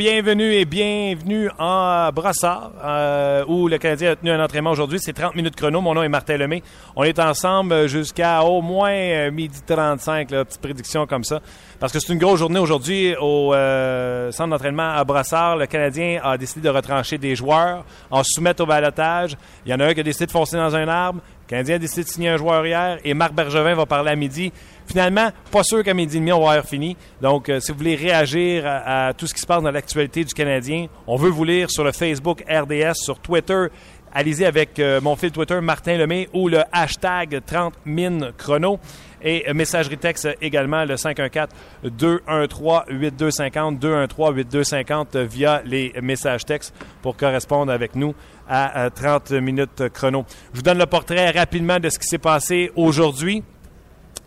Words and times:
bienvenue 0.00 0.54
et 0.54 0.64
bienvenue 0.64 1.50
en 1.58 2.08
Brassard, 2.10 2.72
euh, 2.82 3.44
où 3.46 3.68
le 3.68 3.76
Canadien 3.76 4.12
a 4.12 4.16
tenu 4.16 4.30
un 4.30 4.42
entraînement 4.42 4.70
aujourd'hui. 4.70 4.98
C'est 4.98 5.12
30 5.12 5.36
minutes 5.36 5.54
chrono. 5.54 5.82
Mon 5.82 5.92
nom 5.92 6.02
est 6.02 6.08
Martin 6.08 6.38
Lemay. 6.38 6.62
On 6.96 7.04
est 7.04 7.18
ensemble 7.18 7.86
jusqu'à 7.86 8.42
au 8.42 8.62
moins 8.62 8.92
euh, 8.92 9.30
midi 9.30 9.60
35, 9.66 10.30
là, 10.30 10.46
petite 10.46 10.62
prédiction 10.62 11.06
comme 11.06 11.22
ça. 11.22 11.42
Parce 11.78 11.92
que 11.92 11.98
c'est 11.98 12.14
une 12.14 12.18
grosse 12.18 12.38
journée 12.38 12.58
aujourd'hui 12.58 13.14
au 13.20 13.52
euh, 13.52 14.32
centre 14.32 14.48
d'entraînement 14.48 14.90
à 14.90 15.04
Brassard. 15.04 15.58
Le 15.58 15.66
Canadien 15.66 16.18
a 16.24 16.38
décidé 16.38 16.62
de 16.62 16.70
retrancher 16.74 17.18
des 17.18 17.36
joueurs, 17.36 17.84
en 18.10 18.22
soumettre 18.24 18.62
au 18.62 18.66
balotage. 18.66 19.36
Il 19.66 19.70
y 19.70 19.74
en 19.74 19.80
a 19.80 19.84
un 19.84 19.92
qui 19.92 20.00
a 20.00 20.02
décidé 20.02 20.24
de 20.24 20.32
foncer 20.32 20.56
dans 20.56 20.74
un 20.74 20.88
arbre. 20.88 21.20
Le 21.46 21.50
Canadien 21.50 21.74
a 21.76 21.78
décidé 21.78 22.04
de 22.04 22.08
signer 22.08 22.28
un 22.30 22.38
joueur 22.38 22.64
hier 22.64 22.98
et 23.04 23.12
Marc 23.12 23.34
Bergevin 23.34 23.74
va 23.74 23.84
parler 23.84 24.12
à 24.12 24.16
midi. 24.16 24.50
Finalement, 24.90 25.30
pas 25.52 25.62
sûr 25.62 25.84
qu'à 25.84 25.94
midi 25.94 26.16
et 26.16 26.18
demi, 26.18 26.32
on 26.32 26.40
va 26.40 26.50
avoir 26.50 26.64
fini. 26.64 26.96
Donc, 27.22 27.48
euh, 27.48 27.60
si 27.60 27.70
vous 27.70 27.78
voulez 27.78 27.94
réagir 27.94 28.64
à, 28.66 29.12
tout 29.16 29.28
ce 29.28 29.34
qui 29.34 29.40
se 29.40 29.46
passe 29.46 29.62
dans 29.62 29.70
l'actualité 29.70 30.24
du 30.24 30.34
Canadien, 30.34 30.88
on 31.06 31.14
veut 31.14 31.30
vous 31.30 31.44
lire 31.44 31.70
sur 31.70 31.84
le 31.84 31.92
Facebook 31.92 32.42
RDS, 32.50 32.94
sur 32.94 33.20
Twitter. 33.20 33.66
Allez-y 34.12 34.44
avec 34.44 34.80
euh, 34.80 35.00
mon 35.00 35.14
fil 35.14 35.30
Twitter 35.30 35.60
Martin 35.60 35.96
Lemay 35.96 36.28
ou 36.32 36.48
le 36.48 36.62
hashtag 36.72 37.40
30 37.46 37.74
min 37.84 38.32
chrono. 38.36 38.80
Et 39.22 39.48
euh, 39.48 39.54
messagerie 39.54 39.96
texte 39.96 40.28
également 40.42 40.84
le 40.84 40.96
514-213-8250, 40.96 43.78
213-8250 43.78 45.22
via 45.22 45.62
les 45.64 45.92
messages 46.02 46.44
textes 46.44 46.74
pour 47.00 47.16
correspondre 47.16 47.70
avec 47.70 47.94
nous 47.94 48.12
à 48.48 48.86
euh, 48.86 48.90
30 48.90 49.30
minutes 49.34 49.88
chrono. 49.90 50.24
Je 50.52 50.58
vous 50.58 50.64
donne 50.64 50.78
le 50.78 50.86
portrait 50.86 51.30
rapidement 51.30 51.78
de 51.78 51.90
ce 51.90 52.00
qui 52.00 52.08
s'est 52.08 52.18
passé 52.18 52.72
aujourd'hui. 52.74 53.44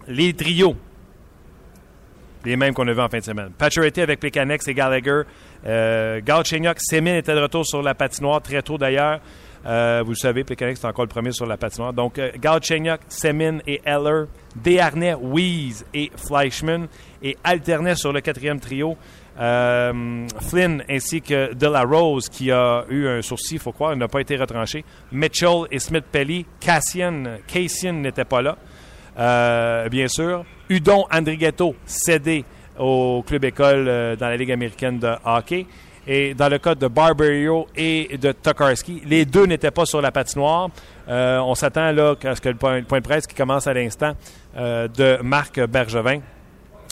Les 0.07 0.33
trios. 0.33 0.75
Les 2.45 2.57
mêmes 2.57 2.73
qu'on 2.73 2.87
a 2.87 2.93
vus 2.93 2.99
en 2.99 3.07
fin 3.07 3.19
de 3.19 3.23
semaine. 3.23 3.51
Pacioretty 3.57 4.01
avec 4.01 4.19
Plekanex 4.19 4.67
et 4.67 4.73
Gallagher. 4.73 5.21
Euh, 5.65 6.19
Galchenyuk, 6.23 6.77
Semin 6.79 7.17
était 7.17 7.33
de 7.33 7.39
retour 7.39 7.65
sur 7.65 7.81
la 7.81 7.95
patinoire 7.95 8.41
très 8.41 8.61
tôt 8.61 8.77
d'ailleurs. 8.77 9.21
Euh, 9.65 10.01
vous 10.03 10.11
le 10.11 10.17
savez, 10.17 10.43
Plekanex 10.43 10.83
est 10.83 10.85
encore 10.85 11.05
le 11.05 11.09
premier 11.09 11.31
sur 11.31 11.45
la 11.45 11.55
patinoire. 11.55 11.93
Donc, 11.93 12.19
euh, 12.19 12.31
Galchenyuk, 12.37 12.99
Semin 13.07 13.59
et 13.65 13.81
Eller. 13.85 14.25
Desharnais, 14.55 15.15
Weeze 15.21 15.85
et 15.93 16.11
Fleischmann. 16.17 16.87
Et 17.21 17.37
alternait 17.45 17.95
sur 17.95 18.11
le 18.11 18.19
quatrième 18.19 18.59
trio. 18.59 18.97
Euh, 19.39 20.27
Flynn 20.41 20.83
ainsi 20.89 21.21
que 21.21 21.53
De 21.53 21.67
La 21.67 21.83
Rose 21.83 22.29
qui 22.29 22.51
a 22.51 22.85
eu 22.89 23.07
un 23.07 23.21
sourcil, 23.23 23.55
il 23.55 23.59
faut 23.59 23.71
croire, 23.71 23.95
n'a 23.95 24.07
pas 24.07 24.19
été 24.19 24.35
retranché. 24.35 24.83
Mitchell 25.11 25.63
et 25.71 25.79
Smith 25.79 26.05
Pelly. 26.11 26.45
Cassian, 26.59 27.23
Cassian 27.47 27.93
n'était 27.93 28.25
pas 28.25 28.41
là. 28.41 28.57
Euh, 29.17 29.89
bien 29.89 30.07
sûr. 30.07 30.43
Udon 30.69 31.05
Andrighetto 31.11 31.75
cédé 31.85 32.45
au 32.79 33.23
club 33.25 33.45
école 33.45 33.85
euh, 33.87 34.15
dans 34.15 34.27
la 34.27 34.37
Ligue 34.37 34.51
américaine 34.51 34.99
de 34.99 35.11
hockey. 35.25 35.65
Et 36.05 36.33
dans 36.33 36.49
le 36.49 36.57
cas 36.57 36.75
de 36.75 36.87
Barberio 36.87 37.67
et 37.77 38.17
de 38.17 38.33
Tokarski, 38.33 39.03
les 39.05 39.23
deux 39.23 39.45
n'étaient 39.45 39.71
pas 39.71 39.85
sur 39.85 40.01
la 40.01 40.11
patinoire. 40.11 40.69
Euh, 41.07 41.39
on 41.39 41.55
s'attend 41.55 41.91
là 41.93 42.15
à 42.23 42.35
ce 42.35 42.41
que 42.41 42.49
le 42.49 42.55
point, 42.55 42.81
de 42.81 43.03
presse 43.03 43.25
qui 43.25 43.35
commence 43.35 43.67
à 43.67 43.73
l'instant 43.73 44.13
euh, 44.57 44.89
de 44.89 45.19
Marc 45.23 45.61
Bergevin, 45.65 46.19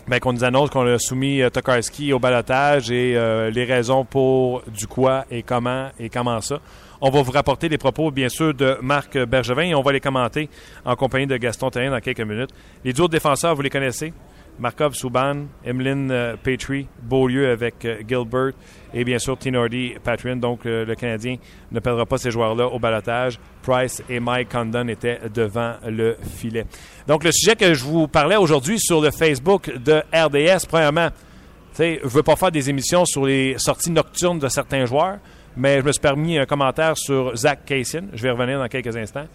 ben, 0.07 0.19
qu'on 0.19 0.31
nous 0.31 0.45
annonce 0.45 0.69
qu'on 0.69 0.87
a 0.87 0.97
soumis 0.97 1.41
Tokarski 1.51 2.13
au 2.13 2.19
balotage 2.19 2.89
et 2.89 3.13
les 3.51 3.65
raisons 3.65 4.05
pour 4.05 4.63
du 4.67 4.87
quoi 4.87 5.25
et 5.29 5.43
comment 5.43 5.89
et 5.99 6.09
comment 6.09 6.39
ça. 6.39 6.59
On 7.03 7.09
va 7.09 7.23
vous 7.23 7.31
rapporter 7.31 7.67
les 7.67 7.79
propos, 7.79 8.11
bien 8.11 8.29
sûr, 8.29 8.53
de 8.53 8.77
Marc 8.83 9.17
Bergevin 9.17 9.63
et 9.63 9.73
on 9.73 9.81
va 9.81 9.91
les 9.91 9.99
commenter 9.99 10.49
en 10.85 10.95
compagnie 10.95 11.25
de 11.25 11.35
Gaston 11.35 11.71
Terrien 11.71 11.89
dans 11.89 11.99
quelques 11.99 12.21
minutes. 12.21 12.51
Les 12.85 12.93
duos 12.93 13.07
de 13.07 13.13
défenseurs, 13.13 13.55
vous 13.55 13.63
les 13.63 13.71
connaissez? 13.71 14.13
Markov 14.59 14.93
Souban, 14.93 15.47
Emeline 15.65 16.11
euh, 16.11 16.35
Petrie, 16.35 16.85
Beaulieu 17.01 17.49
avec 17.49 17.83
euh, 17.85 18.03
Gilbert 18.07 18.51
et 18.93 19.03
bien 19.03 19.17
sûr 19.17 19.35
Tinordi 19.35 19.95
Patrin. 20.03 20.35
Donc 20.35 20.67
euh, 20.67 20.85
le 20.85 20.93
Canadien 20.93 21.37
ne 21.71 21.79
perdra 21.79 22.05
pas 22.05 22.19
ces 22.19 22.29
joueurs-là 22.29 22.67
au 22.67 22.77
balotage. 22.77 23.39
Price 23.63 24.03
et 24.07 24.19
Mike 24.19 24.49
Condon 24.49 24.87
étaient 24.87 25.21
devant 25.33 25.77
le 25.87 26.17
filet. 26.37 26.67
Donc 27.07 27.23
le 27.23 27.31
sujet 27.31 27.55
que 27.55 27.73
je 27.73 27.83
vous 27.83 28.07
parlais 28.07 28.35
aujourd'hui 28.35 28.79
sur 28.79 29.01
le 29.01 29.09
Facebook 29.09 29.71
de 29.75 30.03
RDS, 30.13 30.67
premièrement, 30.67 31.09
je 31.79 31.83
ne 31.83 32.07
veux 32.07 32.21
pas 32.21 32.35
faire 32.35 32.51
des 32.51 32.69
émissions 32.69 33.05
sur 33.05 33.25
les 33.25 33.57
sorties 33.57 33.89
nocturnes 33.89 34.37
de 34.37 34.49
certains 34.49 34.85
joueurs, 34.85 35.17
mais 35.55 35.79
je 35.79 35.85
me 35.85 35.91
suis 35.91 36.01
permis 36.01 36.37
un 36.37 36.45
commentaire 36.45 36.97
sur 36.97 37.35
Zach 37.35 37.65
Kaysen. 37.65 38.09
Je 38.13 38.23
vais 38.23 38.31
revenir 38.31 38.59
dans 38.59 38.67
quelques 38.67 38.95
instants. 38.95 39.27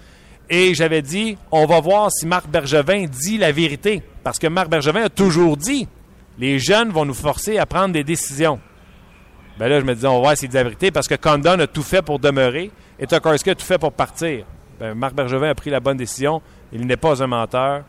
Et 0.49 0.75
j'avais 0.75 1.03
dit, 1.03 1.37
on 1.51 1.67
va 1.67 1.81
voir 1.81 2.11
si 2.13 2.27
Marc 2.27 2.49
Bergevin 2.49 3.07
dit 3.07 3.39
la 3.39 3.53
vérité. 3.53 4.03
Parce 4.23 4.39
que 4.39 4.47
Marc 4.47 4.69
Bergevin 4.69 5.05
a 5.05 5.09
toujours 5.09 5.57
dit, 5.57 5.89
les 6.39 6.59
jeunes 6.59 6.91
vont 6.91 7.05
nous 7.05 7.15
forcer 7.15 7.59
à 7.59 7.67
prendre 7.67 7.93
des 7.93 8.05
décisions. 8.05 8.61
Ben 9.59 9.69
là, 9.69 9.81
je 9.81 9.85
me 9.85 9.95
disais, 9.95 10.07
on 10.07 10.15
va 10.15 10.21
voir 10.21 10.37
s'il 10.37 10.49
dit 10.49 10.57
la 10.57 10.65
vérité 10.65 10.91
parce 10.91 11.09
que 11.09 11.15
Condon 11.15 11.59
a 11.59 11.67
tout 11.67 11.83
fait 11.83 12.03
pour 12.03 12.19
demeurer 12.19 12.71
et 12.99 13.07
Tokarski 13.07 13.51
a 13.51 13.55
tout 13.55 13.65
fait 13.65 13.79
pour 13.79 13.93
partir. 13.93 14.45
Ben, 14.79 14.95
Marc 14.95 15.15
Bergevin 15.15 15.49
a 15.49 15.55
pris 15.55 15.71
la 15.71 15.81
bonne 15.81 15.97
décision. 15.97 16.43
Il 16.73 16.87
n'est 16.87 16.97
pas 16.97 17.23
un 17.23 17.27
menteur. 17.27 17.85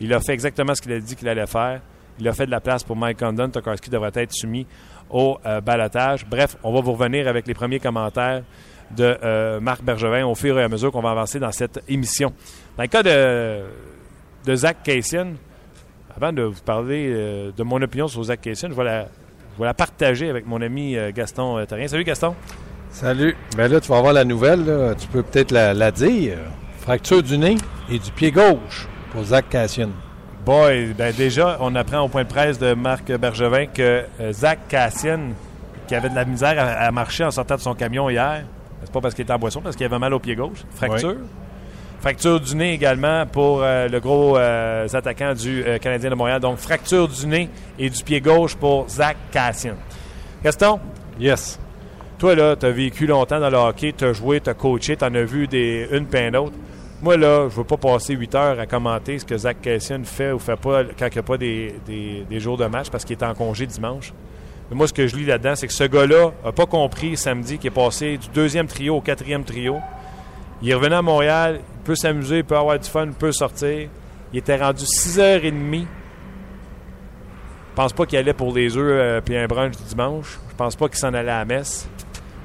Il 0.00 0.12
a 0.12 0.20
fait 0.20 0.32
exactement 0.32 0.74
ce 0.74 0.82
qu'il 0.82 0.92
a 0.92 0.98
dit 0.98 1.14
qu'il 1.14 1.28
allait 1.28 1.46
faire. 1.46 1.80
Il 2.18 2.28
a 2.28 2.32
fait 2.32 2.46
de 2.46 2.50
la 2.50 2.60
place 2.60 2.82
pour 2.82 2.96
Mike 2.96 3.18
Condon. 3.18 3.48
Tokarski 3.48 3.90
devrait 3.90 4.12
être 4.14 4.32
soumis 4.32 4.66
au 5.10 5.38
euh, 5.46 5.60
balotage. 5.60 6.26
Bref, 6.26 6.56
on 6.62 6.72
va 6.72 6.80
vous 6.80 6.92
revenir 6.92 7.28
avec 7.28 7.46
les 7.46 7.54
premiers 7.54 7.80
commentaires 7.80 8.42
de 8.90 9.16
euh, 9.22 9.60
Marc 9.60 9.82
Bergevin 9.82 10.26
au 10.26 10.34
fur 10.34 10.58
et 10.58 10.62
à 10.62 10.68
mesure 10.68 10.92
qu'on 10.92 11.02
va 11.02 11.10
avancer 11.10 11.38
dans 11.38 11.52
cette 11.52 11.82
émission. 11.88 12.32
Dans 12.76 12.82
le 12.82 12.88
cas 12.88 13.02
de, 13.02 14.54
Zach 14.54 14.78
Cassian, 14.82 15.32
avant 16.16 16.32
de 16.32 16.42
vous 16.42 16.60
parler 16.64 17.10
euh, 17.10 17.50
de 17.56 17.62
mon 17.62 17.80
opinion 17.82 18.08
sur 18.08 18.22
Zach 18.24 18.40
Cassian, 18.40 18.68
je 18.70 18.74
vais 18.74 18.84
la, 18.84 19.08
je 19.58 19.72
partager 19.72 20.30
avec 20.30 20.46
mon 20.46 20.60
ami 20.60 20.96
euh, 20.96 21.10
Gaston 21.14 21.64
Terrien. 21.66 21.88
Salut 21.88 22.04
Gaston. 22.04 22.34
Salut. 22.90 23.36
Ben 23.56 23.70
là, 23.70 23.80
tu 23.80 23.88
vas 23.88 23.98
avoir 23.98 24.12
la 24.12 24.24
nouvelle. 24.24 24.94
Tu 24.98 25.08
peux 25.08 25.22
peut-être 25.22 25.50
la, 25.50 25.74
la 25.74 25.90
dire. 25.90 26.38
Fracture 26.78 27.22
du 27.22 27.38
nez 27.38 27.56
et 27.90 27.98
du 27.98 28.10
pied 28.12 28.30
gauche 28.30 28.86
pour 29.10 29.24
Zach 29.24 29.48
Cassian. 29.48 29.88
Boy, 30.44 30.92
ben 30.96 31.12
déjà, 31.16 31.56
on 31.60 31.74
apprend 31.74 32.00
au 32.00 32.08
point 32.08 32.24
de 32.24 32.28
presse 32.28 32.58
de 32.58 32.74
Marc 32.74 33.10
Bergevin 33.12 33.66
que 33.66 34.04
euh, 34.20 34.32
Zach 34.32 34.58
Cassian, 34.68 35.30
qui 35.88 35.94
avait 35.94 36.10
de 36.10 36.14
la 36.14 36.24
misère 36.26 36.54
à, 36.58 36.84
à 36.86 36.90
marcher 36.90 37.24
en 37.24 37.30
sortant 37.30 37.56
de 37.56 37.60
son 37.60 37.74
camion 37.74 38.10
hier, 38.10 38.42
c'est 38.82 38.92
pas 38.92 39.00
parce 39.00 39.14
qu'il 39.14 39.22
était 39.22 39.32
en 39.32 39.38
boisson, 39.38 39.60
parce 39.62 39.74
qu'il 39.74 39.86
avait 39.86 39.98
mal 39.98 40.12
au 40.12 40.18
pied 40.18 40.34
gauche. 40.36 40.58
Fracture. 40.74 41.16
Fracture 42.00 42.38
du 42.40 42.54
nez 42.56 42.74
également 42.74 43.24
pour 43.24 43.62
euh, 43.62 43.88
le 43.88 43.98
gros 44.00 44.36
euh, 44.36 44.86
attaquant 44.92 45.32
du 45.32 45.64
euh, 45.64 45.78
Canadien 45.78 46.10
de 46.10 46.14
Montréal. 46.14 46.40
Donc, 46.40 46.58
fracture 46.58 47.08
du 47.08 47.26
nez 47.26 47.48
et 47.78 47.88
du 47.88 48.04
pied 48.04 48.20
gauche 48.20 48.54
pour 48.54 48.86
Zach 48.90 49.16
Cassian. 49.30 49.76
Gaston, 50.42 50.78
Yes. 51.18 51.58
toi, 52.18 52.34
là, 52.34 52.54
tu 52.56 52.66
as 52.66 52.70
vécu 52.70 53.06
longtemps 53.06 53.40
dans 53.40 53.48
le 53.48 53.56
hockey, 53.56 53.94
tu 53.96 54.04
as 54.04 54.12
joué, 54.12 54.40
tu 54.42 54.50
as 54.50 54.54
coaché, 54.54 54.94
tu 54.96 55.04
en 55.06 55.14
as 55.14 55.22
vu 55.22 55.46
des, 55.46 55.88
une 55.92 56.04
peine 56.04 56.32
d'autres. 56.32 56.52
Moi, 57.04 57.18
là, 57.18 57.48
je 57.50 57.54
veux 57.56 57.64
pas 57.64 57.76
passer 57.76 58.14
8 58.14 58.34
heures 58.34 58.58
à 58.58 58.64
commenter 58.64 59.18
ce 59.18 59.26
que 59.26 59.36
Zach 59.36 59.58
Cassian 59.60 60.00
fait 60.04 60.32
ou 60.32 60.38
fait 60.38 60.56
pas 60.56 60.84
quand 60.98 61.06
il 61.06 61.12
n'y 61.12 61.18
a 61.18 61.22
pas 61.22 61.36
des, 61.36 61.74
des- 61.86 62.24
des 62.28 62.40
jours 62.40 62.56
de 62.56 62.64
match 62.64 62.88
parce 62.88 63.04
qu'il 63.04 63.14
est 63.18 63.22
en 63.22 63.34
congé 63.34 63.66
dimanche. 63.66 64.14
Mais 64.70 64.76
moi, 64.76 64.88
ce 64.88 64.94
que 64.94 65.06
je 65.06 65.14
lis 65.14 65.26
là-dedans, 65.26 65.54
c'est 65.54 65.66
que 65.66 65.72
ce 65.74 65.84
gars-là 65.84 66.30
n'a 66.42 66.52
pas 66.52 66.64
compris 66.64 67.14
samedi 67.18 67.58
qu'il 67.58 67.66
est 67.68 67.70
passé 67.74 68.16
du 68.16 68.28
deuxième 68.30 68.66
trio 68.66 68.96
au 68.96 69.00
quatrième 69.02 69.44
trio. 69.44 69.80
Il 70.62 70.70
est 70.70 70.74
revenu 70.74 70.94
à 70.94 71.02
Montréal, 71.02 71.60
il 71.62 71.82
peut 71.84 71.94
s'amuser, 71.94 72.38
il 72.38 72.44
peut 72.44 72.56
avoir 72.56 72.78
du 72.78 72.88
fun, 72.88 73.04
il 73.04 73.12
peut 73.12 73.32
sortir. 73.32 73.88
Il 74.32 74.38
était 74.38 74.56
rendu 74.56 74.84
6h30. 74.84 75.80
Je 75.82 77.74
pense 77.76 77.92
pas 77.92 78.06
qu'il 78.06 78.16
allait 78.18 78.32
pour 78.32 78.54
les 78.54 78.78
œufs 78.78 78.82
euh, 78.88 79.20
puis 79.20 79.36
un 79.36 79.46
brunch 79.46 79.76
du 79.76 79.82
dimanche. 79.84 80.38
Je 80.48 80.54
pense 80.56 80.74
pas 80.74 80.88
qu'il 80.88 80.96
s'en 80.96 81.08
allait 81.12 81.30
à 81.30 81.40
la 81.40 81.44
messe. 81.44 81.86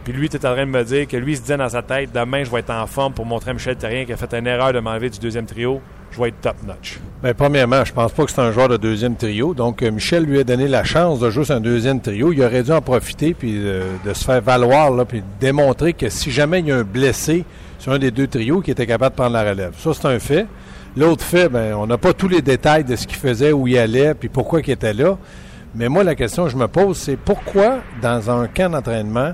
Puis 0.04 0.14
lui, 0.14 0.30
tu 0.30 0.38
en 0.38 0.40
train 0.40 0.66
de 0.66 0.72
me 0.72 0.84
dire 0.84 1.08
que 1.08 1.18
lui, 1.18 1.34
il 1.34 1.36
se 1.36 1.42
disait 1.42 1.58
dans 1.58 1.70
sa 1.70 1.82
tête, 1.82 2.12
demain, 2.14 2.44
je 2.44 2.52
vais 2.52 2.60
être 2.60 2.72
en 2.72 2.88
forme 2.88 3.14
pour 3.14 3.26
montrer 3.26 3.52
à 3.52 3.54
Michel 3.54 3.76
Terrien 3.76 4.06
qui 4.06 4.14
a 4.14 4.18
fait 4.18 4.34
une 4.34 4.48
erreur 4.48 4.74
de 4.74 4.80
m'enlever 4.80 5.10
du 5.10 5.20
deuxième 5.20 5.46
trio. 5.46 5.82
Je 6.12 6.20
vais 6.20 6.30
être 6.30 6.42
top 6.42 6.56
notch. 6.66 7.00
Ben, 7.22 7.34
premièrement, 7.34 7.86
je 7.86 7.94
pense 7.94 8.12
pas 8.12 8.26
que 8.26 8.32
c'est 8.32 8.42
un 8.42 8.52
joueur 8.52 8.70
de 8.70 8.78
deuxième 8.78 9.16
trio. 9.16 9.54
Donc, 9.54 9.84
euh, 9.84 9.92
Michel 9.92 10.24
lui 10.24 10.40
a 10.40 10.44
donné 10.44 10.68
la 10.68 10.84
chance 10.84 11.20
de 11.20 11.30
jouer 11.30 11.46
sur 11.46 11.56
un 11.56 11.60
deuxième 11.60 12.02
trio. 12.02 12.34
Il 12.34 12.42
aurait 12.42 12.64
dû 12.64 12.72
en 12.72 12.82
profiter 12.82 13.36
puis 13.36 13.54
euh, 13.58 13.84
de 14.04 14.14
se 14.14 14.26
faire 14.26 14.42
valoir 14.42 14.90
là, 14.90 15.06
puis 15.06 15.20
de 15.20 15.26
démontrer 15.40 15.94
que 15.94 16.10
si 16.10 16.32
jamais 16.32 16.60
il 16.60 16.68
y 16.68 16.72
a 16.72 16.78
un 16.78 16.84
blessé 16.84 17.46
sur 17.78 17.94
un 17.94 18.00
des 18.00 18.12
deux 18.12 18.28
trios, 18.28 18.62
qui 18.62 18.72
était 18.72 18.86
capable 18.86 19.16
de 19.16 19.22
prendre 19.22 19.34
la 19.34 19.50
relève. 19.50 19.74
Ça, 19.78 19.92
c'est 19.94 20.08
un 20.08 20.20
fait. 20.20 20.46
L'autre 20.98 21.24
fait, 21.24 21.50
ben, 21.50 21.76
on 21.76 21.88
n'a 21.88 21.98
pas 21.98 22.14
tous 22.14 22.28
les 22.28 22.42
détails 22.42 22.84
de 22.84 22.96
ce 22.96 23.08
qu'il 23.08 23.18
faisait, 23.18 23.52
où 23.52 23.68
il 23.68 23.78
allait, 23.78 24.14
puis 24.14 24.28
pourquoi 24.28 24.60
il 24.62 24.70
était 24.72 24.94
là. 24.94 25.18
Mais 25.76 25.88
moi, 25.88 26.04
la 26.04 26.16
question 26.16 26.46
que 26.46 26.50
je 26.50 26.58
me 26.58 26.68
pose, 26.68 26.98
c'est 26.98 27.16
pourquoi, 27.16 27.80
dans 28.02 28.30
un 28.30 28.48
camp 28.48 28.72
d'entraînement, 28.72 29.34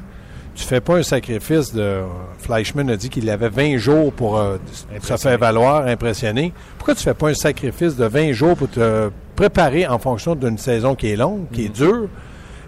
tu 0.56 0.64
fais 0.64 0.80
pas 0.80 0.96
un 0.96 1.04
sacrifice 1.04 1.74
de. 1.74 2.02
Fleischmann 2.40 2.90
a 2.90 2.96
dit 2.96 3.10
qu'il 3.10 3.30
avait 3.30 3.50
20 3.50 3.78
jours 3.78 4.12
pour 4.14 4.38
euh, 4.38 4.58
se 5.02 5.18
faire 5.18 5.38
valoir, 5.38 5.86
impressionner. 5.86 6.54
Pourquoi 6.78 6.96
tu 6.96 7.04
fais 7.04 7.14
pas 7.14 7.30
un 7.30 7.34
sacrifice 7.34 7.96
de 7.96 8.06
20 8.06 8.32
jours 8.32 8.56
pour 8.56 8.70
te 8.70 9.12
préparer 9.36 9.86
en 9.86 10.00
fonction 10.00 10.34
d'une 10.34 10.58
saison 10.58 10.96
qui 10.96 11.12
est 11.12 11.16
longue, 11.18 11.46
qui 11.52 11.66
est 11.66 11.70
dure, 11.70 12.08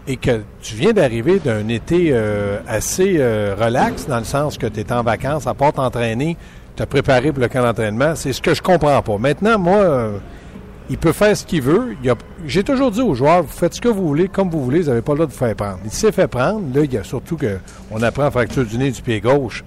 et 0.06 0.18
que 0.18 0.42
tu 0.62 0.76
viens 0.76 0.92
d'arriver 0.92 1.40
d'un 1.40 1.68
été 1.70 2.10
euh, 2.12 2.60
assez 2.68 3.16
euh, 3.20 3.56
relax, 3.58 4.06
dans 4.06 4.20
le 4.20 4.26
sens 4.26 4.58
que 4.58 4.68
tu 4.68 4.82
es 4.82 4.92
en 4.92 5.04
vacances, 5.04 5.48
à 5.48 5.54
part 5.54 5.74
t'entraîner, 5.74 6.36
te 6.76 6.84
préparer 6.84 7.32
pour 7.32 7.42
le 7.42 7.48
camp 7.48 7.64
d'entraînement? 7.64 8.16
C'est 8.16 8.34
ce 8.34 8.42
que 8.42 8.54
je 8.54 8.62
comprends 8.62 9.02
pas. 9.02 9.18
Maintenant, 9.18 9.58
moi. 9.58 10.12
Il 10.90 10.98
peut 10.98 11.12
faire 11.12 11.36
ce 11.36 11.46
qu'il 11.46 11.62
veut. 11.62 11.96
J'ai 12.46 12.64
toujours 12.64 12.92
dit 12.92 13.02
aux 13.02 13.14
joueurs, 13.14 13.44
vous 13.44 13.52
faites 13.52 13.74
ce 13.74 13.82
que 13.82 13.90
vous 13.90 14.08
voulez, 14.08 14.28
comme 14.28 14.50
vous 14.50 14.64
voulez, 14.64 14.82
vous 14.82 14.90
n'avez 14.90 15.02
pas 15.02 15.14
le 15.14 15.18
droit 15.18 15.28
de 15.28 15.32
vous 15.32 15.38
faire 15.38 15.56
prendre. 15.56 15.80
Il 15.86 15.92
s'est 15.92 16.12
fait 16.12 16.28
prendre. 16.28 16.62
Là, 16.74 16.84
il 16.84 16.94
y 16.94 16.98
a 16.98 17.04
surtout 17.04 17.38
qu'on 17.38 18.02
apprend 18.02 18.32
fracture 18.32 18.66
du 18.66 18.78
nez 18.78 18.92
du 18.92 19.02
pied 19.02 19.20
gauche. 19.20 19.64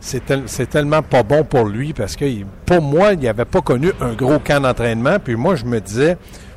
C'est 0.00 0.70
tellement 0.70 1.02
pas 1.02 1.22
bon 1.22 1.42
pour 1.42 1.64
lui 1.64 1.92
parce 1.92 2.14
que, 2.16 2.24
pour 2.64 2.82
moi, 2.82 3.14
il 3.14 3.20
n'avait 3.20 3.44
pas 3.44 3.60
connu 3.60 3.90
un 4.00 4.12
gros 4.12 4.38
camp 4.38 4.60
d'entraînement. 4.60 5.18
Puis 5.22 5.34
moi, 5.34 5.56
je 5.56 5.64
me 5.64 5.80
disais, 5.80 6.16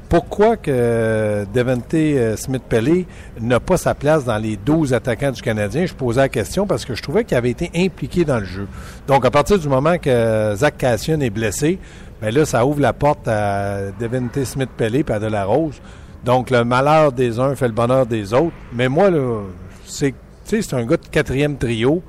pourquoi 0.09 0.57
que 0.57 1.45
Devante 1.53 1.94
euh, 1.94 2.35
Smith-Pelly 2.35 3.06
n'a 3.39 3.59
pas 3.59 3.77
sa 3.77 3.94
place 3.94 4.25
dans 4.25 4.38
les 4.39 4.57
12 4.57 4.94
attaquants 4.94 5.31
du 5.31 5.41
Canadien? 5.41 5.85
Je 5.85 5.94
posais 5.94 6.21
la 6.21 6.29
question 6.29 6.65
parce 6.65 6.83
que 6.83 6.95
je 6.95 7.03
trouvais 7.03 7.23
qu'il 7.23 7.38
avait 7.38 7.51
été 7.51 7.69
impliqué 7.75 8.25
dans 8.25 8.39
le 8.39 8.45
jeu. 8.45 8.67
Donc, 9.07 9.23
à 9.23 9.29
partir 9.31 9.59
du 9.59 9.69
moment 9.69 9.97
que 10.00 10.53
Zach 10.56 10.77
Cassian 10.77 11.19
est 11.19 11.29
blessé, 11.29 11.77
mais 12.21 12.31
là, 12.31 12.45
ça 12.45 12.66
ouvre 12.66 12.81
la 12.81 12.94
porte 12.94 13.27
à 13.27 13.92
Devante 14.00 14.44
Smith-Pelé 14.44 15.06
et 15.07 15.12
à 15.12 15.19
Delarose. 15.19 15.81
Donc, 16.24 16.50
le 16.50 16.66
malheur 16.66 17.12
des 17.12 17.39
uns 17.39 17.56
fait 17.56 17.68
le 17.68 17.74
bonheur 17.74 18.06
des 18.06 18.33
autres. 18.33 18.56
Mais 18.74 18.89
moi, 18.89 19.10
là, 19.10 19.42
c'est, 19.86 20.13
c'est 20.44 20.74
un 20.74 20.86
gars 20.86 20.98
de 20.98 21.07
quatrième 21.07 21.57
trio 21.57 22.04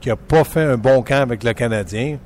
qui 0.00 0.10
n'a 0.10 0.16
pas 0.16 0.44
fait 0.44 0.62
un 0.62 0.76
bon 0.76 1.02
camp 1.02 1.22
avec 1.22 1.42
le 1.42 1.52
Canadien. 1.52 2.18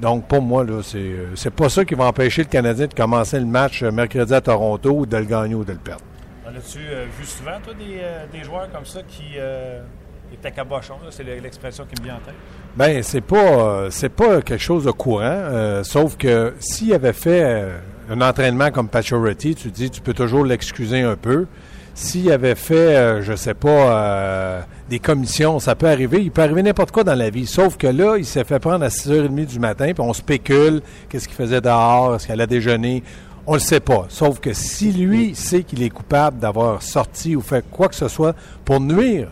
Donc, 0.00 0.26
pour 0.26 0.42
moi, 0.42 0.64
là, 0.64 0.82
c'est, 0.82 1.14
c'est 1.36 1.54
pas 1.54 1.68
ça 1.68 1.84
qui 1.84 1.94
va 1.94 2.06
empêcher 2.06 2.42
le 2.42 2.48
Canadien 2.48 2.88
de 2.88 2.94
commencer 2.94 3.38
le 3.38 3.46
match 3.46 3.84
mercredi 3.84 4.34
à 4.34 4.40
Toronto 4.40 4.90
ou 4.90 5.06
de 5.06 5.16
le 5.16 5.24
gagner 5.24 5.54
ou 5.54 5.64
de 5.64 5.72
le 5.72 5.78
perdre. 5.78 6.02
as-tu 6.46 6.78
euh, 6.80 7.06
vu 7.16 7.24
souvent, 7.24 7.60
toi, 7.62 7.74
des, 7.74 8.00
euh, 8.00 8.44
joueurs 8.44 8.70
comme 8.72 8.84
ça 8.84 9.02
qui 9.04 9.34
euh, 9.36 9.82
étaient 10.34 10.50
cabochons? 10.50 10.96
C'est 11.10 11.24
l'expression 11.24 11.84
qui 11.84 12.00
me 12.00 12.06
vient 12.06 12.16
en 12.16 12.26
tête. 12.26 12.34
Ben 12.74 13.02
c'est 13.02 13.20
pas 13.20 13.90
c'est 13.90 14.08
pas 14.08 14.40
quelque 14.40 14.62
chose 14.62 14.84
de 14.84 14.90
courant, 14.90 15.20
euh, 15.24 15.84
sauf 15.84 16.16
que 16.16 16.54
s'il 16.58 16.94
avait 16.94 17.12
fait 17.12 17.42
euh, 17.44 17.78
un 18.10 18.20
entraînement 18.22 18.70
comme 18.70 18.88
Pachority, 18.88 19.54
tu 19.54 19.70
dis 19.70 19.90
tu 19.90 20.00
peux 20.00 20.14
toujours 20.14 20.44
l'excuser 20.44 21.02
un 21.02 21.16
peu. 21.16 21.46
S'il 21.94 22.32
avait 22.32 22.54
fait, 22.54 22.96
euh, 22.96 23.22
je 23.22 23.34
sais 23.34 23.52
pas, 23.52 24.64
des 24.88 24.98
commissions, 24.98 25.58
ça 25.58 25.74
peut 25.74 25.90
arriver. 25.90 26.22
Il 26.22 26.30
peut 26.30 26.40
arriver 26.40 26.62
n'importe 26.62 26.90
quoi 26.90 27.04
dans 27.04 27.14
la 27.14 27.28
vie. 27.28 27.46
Sauf 27.46 27.76
que 27.76 27.86
là, 27.86 28.16
il 28.16 28.24
s'est 28.24 28.44
fait 28.44 28.58
prendre 28.58 28.82
à 28.82 28.88
6h30 28.88 29.44
du 29.44 29.58
matin, 29.58 29.92
puis 29.92 30.02
on 30.02 30.14
spécule 30.14 30.80
qu'est-ce 31.10 31.28
qu'il 31.28 31.36
faisait 31.36 31.60
dehors, 31.60 32.14
est-ce 32.14 32.26
qu'elle 32.26 32.40
a 32.40 32.46
déjeuné. 32.46 33.02
On 33.46 33.54
le 33.54 33.60
sait 33.60 33.80
pas. 33.80 34.06
Sauf 34.08 34.40
que 34.40 34.54
si 34.54 34.92
lui 34.92 35.34
sait 35.34 35.64
qu'il 35.64 35.82
est 35.82 35.90
coupable 35.90 36.38
d'avoir 36.38 36.80
sorti 36.80 37.36
ou 37.36 37.42
fait 37.42 37.62
quoi 37.70 37.88
que 37.88 37.94
ce 37.94 38.08
soit 38.08 38.34
pour 38.64 38.80
nuire 38.80 39.28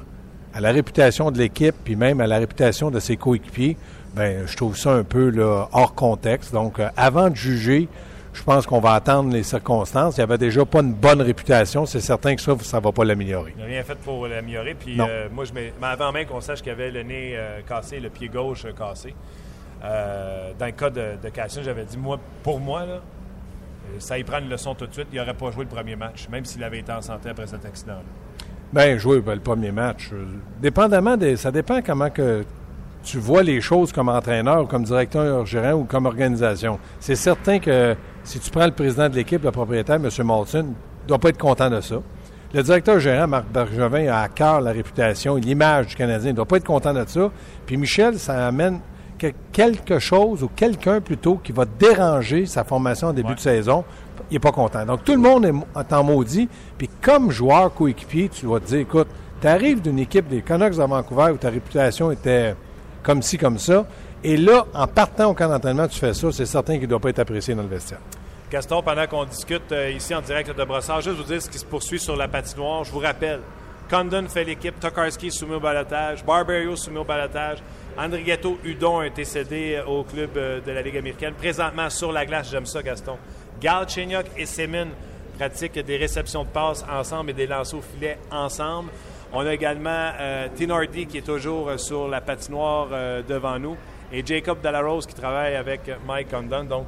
à 0.55 0.61
la 0.61 0.73
réputation 0.73 1.31
de 1.31 1.39
l'équipe, 1.39 1.75
puis 1.85 1.97
même 1.97 2.21
à 2.21 2.27
la 2.27 2.39
réputation 2.39 2.91
de 2.91 3.01
ses 3.01 3.17
coéquipiers, 3.17 3.77
ben 4.15 4.47
je 4.47 4.57
trouve 4.57 4.77
ça 4.77 4.93
un 4.93 5.05
peu 5.05 5.31
là, 5.31 5.69
hors 5.73 5.95
contexte. 5.95 6.53
Donc, 6.53 6.81
euh, 6.81 6.89
avant 6.97 7.31
de 7.31 7.37
juger, 7.37 7.89
je 8.33 8.43
pense 8.43 8.67
qu'on 8.67 8.81
va 8.81 8.95
attendre 8.95 9.33
les 9.33 9.43
circonstances. 9.43 10.17
Il 10.17 10.21
n'y 10.21 10.25
avait 10.25 10.39
déjà 10.39 10.65
pas 10.65 10.81
une 10.81 10.93
bonne 10.93 11.21
réputation. 11.21 11.87
C'est 11.87 12.01
certain 12.01 12.35
que 12.35 12.43
ça, 12.43 12.57
ça 12.63 12.79
ne 12.79 12.83
va 12.83 12.93
pas 12.93 13.05
l'améliorer. 13.05 13.55
Il 13.57 13.61
n'a 13.61 13.67
rien 13.67 13.83
fait 13.83 13.99
pour 13.99 14.27
l'améliorer. 14.27 14.75
Puis 14.75 15.01
euh, 15.01 15.29
moi, 15.33 15.45
je 15.45 15.53
mais 15.53 15.73
avant 15.83 16.13
même 16.13 16.27
qu'on 16.27 16.41
sache 16.41 16.63
qu'il 16.63 16.73
avait 16.73 16.91
le 16.91 17.03
nez 17.03 17.35
euh, 17.35 17.61
cassé, 17.69 18.01
le 18.01 18.09
pied 18.09 18.29
gauche 18.29 18.67
cassé, 18.77 19.15
dans 19.83 20.67
le 20.67 20.73
cas 20.73 20.91
de, 20.91 21.17
de 21.23 21.29
Cassian, 21.31 21.63
j'avais 21.65 21.85
dit, 21.85 21.97
moi, 21.97 22.19
pour 22.43 22.61
moi, 22.61 22.85
là, 22.85 23.01
ça 23.99 24.19
y 24.19 24.25
prend 24.25 24.39
une 24.39 24.49
leçon 24.49 24.75
tout 24.75 24.87
de 24.87 24.93
suite. 24.93 25.09
Il 25.13 25.19
n'aurait 25.19 25.35
pas 25.35 25.51
joué 25.51 25.65
le 25.65 25.71
premier 25.71 25.97
match, 25.97 26.29
même 26.29 26.45
s'il 26.45 26.63
avait 26.63 26.79
été 26.81 26.93
en 26.93 27.03
santé 27.03 27.31
après 27.31 27.47
cet 27.47 27.65
accident-là. 27.65 28.03
Bien, 28.73 28.97
jouer 28.99 29.21
ben, 29.21 29.35
le 29.35 29.41
premier 29.41 29.73
match. 29.73 30.11
Euh, 30.13 30.25
dépendamment 30.63 31.17
des. 31.17 31.37
Ça 31.37 31.51
dépend 31.51 31.81
comment 31.85 32.09
que 32.09 32.45
tu 33.03 33.19
vois 33.19 33.43
les 33.43 33.61
choses 33.61 33.93
comme 33.93 34.09
entraîneur, 34.09 34.69
comme 34.69 34.85
directeur 34.85 35.45
gérant 35.45 35.73
ou 35.73 35.85
comme 35.85 36.07
organisation. 36.07 36.79
C'est 37.01 37.17
certain 37.17 37.59
que 37.59 37.97
si 38.23 38.39
tu 38.39 38.51
prends 38.51 38.67
le 38.67 38.73
président 38.73 39.09
de 39.09 39.17
l'équipe, 39.17 39.43
le 39.43 39.51
propriétaire, 39.51 39.97
M. 39.97 40.09
Molson, 40.25 40.63
ne 40.63 41.09
doit 41.09 41.19
pas 41.19 41.31
être 41.31 41.39
content 41.39 41.69
de 41.69 41.81
ça. 41.81 41.97
Le 42.53 42.63
directeur 42.63 43.01
gérant, 43.01 43.27
Marc 43.27 43.47
Bergevin, 43.49 44.07
a 44.09 44.23
à 44.23 44.29
cœur 44.29 44.61
la 44.61 44.73
réputation 44.73 45.37
et 45.37 45.41
l'image 45.41 45.89
du 45.89 45.97
Canadien. 45.97 46.31
Il 46.31 46.33
ne 46.33 46.37
doit 46.37 46.47
pas 46.47 46.57
être 46.59 46.65
content 46.65 46.93
de 46.93 47.05
ça. 47.07 47.31
Puis 47.67 47.77
Michel, 47.77 48.19
ça 48.19 48.47
amène 48.47 48.81
quelque 49.53 49.99
chose 49.99 50.43
ou 50.43 50.49
quelqu'un 50.49 51.01
plutôt 51.01 51.37
qui 51.37 51.53
va 51.53 51.65
déranger 51.65 52.47
sa 52.47 52.65
formation 52.65 53.09
en 53.09 53.13
début 53.13 53.35
de 53.35 53.41
saison 53.41 53.85
il 54.31 54.35
n'est 54.35 54.41
pas 54.41 54.53
content. 54.53 54.85
Donc, 54.87 55.05
tout 55.05 55.13
le 55.13 55.19
monde 55.19 55.47
est 55.47 55.93
en 55.93 56.05
maudit. 56.05 56.49
Puis, 56.79 56.89
comme 57.03 57.31
joueur 57.31 57.75
coéquipier, 57.75 58.29
tu 58.29 58.47
vas 58.47 58.61
te 58.61 58.67
dire, 58.67 58.79
écoute, 58.79 59.09
tu 59.41 59.47
arrives 59.49 59.81
d'une 59.81 59.99
équipe 59.99 60.29
des 60.29 60.43
Canucks 60.43 60.77
de 60.77 60.83
Vancouver 60.83 61.33
où 61.33 61.37
ta 61.37 61.51
réputation 61.51 62.11
était 62.11 62.55
comme 63.03 63.23
ci, 63.23 63.39
comme 63.39 63.59
ça. 63.59 63.87
Et 64.23 64.37
là, 64.37 64.67
en 64.75 64.87
partant 64.87 65.31
au 65.31 65.35
camp 65.35 65.49
d'entraînement, 65.49 65.89
tu 65.89 65.99
fais 65.99 66.15
ça, 66.15 66.31
c'est 66.31 66.47
certain 66.47 66.75
qu'il 66.75 66.83
ne 66.83 66.89
doit 66.89 67.01
pas 67.01 67.11
être 67.11 67.19
apprécié 67.19 67.55
dans 67.55 67.63
le 67.63 67.69
vestiaire. 67.69 68.01
Gaston, 68.51 68.83
pendant 68.83 69.07
qu'on 69.07 69.25
discute 69.25 69.73
euh, 69.73 69.91
ici 69.91 70.15
en 70.15 70.21
direct 70.21 70.57
de 70.57 70.65
Brossard, 70.65 71.01
juste 71.01 71.17
vous 71.17 71.25
dire 71.25 71.41
ce 71.41 71.49
qui 71.49 71.59
se 71.59 71.65
poursuit 71.65 72.01
sur 72.01 72.17
la 72.17 72.29
patinoire. 72.29 72.85
Je 72.85 72.91
vous 72.91 72.99
rappelle, 72.99 73.41
Condon 73.89 74.27
fait 74.29 74.45
l'équipe, 74.45 74.79
Tokarski 74.79 75.31
soumis 75.31 75.55
au 75.55 75.61
balotage, 75.61 76.25
Barberio 76.25 76.77
soumis 76.77 76.99
au 76.99 77.05
balotage, 77.05 77.59
Andrigetto 77.99 78.59
Udon 78.65 79.01
a 79.01 79.07
été 79.07 79.25
cédé 79.25 79.75
euh, 79.77 79.85
au 79.85 80.05
club 80.05 80.31
euh, 80.37 80.61
de 80.61 80.71
la 80.71 80.83
Ligue 80.83 80.97
américaine. 80.97 81.35
Présentement 81.35 81.91
sur 81.91 82.13
la 82.13 82.25
glace, 82.25 82.51
j'aime 82.51 82.67
ça, 82.67 82.83
Gaston. 82.83 83.17
Galchenyuk 83.61 84.27
et 84.37 84.47
Semin 84.47 84.89
pratiquent 85.37 85.79
des 85.79 85.97
réceptions 85.97 86.45
de 86.45 86.49
passes 86.49 86.85
ensemble 86.91 87.31
et 87.31 87.35
des 87.35 87.47
lancers 87.47 87.79
au 87.79 87.83
filet 87.83 88.19
ensemble. 88.31 88.91
On 89.33 89.47
a 89.47 89.53
également 89.53 90.11
euh, 90.19 90.49
Tinardi 90.55 91.07
qui 91.07 91.19
est 91.19 91.27
toujours 91.27 91.69
euh, 91.69 91.77
sur 91.77 92.09
la 92.09 92.21
patinoire 92.21 92.89
devant 93.29 93.59
nous 93.59 93.77
et 94.13 94.25
Jacob 94.25 94.61
Delarose 94.61 95.07
qui 95.07 95.15
travaille 95.15 95.57
avec 95.57 95.91
Mike 96.07 96.31
Condon. 96.31 96.65
Donc, 96.65 96.87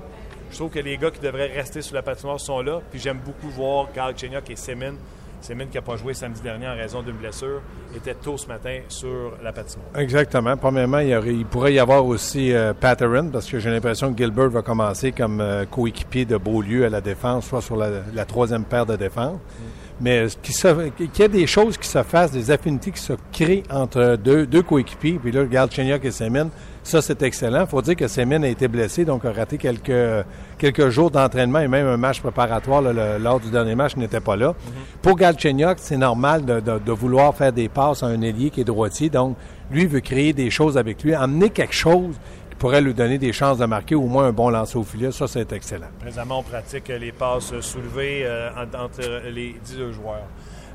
je 0.51 0.57
trouve 0.57 0.71
que 0.71 0.81
les 0.81 0.99
gars 0.99 1.11
qui 1.11 1.21
devraient 1.21 1.53
rester 1.53 1.83
sur 1.83 1.95
la 1.95 2.03
patinoire 2.03 2.41
sont 2.41 2.61
là. 2.61 2.81
Puis 2.91 3.01
j'aime 3.01 3.19
beaucoup 3.19 3.49
voir 3.49 3.89
Galchenyuk 3.95 4.51
et 4.51 4.57
Semin 4.57 4.95
Semin, 5.43 5.67
qui 5.67 5.77
n'a 5.77 5.83
pas 5.83 5.97
joué 5.97 6.15
samedi 6.15 6.41
dernier 6.41 6.69
en 6.69 6.77
raison 6.77 7.03
d'une 7.03 7.17
blessure, 7.17 7.61
était 7.97 8.15
tôt 8.15 8.37
ce 8.37 8.47
matin 8.47 8.79
sur 8.89 9.33
la 9.43 9.53
patinoire. 9.53 9.89
Exactement. 9.97 10.57
Premièrement, 10.57 11.01
il, 11.01 11.45
pourrait 11.47 11.75
y 11.75 11.79
avoir 11.79 12.07
aussi 12.07 12.53
euh, 12.53 12.73
Patterson, 12.73 13.29
parce 13.33 13.51
que 13.51 13.59
j'ai 13.59 13.71
l'impression 13.71 14.13
que 14.13 14.19
Gilbert 14.19 14.51
va 14.51 14.63
commencer 14.63 15.13
comme 15.13 15.41
euh, 15.41 15.65
coéquipier 15.67 16.25
de 16.25 16.37
Beaulieu 16.37 16.87
à 16.87 16.89
la 16.89 17.01
défense, 17.01 17.47
soit 17.47 17.61
sur 17.61 17.77
la, 17.77 18.25
troisième 18.25 18.65
paire 18.65 18.87
de 18.87 18.97
défense. 18.97 19.35
Mm. 19.35 19.65
Mais 20.01 20.27
qu'il 20.43 21.11
y 21.19 21.23
ait 21.23 21.29
des 21.29 21.47
choses 21.47 21.77
qui 21.77 21.87
se 21.87 22.03
fassent, 22.03 22.33
des 22.33 22.51
affinités 22.51 22.91
qui 22.91 23.01
se 23.01 23.13
créent 23.33 23.63
entre 23.71 24.17
deux, 24.17 24.47
deux 24.47 24.63
coéquipiers. 24.63 25.19
Puis 25.23 25.31
là, 25.31 25.41
regarde 25.43 25.71
Chenyok 25.71 26.05
et 26.05 26.11
Semin, 26.11 26.49
ça, 26.83 27.01
c'est 27.01 27.23
excellent. 27.23 27.63
Il 27.63 27.67
faut 27.69 27.81
dire 27.81 27.95
que 27.95 28.09
Semin 28.09 28.43
a 28.43 28.49
été 28.49 28.67
blessé, 28.67 29.05
donc 29.05 29.25
a 29.25 29.33
raté 29.33 29.57
quelques, 29.57 30.27
quelques 30.59 30.89
jours 30.89 31.11
d'entraînement 31.11 31.61
et 31.61 31.69
même 31.69 31.87
un 31.87 31.97
match 31.97 32.21
préparatoire 32.21 32.83
lors 32.83 33.41
du 33.41 33.51
dernier 33.51 33.75
match 33.75 33.97
n'était 33.97 34.21
pas 34.21 34.37
là. 34.37 34.51
Mm-hmm. 34.51 35.01
Pour 35.01 35.17
Galchenyuk, 35.17 35.79
c'est 35.79 35.97
normal 35.97 36.45
de, 36.45 36.93
vouloir 36.93 37.35
faire 37.35 37.53
des 37.53 37.69
passes 37.69 38.03
à 38.03 38.07
un 38.07 38.21
ailier 38.21 38.51
qui 38.51 38.61
est 38.61 38.65
droitier. 38.65 39.11
Donc, 39.11 39.37
lui 39.71 39.87
veut 39.87 40.01
créer 40.01 40.33
des 40.33 40.51
choses 40.51 40.77
avec 40.77 41.03
lui, 41.03 41.15
amener 41.15 41.51
quelque 41.51 41.75
chose 41.75 42.17
qui 42.51 42.57
pourrait 42.57 42.81
lui 42.81 42.95
donner 42.95 43.19
des 43.19 43.33
chances 43.33 43.59
de 43.59 43.65
marquer 43.65 43.95
au 43.95 44.07
moins 44.07 44.27
un 44.27 44.33
bon 44.33 44.51
lancer 44.51 44.77
au 44.77 44.83
filet. 44.83 45.13
Ça, 45.13 45.29
c'est 45.29 45.53
excellent. 45.53 45.89
Présentement, 46.01 46.41
on 46.41 46.43
pratique 46.43 46.89
les 46.89 47.13
passes 47.13 47.59
soulevées 47.61 48.23
euh, 48.25 48.51
entre 48.77 49.29
les 49.31 49.55
deux 49.75 49.93
joueurs. 49.93 50.27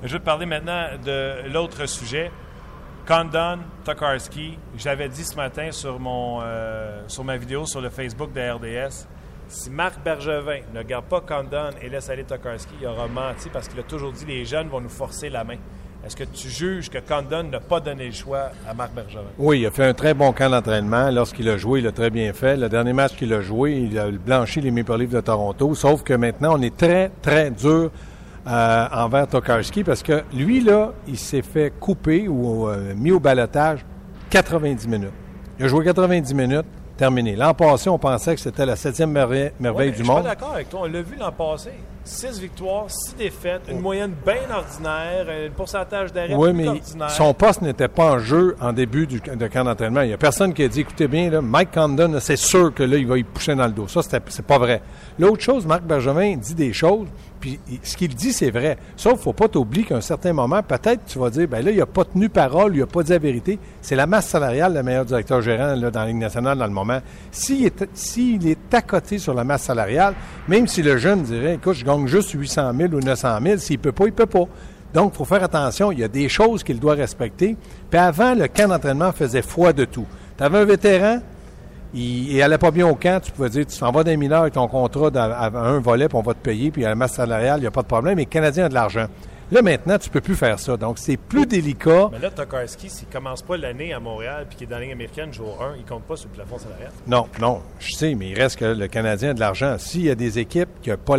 Je 0.03 0.13
vais 0.13 0.19
te 0.19 0.25
parler 0.25 0.45
maintenant 0.45 0.85
de 1.03 1.51
l'autre 1.51 1.85
sujet. 1.87 2.31
Condon, 3.07 3.59
Tokarski, 3.85 4.57
j'avais 4.77 5.07
dit 5.07 5.23
ce 5.23 5.37
matin 5.37 5.71
sur, 5.71 5.97
mon, 5.97 6.39
euh, 6.41 7.03
sur 7.07 7.23
ma 7.23 7.37
vidéo 7.37 7.65
sur 7.65 7.79
le 7.79 7.89
Facebook 7.89 8.33
de 8.33 8.41
RDS, 8.41 9.07
si 9.47 9.69
Marc 9.69 10.03
Bergevin 10.03 10.59
ne 10.73 10.83
garde 10.83 11.05
pas 11.05 11.21
Condon 11.21 11.69
et 11.81 11.87
laisse 11.87 12.09
aller 12.09 12.25
Tokarski, 12.25 12.73
il 12.81 12.85
aura 12.85 13.07
menti 13.07 13.47
parce 13.47 13.69
qu'il 13.69 13.79
a 13.79 13.83
toujours 13.83 14.11
dit 14.11 14.25
les 14.25 14.43
jeunes 14.43 14.67
vont 14.67 14.81
nous 14.81 14.89
forcer 14.89 15.29
la 15.29 15.45
main. 15.45 15.55
Est-ce 16.05 16.17
que 16.17 16.25
tu 16.25 16.49
juges 16.49 16.89
que 16.89 16.97
Condon 16.97 17.43
n'a 17.43 17.61
pas 17.61 17.79
donné 17.79 18.07
le 18.07 18.11
choix 18.11 18.51
à 18.67 18.73
Marc 18.73 18.91
Bergevin? 18.93 19.23
Oui, 19.37 19.61
il 19.61 19.65
a 19.65 19.71
fait 19.71 19.85
un 19.85 19.93
très 19.93 20.13
bon 20.13 20.33
camp 20.33 20.49
d'entraînement. 20.49 21.09
Lorsqu'il 21.09 21.47
a 21.47 21.55
joué, 21.55 21.79
il 21.79 21.87
a 21.87 21.93
très 21.93 22.09
bien 22.09 22.33
fait. 22.33 22.57
Le 22.57 22.67
dernier 22.67 22.91
match 22.91 23.15
qu'il 23.15 23.33
a 23.33 23.39
joué, 23.39 23.71
il 23.89 23.97
a 23.97 24.11
blanchi 24.11 24.59
les 24.59 24.69
Maple 24.71 24.97
Leafs 24.97 25.11
de 25.11 25.21
Toronto. 25.21 25.73
Sauf 25.75 26.03
que 26.03 26.13
maintenant, 26.13 26.57
on 26.57 26.61
est 26.61 26.75
très, 26.75 27.09
très 27.21 27.51
dur 27.51 27.89
euh, 28.47 28.87
envers 28.91 29.27
Tokarski 29.27 29.83
parce 29.83 30.01
que 30.03 30.23
lui, 30.33 30.61
là, 30.61 30.93
il 31.07 31.17
s'est 31.17 31.41
fait 31.41 31.73
couper 31.79 32.27
ou 32.27 32.67
euh, 32.69 32.93
mis 32.95 33.11
au 33.11 33.19
balotage 33.19 33.85
90 34.29 34.87
minutes. 34.87 35.11
Il 35.59 35.65
a 35.65 35.67
joué 35.67 35.83
90 35.83 36.33
minutes, 36.33 36.65
terminé. 36.97 37.35
L'an 37.35 37.53
passé, 37.53 37.89
on 37.89 37.97
pensait 37.97 38.35
que 38.35 38.41
c'était 38.41 38.65
la 38.65 38.75
septième 38.75 39.11
merveille, 39.11 39.51
du 39.59 39.63
monde. 39.69 39.91
Je 39.91 40.03
suis 40.03 40.05
pas 40.05 40.21
d'accord 40.21 40.53
avec 40.53 40.69
toi. 40.69 40.81
On 40.83 40.85
l'a 40.87 41.01
vu 41.01 41.15
l'an 41.17 41.31
passé. 41.31 41.71
6 42.03 42.39
victoires, 42.39 42.85
6 42.87 43.15
défaites, 43.17 43.63
une 43.69 43.81
moyenne 43.81 44.13
bien 44.25 44.49
ordinaire, 44.55 45.27
un 45.27 45.49
pourcentage 45.51 46.13
d'arrêt 46.13 46.35
Oui, 46.35 46.49
plus 46.53 46.57
mais 46.57 46.67
ordinaire. 46.69 47.11
son 47.11 47.33
poste 47.33 47.61
n'était 47.61 47.89
pas 47.89 48.13
en 48.13 48.19
jeu 48.19 48.55
en 48.61 48.71
début 48.71 49.07
du, 49.07 49.19
de 49.19 49.47
camp 49.47 49.65
d'entraînement. 49.65 50.01
Il 50.01 50.07
n'y 50.07 50.13
a 50.13 50.17
personne 50.17 50.53
qui 50.53 50.63
a 50.63 50.69
dit, 50.69 50.81
écoutez 50.81 51.09
bien, 51.09 51.29
là, 51.29 51.41
Mike 51.41 51.71
Condon, 51.73 52.17
c'est 52.21 52.37
sûr 52.37 52.73
que 52.73 52.83
là, 52.83 52.95
il 52.95 53.05
va 53.05 53.17
y 53.17 53.23
pousser 53.23 53.55
dans 53.55 53.65
le 53.65 53.73
dos. 53.73 53.89
Ça, 53.89 54.01
c'est 54.03 54.45
pas 54.45 54.57
vrai. 54.57 54.81
L'autre 55.19 55.41
chose, 55.41 55.65
Marc 55.65 55.83
Bergevin 55.83 56.37
dit 56.37 56.55
des 56.55 56.71
choses, 56.71 57.07
puis 57.39 57.59
ce 57.83 57.95
qu'il 57.95 58.13
dit, 58.15 58.33
c'est 58.33 58.51
vrai. 58.51 58.77
Sauf, 58.95 59.21
faut 59.21 59.33
pas 59.33 59.47
t'oublier 59.47 59.85
qu'à 59.85 59.97
un 59.97 60.01
certain 60.01 60.33
moment, 60.33 60.61
peut-être 60.63 61.05
tu 61.05 61.19
vas 61.19 61.29
dire, 61.29 61.47
ben 61.47 61.63
là, 61.63 61.71
il 61.71 61.81
a 61.81 61.85
pas 61.85 62.05
tenu 62.05 62.29
parole, 62.29 62.75
il 62.75 62.81
a 62.81 62.87
pas 62.87 63.03
dit 63.03 63.11
la 63.11 63.19
vérité. 63.19 63.59
C'est 63.81 63.95
la 63.95 64.07
masse 64.07 64.27
salariale, 64.27 64.73
le 64.73 64.83
meilleur 64.83 65.05
directeur 65.05 65.41
gérant 65.41 65.75
là, 65.75 65.91
dans 65.91 66.01
la 66.01 66.07
Ligue 66.07 66.17
nationale 66.17 66.57
dans 66.57 66.65
le 66.65 66.71
moment. 66.71 66.99
S'il 67.31 67.65
est, 67.65 67.87
s'il 67.93 68.47
est 68.47 68.57
sur 69.17 69.33
la 69.33 69.43
masse 69.43 69.63
salariale, 69.63 70.13
même 70.47 70.67
si 70.67 70.81
le 70.81 70.97
jeune 70.97 71.23
dirait, 71.23 71.55
écoute, 71.55 71.73
je 71.73 71.85
gagne 71.85 72.07
juste 72.07 72.31
800 72.31 72.71
000 72.77 72.93
ou 72.93 72.99
900 72.99 73.39
000, 73.43 73.57
s'il 73.57 73.79
peut 73.79 73.91
pas, 73.91 74.05
il 74.05 74.13
peut 74.13 74.25
pas. 74.25 74.45
Donc, 74.93 75.13
il 75.13 75.17
faut 75.17 75.25
faire 75.25 75.43
attention. 75.43 75.91
Il 75.91 75.99
y 75.99 76.03
a 76.03 76.07
des 76.07 76.29
choses 76.29 76.63
qu'il 76.63 76.79
doit 76.79 76.93
respecter. 76.93 77.55
Puis 77.89 77.99
avant, 77.99 78.33
le 78.33 78.47
camp 78.47 78.69
d'entraînement 78.69 79.11
faisait 79.11 79.41
foi 79.41 79.73
de 79.73 79.85
tout. 79.85 80.05
Tu 80.37 80.43
avais 80.43 80.59
un 80.59 80.65
vétéran, 80.65 81.19
il, 81.97 82.31
il 82.33 82.41
allait 82.41 82.57
pas 82.57 82.71
bien 82.71 82.87
au 82.87 82.95
camp, 82.95 83.21
tu 83.21 83.31
pouvais 83.31 83.49
dire, 83.49 83.65
tu 83.65 83.77
t'en 83.77 83.91
vas 83.91 84.03
d'un 84.03 84.17
mineur 84.17 84.41
avec 84.41 84.53
ton 84.53 84.67
contrat 84.67 85.09
dans- 85.09 85.31
à 85.31 85.47
un 85.47 85.79
volet, 85.79 86.07
puis 86.07 86.17
on 86.17 86.21
va 86.21 86.33
te 86.33 86.39
payer, 86.39 86.71
puis 86.71 86.85
à 86.85 86.89
la 86.89 86.95
masse 86.95 87.13
salariale, 87.13 87.59
il 87.59 87.61
n'y 87.61 87.67
a 87.67 87.71
pas 87.71 87.81
de 87.81 87.87
problème. 87.87 88.15
Mais 88.15 88.23
le 88.23 88.29
Canadien 88.29 88.65
a 88.65 88.69
de 88.69 88.73
l'argent. 88.73 89.07
Là, 89.49 89.61
maintenant, 89.61 89.97
tu 89.97 90.09
peux 90.09 90.19
plus 90.19 90.35
faire 90.35 90.59
ça. 90.59 90.75
Donc, 90.75 90.97
c'est 90.97 91.15
plus 91.15 91.45
délicat. 91.45 92.09
Mais 92.11 92.19
là, 92.19 92.29
Tokarski, 92.29 92.89
s'il 92.89 93.07
commence 93.07 93.41
pas 93.41 93.55
l'année 93.55 93.93
à 93.93 93.99
Montréal 94.01 94.45
puis 94.49 94.57
qu'il 94.57 94.67
est 94.67 94.69
dans 94.69 94.75
la 94.75 94.81
Ligue 94.83 94.91
américaine 94.91 95.31
jour 95.31 95.63
1, 95.63 95.77
il 95.77 95.85
compte 95.85 96.03
pas 96.03 96.17
sur 96.17 96.27
le 96.27 96.35
plafond 96.35 96.57
salarial? 96.57 96.91
Non, 97.07 97.27
non, 97.39 97.61
je 97.79 97.93
sais, 97.95 98.13
mais 98.13 98.31
il 98.31 98.35
reste 98.37 98.57
que 98.59 98.65
le 98.65 98.87
Canadien 98.89 99.29
a 99.29 99.33
de 99.33 99.39
l'argent. 99.39 99.77
S'il 99.79 100.01
y 100.03 100.09
a 100.09 100.15
des 100.15 100.37
équipes 100.37 100.67
qui 100.81 100.89
n'ont 100.89 100.97
pas 100.97 101.15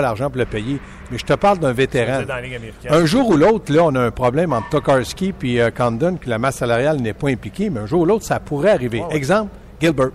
l'argent 0.00 0.28
pour 0.28 0.38
le 0.38 0.44
payer, 0.44 0.80
mais 1.12 1.18
je 1.18 1.24
te 1.24 1.34
parle 1.34 1.60
d'un 1.60 1.72
vétéran. 1.72 2.22
Dans 2.22 2.34
la 2.34 2.40
Ligue 2.40 2.56
américaine. 2.56 2.92
Un 2.92 3.04
jour 3.06 3.28
ou 3.30 3.36
l'autre, 3.36 3.72
là, 3.72 3.84
on 3.84 3.94
a 3.94 4.00
un 4.00 4.10
problème 4.10 4.52
entre 4.52 4.68
Tokarski 4.70 5.32
et 5.44 5.62
euh, 5.62 5.70
Condon, 5.70 6.16
que 6.20 6.28
la 6.28 6.38
masse 6.38 6.56
salariale 6.56 6.96
n'est 6.96 7.12
pas 7.14 7.28
impliquée, 7.28 7.70
mais 7.70 7.78
un 7.78 7.86
jour 7.86 8.00
ou 8.00 8.06
l'autre, 8.06 8.24
ça 8.24 8.40
pourrait 8.40 8.70
arriver. 8.72 9.02
Ouais. 9.08 9.14
Exemple, 9.14 9.50
Gilbert. 9.82 10.10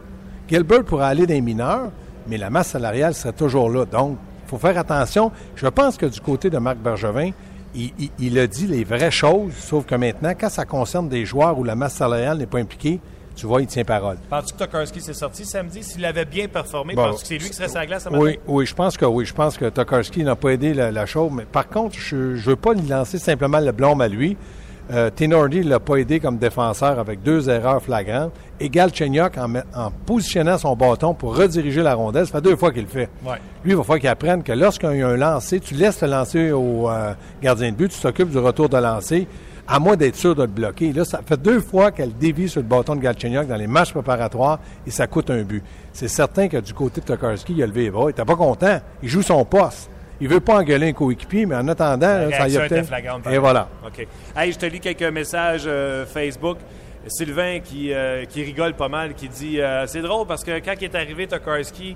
Gilbert 0.50 0.83
pourrait 0.86 1.05
aller 1.07 1.25
les 1.25 1.41
mineurs, 1.41 1.91
mais 2.27 2.38
la 2.38 2.50
masse 2.50 2.67
salariale 2.69 3.13
serait 3.13 3.33
toujours 3.33 3.69
là. 3.69 3.86
Donc, 3.86 4.17
il 4.45 4.50
faut 4.50 4.57
faire 4.57 4.77
attention. 4.77 5.31
Je 5.55 5.67
pense 5.67 5.97
que 5.97 6.05
du 6.05 6.21
côté 6.21 6.50
de 6.50 6.57
Marc 6.57 6.77
Bergevin, 6.77 7.31
il, 7.75 7.91
il- 8.00 8.12
il 8.17 8.39
a 8.39 8.47
dit 8.47 8.65
les 8.65 8.83
vraies 8.86 9.12
choses, 9.12 9.51
sauf 9.57 9.86
que 9.86 9.95
maintenant, 9.95 10.31
quand 10.39 10.50
ça 10.50 10.63
concerne 10.65 11.09
des 11.09 11.25
joueurs 11.25 11.59
où 11.59 11.63
la 11.65 11.75
masse 11.75 11.95
salariale 11.95 12.38
n'est 12.38 12.45
pas 12.45 12.59
impliquée, 12.59 13.00
tu 13.36 13.45
vois, 13.45 13.62
il 13.62 13.67
tient 13.67 13.83
parole. 13.83 14.17
Penses-tu 14.29 14.53
que 14.53 14.59
Tokarski 14.59 15.00
s'est 15.01 15.13
sorti 15.13 15.45
samedi? 15.45 15.83
S'il 15.83 16.03
avait 16.05 16.25
bien 16.25 16.47
performé, 16.47 16.95
Bon. 16.95 17.09
penses-tu 17.12 17.21
que 17.21 17.27
c'est 17.27 17.38
lui 17.38 17.50
qui 17.50 17.55
serait 17.55 17.67
sur 17.67 17.77
la 17.77 17.86
glace 17.86 18.05
ce 18.05 18.09
matin? 18.09 18.24
Oui, 18.24 18.39
oui, 18.47 18.65
je 18.65 18.74
pense 18.74 18.97
que 18.97 19.05
oui. 19.05 19.25
Je 19.25 19.33
pense 19.33 19.57
que 19.57 19.65
Tokarski 19.65 20.24
n'a 20.24 20.36
pas 20.36 20.50
aidé 20.53 20.74
la, 20.74 20.91
la 20.91 21.05
chose. 21.05 21.29
Mais 21.36 21.43
par 21.45 21.67
contre, 21.67 21.97
je 22.00 22.15
ne 22.15 22.36
veux 22.38 22.55
pas 22.55 22.74
lui 22.74 22.88
lancer 22.88 23.19
simplement 23.19 23.59
le 23.59 23.71
blâme 23.74 24.01
à 24.01 24.07
lui. 24.07 24.38
Euh, 24.89 25.10
Tenordi 25.10 25.60
ne 25.60 25.70
l'a 25.70 25.79
pas 25.79 25.98
aidé 25.98 26.20
comme 26.20 26.38
défenseur 26.38 26.98
avec 26.98 27.22
deux 27.22 27.50
erreurs 27.50 27.82
flagrantes. 27.82 28.32
Et 28.60 28.70
Galchenyuk, 28.70 29.38
en, 29.38 29.91
positionnant 30.06 30.58
son 30.58 30.75
bâton 30.75 31.13
pour 31.13 31.36
rediriger 31.36 31.84
la 31.84 31.94
rondelle, 31.94 32.25
ça 32.25 32.34
fait 32.34 32.41
deux 32.41 32.56
fois 32.56 32.72
qu'il 32.72 32.84
le 32.84 32.88
fait. 32.88 33.10
Ouais. 33.25 33.36
Lui, 33.63 33.72
il 33.72 33.75
va 33.75 33.84
falloir 33.84 34.00
qu'il 34.00 34.10
apprenne 34.10 34.44
que 34.44 34.53
lorsqu'il 34.53 34.96
y 34.96 35.01
a 35.01 35.08
un 35.10 35.17
lancer, 35.17 35.60
tu 35.60 35.74
laisses 35.75 36.01
le 36.01 36.08
lancer 36.08 36.51
au 36.51 36.89
euh, 36.89 37.13
gardien 37.41 37.72
de 37.72 37.75
but, 37.75 37.91
tu 37.91 38.00
t'occupes 38.00 38.29
du 38.29 38.38
retour 38.38 38.70
de 38.70 38.77
lancer, 38.77 39.27
à 39.67 39.79
moins 39.79 39.98
d'être 39.98 40.15
sûr 40.15 40.34
de 40.34 40.41
le 40.41 40.48
bloquer. 40.48 40.94
Là, 40.94 41.03
ça 41.03 41.20
fait 41.25 41.39
deux 41.39 41.60
fois 41.60 41.91
qu'elle 41.91 42.13
dévie 42.17 42.48
sur 42.48 42.62
le 42.62 42.67
bâton 42.67 42.96
de 42.96 43.01
Galchenyuk 43.01 43.48
dans 43.48 43.58
les 43.58 43.67
matchs 43.67 43.91
préparatoires 43.91 44.60
et 44.86 44.91
ça 44.91 45.06
coûte 45.06 45.29
un 45.29 45.41
but. 45.41 45.63
C'est 45.91 46.08
certain 46.08 46.48
que 46.48 46.58
du 46.58 46.74
côté 46.74 47.01
de 47.01 47.06
Tokarski, 47.06 47.53
il 47.53 47.63
a 47.63 47.67
levé 47.67 47.84
les 47.84 47.91
bras. 47.91 48.03
Il 48.03 48.08
n'était 48.08 48.25
pas 48.25 48.36
content. 48.36 48.79
Il 49.03 49.10
joue 49.10 49.22
son 49.22 49.44
poste. 49.44 49.89
Il 50.19 50.27
veut 50.27 50.39
pas 50.39 50.55
engueuler 50.59 50.89
un 50.89 50.93
coéquipier, 50.93 51.45
mais 51.45 51.55
en 51.55 51.67
attendant, 51.67 52.07
là, 52.07 52.31
ça 52.38 52.47
y 52.47 52.57
a 52.57 52.62
peut-être- 52.69 52.91
Et 53.31 53.38
voilà. 53.38 53.69
OK. 53.86 54.07
Hey, 54.36 54.51
je 54.51 54.57
te 54.57 54.65
lis 54.65 54.79
quelques 54.79 55.03
messages 55.03 55.63
euh, 55.67 56.05
Facebook. 56.05 56.57
Sylvain 57.09 57.59
qui, 57.59 57.93
euh, 57.93 58.25
qui 58.25 58.43
rigole 58.43 58.74
pas 58.74 58.89
mal, 58.89 59.13
qui 59.13 59.29
dit 59.29 59.62
euh, 59.62 59.86
C'est 59.88 60.01
drôle 60.01 60.27
parce 60.27 60.43
que 60.43 60.59
quand 60.59 60.74
il 60.81 60.83
est 60.86 60.95
arrivé 60.95 61.25
Tokarski 61.27 61.95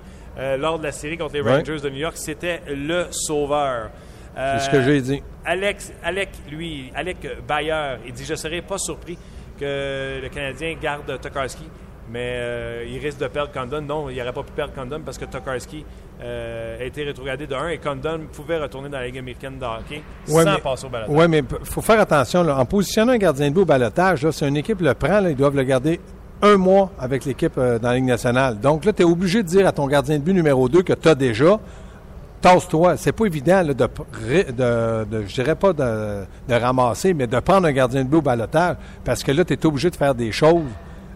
lors 0.58 0.78
de 0.78 0.84
la 0.84 0.92
série 0.92 1.18
contre 1.18 1.34
les. 1.34 1.42
Rangers 1.58 1.80
de 1.80 1.90
New 1.90 1.98
York, 1.98 2.16
c'était 2.16 2.62
le 2.68 3.06
sauveur. 3.10 3.90
C'est 4.34 4.60
ce 4.60 4.70
que 4.70 4.80
j'ai 4.82 5.00
dit. 5.02 5.22
Alex, 5.44 5.92
Alec, 6.02 6.30
lui, 6.50 6.90
Alec 6.94 7.18
Bayer, 7.46 7.96
il 8.06 8.12
dit 8.14 8.24
Je 8.24 8.34
serais 8.34 8.62
pas 8.62 8.78
surpris 8.78 9.18
que 9.60 10.20
le 10.22 10.28
Canadien 10.30 10.74
garde 10.80 11.20
Tokarski, 11.20 11.68
mais 12.10 12.32
euh, 12.36 12.84
il 12.88 12.98
risque 12.98 13.18
de 13.18 13.26
perdre 13.26 13.52
Condon. 13.52 13.82
Non, 13.82 14.08
il 14.08 14.16
n'aurait 14.16 14.32
pas 14.32 14.42
pu 14.42 14.52
perdre 14.52 14.72
Condon 14.72 15.02
parce 15.04 15.18
que 15.18 15.26
Tokarski 15.26 15.84
euh, 16.20 16.80
a 16.80 16.84
été 16.84 17.04
rétrogradé 17.04 17.46
de 17.46 17.54
1 17.54 17.68
et 17.68 17.78
Condon 17.78 18.20
pouvait 18.32 18.58
retourner 18.58 18.88
dans 18.88 18.98
la 18.98 19.06
Ligue 19.06 19.18
américaine 19.18 19.58
de 19.58 19.64
hockey 19.64 20.02
Ouais, 20.28 20.44
sans 20.44 20.52
mais- 20.54 20.58
passer 20.60 20.86
au 20.86 20.88
balotage. 20.90 21.16
Oui, 21.16 21.24
mais 21.28 21.38
il 21.38 21.66
faut 21.66 21.80
faire 21.80 22.00
attention. 22.00 22.42
là. 22.42 22.58
En 22.58 22.64
positionnant 22.64 23.12
un 23.12 23.18
gardien 23.18 23.48
de 23.48 23.54
but 23.54 23.62
au 23.62 23.64
balotage, 23.64 24.28
si 24.30 24.46
une 24.46 24.56
équipe 24.56 24.80
le 24.80 24.94
prend, 24.94 25.20
là, 25.20 25.30
ils 25.30 25.36
doivent 25.36 25.56
le 25.56 25.64
garder 25.64 26.00
un 26.42 26.56
mois 26.56 26.90
avec 26.98 27.24
l'équipe 27.24 27.56
euh, 27.58 27.78
dans 27.78 27.88
la 27.90 27.94
Ligue 27.96 28.04
nationale. 28.04 28.58
Donc 28.60 28.84
là, 28.84 28.92
tu 28.92 29.02
es 29.02 29.04
obligé 29.04 29.42
de 29.42 29.48
dire 29.48 29.66
à 29.66 29.72
ton 29.72 29.86
gardien 29.86 30.18
de 30.18 30.22
but 30.24 30.34
numéro 30.34 30.68
2 30.68 30.82
que 30.82 30.92
tu 30.92 31.08
as 31.08 31.14
déjà. 31.14 31.58
Tasse-toi. 32.40 32.96
C'est 32.96 33.12
pas 33.12 33.26
évident 33.26 33.62
là, 33.62 33.72
de, 33.74 33.88
ré- 34.26 34.44
de, 34.52 35.04
de- 35.04 35.24
je 35.28 35.34
dirais 35.34 35.54
pas 35.54 35.72
de, 35.72 36.24
de 36.48 36.54
ramasser, 36.54 37.14
mais 37.14 37.28
de 37.28 37.38
prendre 37.38 37.68
un 37.68 37.72
gardien 37.72 38.02
de 38.02 38.08
but 38.08 38.16
au 38.16 38.22
balotage 38.22 38.76
parce 39.04 39.22
que 39.22 39.30
là, 39.30 39.44
tu 39.44 39.52
es 39.54 39.66
obligé 39.66 39.90
de 39.90 39.96
faire 39.96 40.14
des 40.14 40.32
choses 40.32 40.64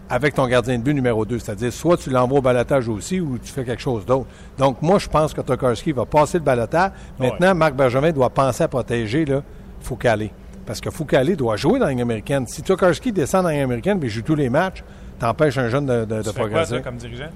avec 0.09 0.33
ton 0.33 0.47
gardien 0.47 0.77
de 0.77 0.83
but 0.83 0.93
numéro 0.93 1.25
2. 1.25 1.39
C'est-à-dire, 1.39 1.71
soit 1.73 1.97
tu 1.97 2.09
l'envoies 2.09 2.39
au 2.39 2.41
balotage 2.41 2.87
aussi 2.87 3.19
ou 3.19 3.37
tu 3.37 3.51
fais 3.51 3.63
quelque 3.63 3.81
chose 3.81 4.05
d'autre. 4.05 4.27
Donc, 4.57 4.81
moi, 4.81 4.99
je 4.99 5.07
pense 5.07 5.33
que 5.33 5.41
Tokarski 5.41 5.91
va 5.91 6.05
passer 6.05 6.37
le 6.37 6.43
balotage. 6.43 6.91
Maintenant, 7.19 7.53
Marc 7.55 7.73
Bergevin 7.75 8.11
doit 8.11 8.29
penser 8.29 8.63
à 8.63 8.67
protéger 8.67 9.25
là, 9.25 9.41
Foucalé. 9.81 10.31
Parce 10.65 10.81
que 10.81 10.89
Foucalé 10.89 11.35
doit 11.35 11.55
jouer 11.57 11.79
dans 11.79 11.85
la 11.85 11.91
Ligue 11.91 12.01
américaine. 12.01 12.45
Si 12.47 12.61
Tokarski 12.61 13.11
descend 13.11 13.43
dans 13.43 13.49
la 13.49 13.55
Ligue 13.55 13.63
américaine 13.63 13.99
et 14.03 14.09
joue 14.09 14.21
tous 14.21 14.35
les 14.35 14.49
matchs, 14.49 14.83
t'empêches 15.19 15.57
un 15.57 15.69
jeune 15.69 15.85
de, 15.85 16.05
de, 16.05 16.05
de 16.05 16.21
Tu 16.21 16.29
fais 16.29 16.33
quoi, 16.33 16.41
progresser. 16.45 16.71
toi, 16.75 16.81
comme 16.81 16.97
dirigeant? 16.97 17.29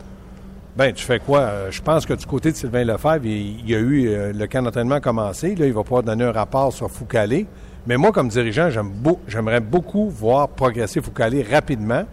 Ben, 0.75 0.93
tu 0.93 1.03
fais 1.05 1.19
quoi? 1.19 1.39
Euh, 1.39 1.71
je 1.71 1.81
pense 1.81 2.05
que 2.05 2.13
du 2.13 2.25
côté 2.25 2.51
de 2.51 2.55
Sylvain 2.55 2.85
Lefebvre, 2.85 3.25
il, 3.25 3.69
y 3.69 3.75
a 3.75 3.79
eu 3.79 4.07
euh, 4.07 4.31
le 4.33 4.47
camp 4.47 4.61
d'entraînement 4.63 5.01
commencé. 5.01 5.53
Là, 5.55 5.65
il 5.65 5.73
va 5.73 5.83
pouvoir 5.83 6.03
donner 6.03 6.23
un 6.23 6.31
rapport 6.31 6.71
sur 6.71 6.89
Foucalé. 6.89 7.45
Mais 7.87 7.97
moi, 7.97 8.11
comme 8.13 8.29
dirigeant, 8.29 8.69
beau- 8.83 9.19
j'aimerais 9.27 9.59
beaucoup 9.59 10.09
voir 10.09 10.47
progresser 10.47 11.01
Foucalé 11.01 11.43
rapidement. 11.43 12.03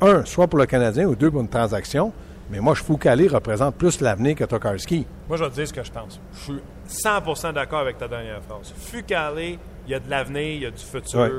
Un, 0.00 0.24
soit 0.24 0.46
pour 0.46 0.58
le 0.58 0.66
Canadien, 0.66 1.06
ou 1.06 1.16
deux, 1.16 1.30
pour 1.30 1.40
une 1.40 1.48
transaction. 1.48 2.12
Mais 2.50 2.60
moi, 2.60 2.74
je 2.74 2.82
représente 2.82 3.74
plus 3.74 4.00
l'avenir 4.00 4.34
que 4.34 4.44
Tokarski. 4.44 5.06
Moi, 5.28 5.36
je 5.36 5.44
vais 5.44 5.50
te 5.50 5.54
dire 5.56 5.68
ce 5.68 5.72
que 5.72 5.82
je 5.82 5.92
pense. 5.92 6.18
Je 6.32 6.38
suis 6.38 6.60
100% 6.88 7.52
d'accord 7.52 7.80
avec 7.80 7.98
ta 7.98 8.08
dernière 8.08 8.40
phrase. 8.42 8.72
Fucalé, 8.74 9.58
il 9.86 9.90
y 9.90 9.94
a 9.94 10.00
de 10.00 10.08
l'avenir, 10.08 10.42
il 10.42 10.62
y 10.62 10.66
a 10.66 10.70
du 10.70 10.82
futur. 10.82 11.20
Ouais. 11.20 11.30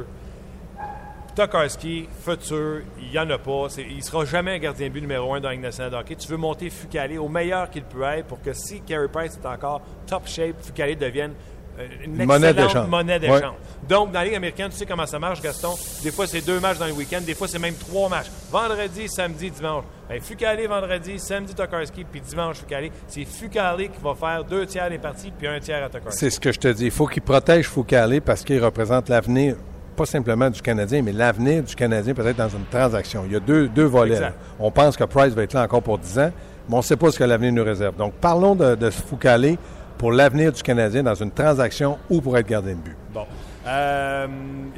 Tokarski, 1.36 2.08
futur, 2.24 2.82
il 3.01 3.10
n'y 3.10 3.18
en 3.18 3.30
a 3.30 3.38
pas. 3.39 3.68
Il 3.78 3.98
ne 3.98 4.01
sera 4.01 4.25
jamais 4.25 4.56
un 4.56 4.60
gardien 4.60 4.89
but 4.89 5.01
numéro 5.01 5.34
un 5.34 5.39
dans 5.39 5.50
la 5.50 5.58
nationale 5.58 5.92
de 5.92 5.96
hockey. 5.96 6.16
Tu 6.16 6.28
veux 6.28 6.38
monter 6.38 6.70
Fucalé 6.70 7.18
au 7.18 7.28
meilleur 7.28 7.70
qu'il 7.70 7.84
peut 7.84 8.04
être 8.04 8.28
pour 8.28 8.42
que 8.42 8.54
si 8.54 8.82
Carey 8.82 9.08
Price 9.08 9.39
est 9.42 9.48
encore 9.48 9.82
top 10.06 10.28
shape, 10.28 10.62
Fucalé 10.62 10.96
devienne 10.96 11.34
euh, 11.79 11.88
une 12.03 12.25
Monnaie 12.25 12.53
d'échange. 12.53 12.88
monnaie 12.88 13.19
Ouais. 13.19 13.41
Donc, 13.88 14.12
dans 14.12 14.19
la 14.19 14.25
Ligue 14.25 14.36
américaine, 14.36 14.69
tu 14.69 14.77
sais 14.77 14.86
comment 14.86 15.05
ça 15.05 15.17
marche, 15.17 15.41
Gaston? 15.41 15.75
Des 16.03 16.12
fois, 16.12 16.27
c'est 16.27 16.45
deux 16.45 16.59
matchs 16.59 16.77
dans 16.77 16.86
le 16.86 16.93
week-end. 16.93 17.21
Des 17.25 17.33
fois, 17.33 17.48
c'est 17.48 17.59
même 17.59 17.75
trois 17.75 18.09
matchs. 18.09 18.27
Vendredi, 18.51 19.07
samedi, 19.07 19.50
dimanche. 19.50 19.83
Ben, 20.09 20.19
Fucalé 20.19 20.67
vendredi, 20.67 21.19
samedi 21.19 21.53
Tokarski, 21.53 22.03
puis 22.03 22.21
dimanche 22.21 22.57
Fucalé. 22.57 22.91
C'est 23.07 23.25
Fucalé 23.25 23.89
qui 23.89 24.01
va 24.03 24.13
faire 24.15 24.43
deux 24.43 24.65
tiers 24.65 24.89
des 24.89 24.98
parties, 24.98 25.31
puis 25.38 25.48
un 25.48 25.59
tiers 25.59 25.83
à 25.83 25.89
Tokarski. 25.89 26.19
C'est 26.19 26.29
ce 26.29 26.39
que 26.39 26.51
je 26.51 26.59
te 26.59 26.67
dis. 26.67 26.86
Il 26.86 26.91
faut 26.91 27.07
qu'il 27.07 27.21
protège 27.21 27.67
Foucalé 27.67 28.19
parce 28.19 28.43
qu'il 28.43 28.63
représente 28.63 29.07
l'avenir, 29.09 29.55
pas 29.95 30.05
simplement 30.05 30.50
du 30.50 30.62
Canadien, 30.62 31.01
mais 31.01 31.12
l'avenir 31.12 31.63
du 31.63 31.75
Canadien 31.75 32.13
peut-être 32.13 32.38
dans 32.38 32.50
une 32.50 32.65
transaction. 32.65 33.24
Il 33.25 33.33
y 33.33 33.36
a 33.36 33.39
deux, 33.39 33.67
deux 33.69 33.86
volets. 33.86 34.19
On 34.59 34.71
pense 34.71 34.98
que 34.98 35.03
Price 35.03 35.33
va 35.33 35.43
être 35.43 35.53
là 35.53 35.63
encore 35.63 35.81
pour 35.81 35.98
10 35.98 36.19
ans, 36.19 36.31
mais 36.67 36.75
on 36.75 36.79
ne 36.79 36.83
sait 36.83 36.98
pas 36.98 37.12
ce 37.12 37.17
que 37.19 37.24
l'avenir 37.24 37.53
nous 37.53 37.63
réserve. 37.63 37.95
Donc, 37.95 38.13
parlons 38.13 38.55
de, 38.55 38.75
de 38.75 38.89
Foucalé 38.89 39.57
pour 40.00 40.12
l'avenir 40.12 40.51
du 40.51 40.63
Canadien 40.63 41.03
dans 41.03 41.13
une 41.13 41.29
transaction 41.29 42.00
ou 42.10 42.22
pour 42.22 42.36
être 42.38 42.48
gardien 42.48 42.74
de 42.74 42.79
but. 42.79 42.96
Bon. 43.13 43.25
Euh, 43.68 44.25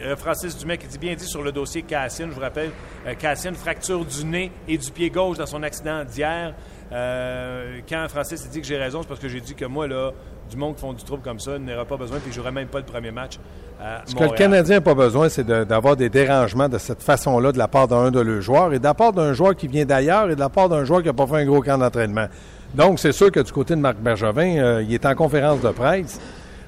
euh, 0.03 0.15
Francis 0.17 0.57
Dumais 0.57 0.77
qui 0.77 0.87
dit 0.87 0.97
bien 0.97 1.13
dit 1.15 1.25
sur 1.25 1.43
le 1.43 1.51
dossier 1.53 1.83
Cassian. 1.83 2.27
Je 2.29 2.33
vous 2.33 2.41
rappelle, 2.41 2.71
euh, 3.07 3.13
Cassian, 3.17 3.53
fracture 3.53 4.03
du 4.03 4.25
nez 4.25 4.51
et 4.67 4.77
du 4.77 4.91
pied 4.91 5.09
gauche 5.09 5.37
dans 5.37 5.45
son 5.45 5.63
accident 5.63 6.03
d'hier. 6.03 6.53
Euh, 6.91 7.79
quand 7.87 8.05
Francis 8.09 8.49
dit 8.49 8.59
que 8.59 8.67
j'ai 8.67 8.77
raison, 8.77 9.01
c'est 9.03 9.07
parce 9.07 9.19
que 9.19 9.29
j'ai 9.29 9.39
dit 9.39 9.53
que 9.55 9.63
moi, 9.65 9.87
là, 9.87 10.11
du 10.49 10.57
monde 10.57 10.75
qui 10.75 10.81
font 10.81 10.91
du 10.93 11.03
trouble 11.03 11.21
comme 11.23 11.39
ça, 11.39 11.57
n'aurait 11.57 11.85
pas 11.85 11.95
besoin, 11.95 12.17
puis 12.19 12.33
je 12.33 12.39
n'aurais 12.39 12.51
même 12.51 12.67
pas 12.67 12.79
le 12.79 12.85
premier 12.85 13.11
match. 13.11 13.37
À 13.81 14.01
Ce 14.05 14.13
que 14.15 14.23
le. 14.23 14.29
Canadien 14.31 14.75
n'a 14.77 14.81
pas 14.81 14.95
besoin, 14.95 15.29
c'est 15.29 15.45
de- 15.45 15.63
d'avoir 15.63 15.95
des 15.95 16.09
dérangements 16.09 16.67
de 16.67 16.77
cette 16.77 17.01
façon-là 17.01 17.51
de 17.53 17.57
la 17.57 17.67
part 17.69 17.87
d'un 17.87 18.11
de 18.11 18.19
leurs 18.19 18.41
joueurs 18.41 18.73
et 18.73 18.79
de 18.79 18.83
la 18.83 18.93
part 18.93 19.13
d'un 19.13 19.31
joueur 19.33 19.55
qui 19.55 19.67
vient 19.67 19.85
d'ailleurs 19.85 20.29
et 20.29 20.35
de 20.35 20.39
la 20.39 20.49
part 20.49 20.67
d'un 20.67 20.83
joueur 20.83 21.01
qui 21.01 21.07
n'a 21.07 21.13
pas 21.13 21.27
fait 21.27 21.37
un 21.37 21.45
gros 21.45 21.61
camp 21.61 21.77
d'entraînement. 21.77 22.25
Donc, 22.73 22.99
c'est 22.99 23.11
sûr 23.11 23.31
que 23.31 23.39
du 23.39 23.51
côté 23.51 23.75
de 23.75 23.81
Marc 23.81 23.97
Bergevin, 23.97 24.57
euh, 24.57 24.83
il 24.83 24.93
est 24.93 25.05
en 25.05 25.15
conférence 25.15 25.61
de 25.61 25.69
presse. 25.69 26.19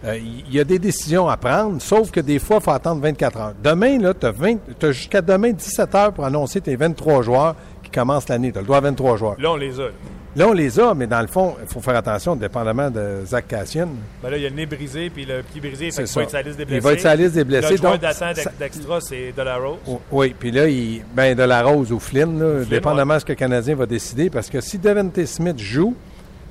Euh, 0.06 0.18
il 0.18 0.54
y 0.54 0.60
a 0.60 0.66
des 0.66 0.80
décisions 0.80 1.30
à 1.30 1.38
prendre, 1.38 1.82
sauf 1.82 2.12
que 2.12 2.20
des 2.20 2.40
fois, 2.40 2.58
il 2.60 2.64
faut 2.64 2.72
attendre 2.72 3.02
24 3.02 3.40
heures. 3.40 3.54
Demain, 3.64 4.00
tu 4.20 4.86
as, 4.86 4.92
jusqu'à 4.92 5.22
demain 5.22 5.52
17 5.52 5.96
heures 5.96 6.14
pour 6.14 6.26
annoncer 6.26 6.60
tes 6.60 6.76
23 6.76 7.22
joueurs 7.22 7.56
qui 7.82 7.90
commencent 7.90 8.28
l'année. 8.28 8.52
Tu 8.52 8.58
as 8.58 8.62
le 8.62 8.68
droit 8.68 8.78
à 8.78 8.82
23 8.82 9.18
joueurs. 9.18 9.36
Là, 9.40 9.52
on 9.52 9.56
les 9.56 9.80
a. 9.80 9.90
Là, 10.36 10.48
on 10.48 10.54
les 10.54 10.80
a, 10.80 10.96
mais 10.96 11.06
dans 11.06 11.22
le 11.22 11.28
fond, 11.28 11.56
il 11.62 11.68
faut 11.72 11.80
faire 11.80 11.96
attention, 11.96 12.36
dépendamment 12.36 12.90
de 12.90 13.20
Zach 13.24 13.48
Cassian. 13.48 13.88
Ben 14.24 14.32
là, 14.32 14.38
il 14.38 14.44
y 14.44 14.46
a 14.48 14.50
le 14.50 14.56
nez 14.56 14.66
brisé 14.66 15.12
puis 15.12 15.26
le 15.26 15.44
pied 15.44 15.62
brisé. 15.62 15.92
Fait 15.92 16.02
il 16.04 16.08
ça. 16.08 16.20
va 16.22 16.24
être 16.24 16.32
sa 16.32 16.42
liste 16.42 16.58
des 16.58 16.64
Il 16.64 16.68
blessés. 16.68 16.80
va 16.82 16.94
être 16.94 17.02
sa 17.02 17.16
liste 17.16 17.34
des 17.36 17.44
blessés, 17.44 17.74
Le 17.74 17.80
donc, 17.80 18.00
d'attente 18.00 18.38
d'extra, 18.60 19.00
c'est 19.00 19.32
de 19.38 19.42
la 19.44 19.58
Rose. 19.58 19.78
Oui, 20.12 20.36
puis 20.38 20.50
là, 20.50 20.68
il, 20.68 21.04
ben, 21.16 21.36
de 21.38 21.44
la 21.44 21.62
Rose 21.62 21.92
ou 21.92 22.00
Flynn, 22.00 22.40
là, 22.40 22.66
dépendamment 22.66 23.14
de 23.16 23.20
ce 23.20 23.26
que 23.26 23.34
le 23.34 23.38
Canadien 23.38 23.76
va 23.76 23.86
décider, 23.86 24.32
parce 24.32 24.50
que 24.50 24.60
si 24.60 24.80
Devante 24.80 25.24
Smith 25.26 25.60
joue, 25.60 25.96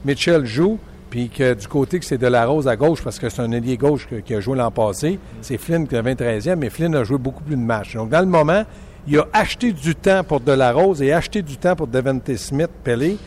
Mitchell 0.04 0.44
joue, 0.46 0.78
puis 1.10 1.28
que 1.28 1.52
du 1.54 1.66
côté 1.66 1.98
que 1.98 2.04
c'est 2.04 2.18
de 2.18 2.26
la 2.28 2.46
Rose 2.46 2.68
à 2.68 2.76
gauche, 2.76 3.02
parce 3.02 3.18
que 3.18 3.28
c'est 3.28 3.42
un 3.42 3.50
ailier 3.50 3.76
gauche 3.76 4.06
que- 4.08 4.16
qui 4.20 4.34
a 4.34 4.40
joué 4.40 4.56
l'an 4.56 4.70
passé, 4.70 5.18
c'est 5.40 5.58
Flynn 5.58 5.86
qui 5.88 5.94
est 5.96 6.02
23e, 6.02 6.58
mais 6.58 6.70
Flynn 6.70 6.94
a 6.94 7.02
joué 7.04 7.18
beaucoup 7.18 7.42
plus 7.42 7.56
de 7.56 7.60
matchs. 7.60 7.94
Donc, 7.96 8.10
dans 8.10 8.20
le 8.20 8.26
moment, 8.26 8.62
il 9.08 9.18
a 9.18 9.26
acheté 9.32 9.72
du 9.72 9.94
temps 9.96 10.22
pour 10.24 10.38
de 10.40 10.52
la 10.52 10.72
Rose 10.72 11.02
et 11.02 11.12
acheté 11.12 11.42
du 11.42 11.56
temps 11.56 11.74
pour 11.74 11.88
Devante 11.88 12.34
Smith, 12.36 12.70
Pelé. 12.84 13.18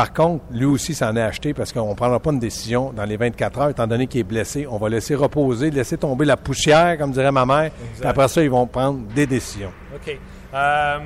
Par 0.00 0.14
contre, 0.14 0.46
lui 0.50 0.64
aussi 0.64 0.94
s'en 0.94 1.14
est 1.14 1.20
acheté 1.20 1.52
parce 1.52 1.74
qu'on 1.74 1.90
ne 1.90 1.94
prendra 1.94 2.18
pas 2.20 2.30
une 2.30 2.38
décision 2.38 2.90
dans 2.90 3.04
les 3.04 3.18
24 3.18 3.60
heures, 3.60 3.68
étant 3.68 3.86
donné 3.86 4.06
qu'il 4.06 4.22
est 4.22 4.24
blessé. 4.24 4.66
On 4.66 4.78
va 4.78 4.88
laisser 4.88 5.14
reposer, 5.14 5.70
laisser 5.70 5.98
tomber 5.98 6.24
la 6.24 6.38
poussière, 6.38 6.96
comme 6.96 7.12
dirait 7.12 7.30
ma 7.30 7.44
mère. 7.44 7.70
Puis 7.98 8.08
après 8.08 8.26
ça, 8.28 8.42
ils 8.42 8.48
vont 8.48 8.66
prendre 8.66 9.00
des 9.14 9.26
décisions. 9.26 9.70
OK. 9.94 10.18
Euh, 10.54 10.98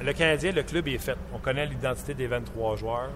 le 0.00 0.12
Canadien, 0.12 0.52
le 0.52 0.62
club 0.62 0.86
est 0.86 0.98
fait. 0.98 1.16
On 1.34 1.38
connaît 1.38 1.66
l'identité 1.66 2.14
des 2.14 2.28
23 2.28 2.76
joueurs. 2.76 3.10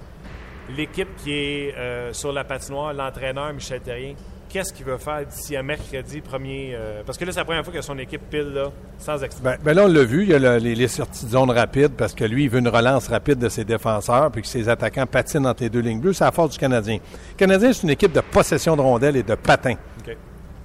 L'équipe 0.76 1.14
qui 1.18 1.32
est 1.32 1.76
euh, 1.76 2.12
sur 2.12 2.32
la 2.32 2.42
patinoire, 2.42 2.92
l'entraîneur 2.92 3.52
Michel 3.52 3.82
Terrien, 3.82 4.14
qu'est-ce 4.54 4.72
qu'il 4.72 4.86
veut 4.86 4.98
faire 4.98 5.26
d'ici 5.26 5.56
à 5.56 5.62
mercredi 5.64 6.20
premier? 6.20 6.74
euh, 6.74 7.02
parce 7.04 7.18
que 7.18 7.24
là, 7.24 7.32
c'est 7.32 7.40
la 7.40 7.44
première 7.44 7.64
fois 7.64 7.74
que 7.74 7.82
son 7.82 7.98
équipe 7.98 8.22
pile 8.30 8.52
là, 8.54 8.70
sans 8.98 9.20
extra. 9.24 9.42
Ben, 9.42 9.56
ben 9.64 9.74
là, 9.74 9.84
on 9.84 9.88
l'a 9.88 10.04
vu, 10.04 10.22
il 10.22 10.28
y 10.30 10.34
a 10.34 10.38
le- 10.38 10.58
les, 10.58 10.76
les 10.76 10.86
sorties 10.88 11.24
de 11.26 11.30
zone 11.30 11.50
rapides 11.50 11.92
parce 11.98 12.14
que 12.14 12.24
lui, 12.24 12.44
il 12.44 12.50
veut 12.50 12.60
une 12.60 12.68
relance 12.68 13.08
rapide 13.08 13.38
de 13.40 13.48
ses 13.48 13.64
défenseurs 13.64 14.30
puis 14.30 14.42
que 14.42 14.48
ses 14.48 14.68
attaquants 14.68 15.06
patinent 15.06 15.46
entre 15.48 15.64
les 15.64 15.70
deux 15.70 15.80
lignes 15.80 15.98
bleues. 16.00 16.12
C'est 16.12 16.24
la 16.24 16.30
force 16.30 16.50
du 16.52 16.58
Canadien. 16.58 16.98
Le 17.32 17.36
Canadien, 17.36 17.72
c'est 17.72 17.82
une 17.82 17.90
équipe 17.90 18.12
de 18.12 18.20
possession 18.20 18.76
de 18.76 18.80
rondelles 18.80 19.16
et 19.16 19.22
de 19.24 19.34
patins. 19.34 19.74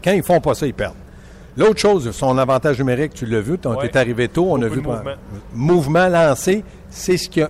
Quand 0.03 0.11
ils 0.11 0.23
font 0.23 0.39
pas 0.39 0.53
ça, 0.53 0.67
ils 0.67 0.73
perdent. 0.73 0.93
L'autre 1.57 1.79
chose, 1.79 2.11
son 2.11 2.37
avantage 2.37 2.77
numérique, 2.77 3.13
tu 3.15 3.25
l'as 3.25 3.41
vu, 3.41 3.57
tu 3.57 3.67
Ouais. 3.67 3.87
es 3.87 3.97
arrivé 3.97 4.27
tôt, 4.29 4.45
on 4.51 4.61
a 4.61 4.67
vu 4.67 4.77
mouvement. 4.81 5.01
mouvement 5.53 6.07
lancé, 6.07 6.63
c'est 6.89 7.17
ce 7.17 7.27
qui 7.27 7.41
a 7.41 7.49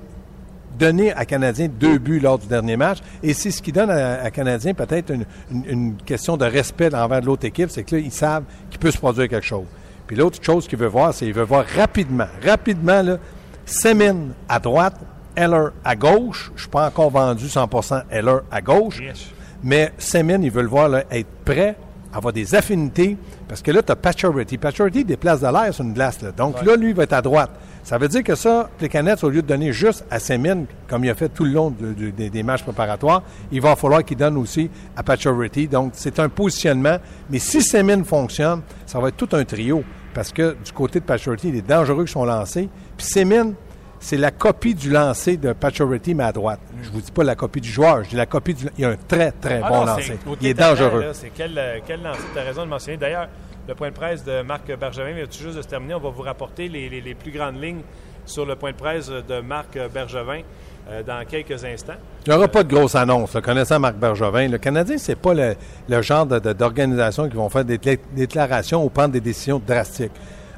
donné 0.80 1.12
à 1.14 1.26
Canadien 1.26 1.68
deux 1.68 1.98
buts 1.98 2.20
lors 2.20 2.40
du 2.40 2.48
dernier 2.48 2.78
match 2.78 3.00
et 3.22 3.34
c'est 3.34 3.52
ce 3.52 3.62
qui 3.62 3.72
donne 3.72 3.90
à, 3.92 4.22
à 4.24 4.32
Canadien 4.32 4.74
peut-être 4.74 5.12
une, 5.14 5.26
une- 5.52 5.66
une 5.70 5.96
question 5.98 6.38
de 6.38 6.46
respect 6.46 6.94
envers 6.96 7.22
l'autre 7.22 7.46
équipe, 7.46 7.70
c'est 7.70 7.84
que 7.84 7.96
là, 7.98 8.02
ils 8.02 8.12
savent 8.12 8.44
qu'il 8.70 8.80
peut 8.80 8.92
se 8.92 8.98
produire 8.98 9.28
quelque 9.28 9.46
chose. 9.46 9.66
Puis 10.08 10.16
l'autre 10.16 10.40
chose 10.42 10.68
qu'il 10.68 10.80
veut 10.80 10.88
voir, 10.88 11.14
c'est 11.14 11.26
qu'il 11.26 11.34
veut 11.36 11.44
voir 11.44 11.66
rapidement, 11.78 12.28
rapidement, 12.44 13.02
là, 13.04 13.18
Semin 13.66 14.16
à 14.48 14.60
droite, 14.60 14.96
Heller 15.36 15.70
à 15.86 15.96
gauche. 15.96 16.52
Je 16.56 16.62
suis 16.62 16.70
pas 16.70 16.88
encore 16.88 17.12
vendu 17.12 17.46
100% 17.46 18.04
Heller 18.10 18.40
à 18.52 18.62
gauche. 18.62 19.00
Yes. 19.00 19.28
Mais 19.64 19.92
Semin, 20.00 20.42
ils 20.42 20.50
veulent 20.52 20.66
voir 20.66 20.90
là, 20.90 21.04
être 21.12 21.28
prêt, 21.46 21.76
avoir 22.12 22.34
des 22.34 22.56
affinités, 22.56 23.16
parce 23.48 23.62
que 23.62 23.70
là, 23.72 23.84
tu 23.84 23.92
as 23.92 23.96
Pacioretty. 23.96 24.58
Pacioretty 24.58 25.06
déplace 25.06 25.42
de 25.42 25.48
l'air 25.48 25.72
sur 25.74 25.84
une 25.86 25.94
glace. 25.94 26.20
Là. 26.24 26.32
Donc 26.32 26.64
là, 26.66 26.76
lui, 26.76 26.90
il 26.90 26.96
va 26.96 27.04
être 27.04 27.14
à 27.14 27.22
droite. 27.22 27.52
Ça 27.84 27.98
veut 27.98 28.08
dire 28.08 28.24
que 28.24 28.36
ça, 28.36 28.70
les 28.82 28.90
canettes, 28.90 29.24
au 29.24 29.30
lieu 29.30 29.42
de 29.42 29.48
donner 29.48 29.72
juste 29.74 30.06
à 30.12 30.20
Semin, 30.20 30.64
comme 30.88 31.04
il 31.06 31.10
a 31.10 31.16
fait 31.16 31.30
tout 31.30 31.44
le 31.46 31.52
long 31.52 31.72
de- 31.72 31.94
de- 31.94 32.10
des- 32.12 32.30
des 32.30 32.44
matchs 32.44 32.64
préparatoires, 32.64 33.24
il 33.52 33.62
va 33.62 33.76
falloir 33.76 34.04
qu'il 34.04 34.18
donne 34.18 34.38
aussi 34.38 34.70
à 34.96 35.02
Pacioretty. 35.04 35.68
Donc, 35.68 35.92
c'est 35.96 36.20
un 36.20 36.30
positionnement. 36.30 36.98
Mais 37.30 37.40
si 37.40 37.62
Semin 37.62 38.04
fonctionne, 38.04 38.62
ça 38.86 39.00
va 39.00 39.08
être 39.10 39.18
tout 39.18 39.30
un 39.36 39.44
trio. 39.46 39.84
Parce 40.14 40.32
que 40.32 40.56
du 40.64 40.72
côté 40.72 41.00
de 41.00 41.06
Pacioretty, 41.06 41.50
il 41.50 41.56
est 41.56 41.68
dangereux 41.68 42.04
que 42.04 42.10
son 42.10 42.26
lancé. 42.26 42.68
Puis 42.98 43.08
Semin, 43.08 43.54
c'est 44.00 44.18
la 44.18 44.32
copie 44.32 44.74
du 44.76 44.90
lancer 44.90 45.38
de 45.38 45.54
Pacioretty, 45.54 46.14
mais 46.16 46.24
à 46.24 46.32
droite. 46.32 46.60
Je 46.84 46.90
vous 46.90 47.02
dis 47.02 47.12
pas 47.12 47.24
la 47.24 47.36
copie 47.36 47.62
du 47.62 47.70
joueur, 47.70 48.04
je 48.04 48.10
dis 48.10 48.16
la 48.16 48.26
copie 48.26 48.54
du... 48.54 48.66
Il 48.78 48.86
a 48.86 48.90
un 48.90 48.96
très, 49.08 49.32
très 49.32 49.62
Ah 49.64 49.68
bon 49.70 49.80
non, 49.82 49.86
lancer. 49.86 50.18
Il 50.42 50.48
est 50.48 50.54
dangereux. 50.54 51.06
C'est 51.14 51.32
quel, 51.36 51.58
euh, 51.58 51.80
quel 51.86 52.02
lancer, 52.02 52.20
tu 52.34 52.40
as 52.40 52.44
raison 52.44 52.64
de 52.66 52.70
mentionner. 52.70 52.98
D'ailleurs, 52.98 53.28
le 53.70 53.76
point 53.76 53.90
de 53.90 53.94
presse 53.94 54.24
de 54.26 54.42
Marc 54.42 54.66
Bergevin 54.78 55.14
vient 55.14 55.26
tout 55.26 55.38
juste 55.44 55.56
de 55.56 55.62
se 55.62 55.68
terminer? 55.68 55.94
On 55.94 56.00
va 56.00 56.10
vous 56.10 56.24
rapporter 56.24 56.68
les, 56.68 57.14
plus 57.14 57.32
grandes 57.32 57.62
lignes 57.62 57.82
sur 58.26 58.44
le 58.46 58.56
point 58.56 58.72
de 58.72 58.76
presse 58.76 59.10
de 59.10 59.42
Marc 59.42 59.78
Bergevin 59.94 60.42
euh, 60.90 61.04
dans 61.04 61.24
quelques 61.28 61.64
instants. 61.64 61.94
Il 62.26 62.32
n'y 62.32 62.36
aura 62.36 62.48
pas 62.48 62.64
de 62.64 62.74
grosse 62.74 62.96
annonce. 62.96 63.36
là. 63.36 63.42
Connaissant 63.42 63.80
Marc 63.80 63.96
Bergevin, 63.96 64.48
le 64.48 64.58
Canadien, 64.58 64.98
c'est 64.98 65.16
pas 65.16 65.36
le, 65.36 66.02
genre 66.02 66.26
d'organisation 66.26 67.30
qui 67.30 67.36
vont 67.36 67.48
faire 67.50 67.64
des 67.64 67.80
déclarations 68.12 68.84
ou 68.84 68.90
prendre 68.90 69.10
des 69.10 69.22
décisions 69.22 69.62
drastiques. 69.66 70.14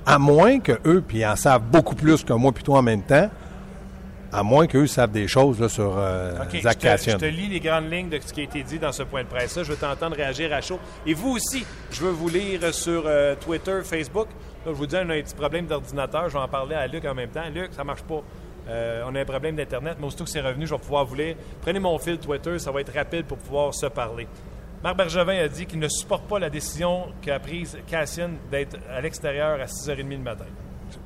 À 0.05 0.17
moins 0.17 0.59
que 0.59 0.79
eux, 0.85 1.03
puis 1.05 1.19
ils 1.19 1.25
en 1.25 1.35
savent 1.35 1.63
beaucoup 1.69 1.95
plus 1.95 2.23
que 2.23 2.31
moi 2.31 2.53
toi 2.63 2.79
en 2.79 2.81
même 2.81 3.03
temps, 3.03 3.29
à 4.31 4.43
moins 4.43 4.67
qu'eux 4.67 4.87
savent 4.87 5.11
des 5.11 5.27
choses 5.27 5.59
là, 5.59 5.67
sur 5.67 5.97
euh, 5.97 6.41
OK, 6.41 6.61
Zach 6.61 6.77
je, 6.81 7.03
te, 7.05 7.11
je 7.11 7.17
te 7.17 7.25
lis 7.25 7.47
les 7.47 7.59
grandes 7.59 7.91
lignes 7.91 8.09
de 8.09 8.19
ce 8.19 8.31
qui 8.31 8.41
a 8.41 8.43
été 8.43 8.63
dit 8.63 8.79
dans 8.79 8.91
ce 8.91 9.03
point 9.03 9.23
de 9.23 9.27
presse-là. 9.27 9.63
Je 9.63 9.71
veux 9.71 9.77
t'entendre 9.77 10.15
réagir 10.15 10.53
à 10.53 10.61
chaud. 10.61 10.79
Et 11.05 11.13
vous 11.13 11.31
aussi, 11.31 11.65
je 11.91 12.01
veux 12.01 12.11
vous 12.11 12.29
lire 12.29 12.73
sur 12.73 13.03
euh, 13.05 13.35
Twitter, 13.35 13.81
Facebook. 13.83 14.27
Là, 14.65 14.71
je 14.71 14.77
vous 14.77 14.85
dis, 14.85 14.95
on 14.95 15.09
a 15.09 15.15
un 15.15 15.21
petit 15.21 15.35
problème 15.35 15.65
d'ordinateur. 15.65 16.29
Je 16.29 16.33
vais 16.33 16.43
en 16.43 16.47
parler 16.47 16.75
à 16.75 16.87
Luc 16.87 17.03
en 17.05 17.13
même 17.13 17.29
temps. 17.29 17.43
Luc, 17.53 17.73
ça 17.73 17.83
marche 17.83 18.03
pas. 18.03 18.21
Euh, 18.69 19.03
on 19.05 19.15
a 19.15 19.21
un 19.21 19.25
problème 19.25 19.55
d'Internet, 19.55 19.97
mais 19.99 20.07
aussitôt 20.07 20.23
que 20.23 20.29
c'est 20.29 20.41
revenu, 20.41 20.67
je 20.67 20.73
vais 20.73 20.79
pouvoir 20.79 21.03
vous 21.05 21.15
lire. 21.15 21.35
Prenez 21.61 21.79
mon 21.79 21.97
fil 21.97 22.17
Twitter, 22.19 22.57
ça 22.59 22.71
va 22.71 22.81
être 22.81 22.93
rapide 22.93 23.25
pour 23.25 23.37
pouvoir 23.37 23.73
se 23.73 23.87
parler. 23.87 24.27
Marc 24.83 24.97
Bergevin 24.97 25.37
a 25.43 25.47
dit 25.47 25.65
qu'il 25.65 25.79
ne 25.79 25.87
supporte 25.87 26.27
pas 26.27 26.39
la 26.39 26.49
décision 26.49 27.07
qu'a 27.21 27.39
prise 27.39 27.77
Cassian 27.87 28.31
d'être 28.49 28.77
à 28.89 29.01
l'extérieur 29.01 29.59
à 29.59 29.65
6h30 29.65 30.09
le 30.09 30.17
matin. 30.17 30.45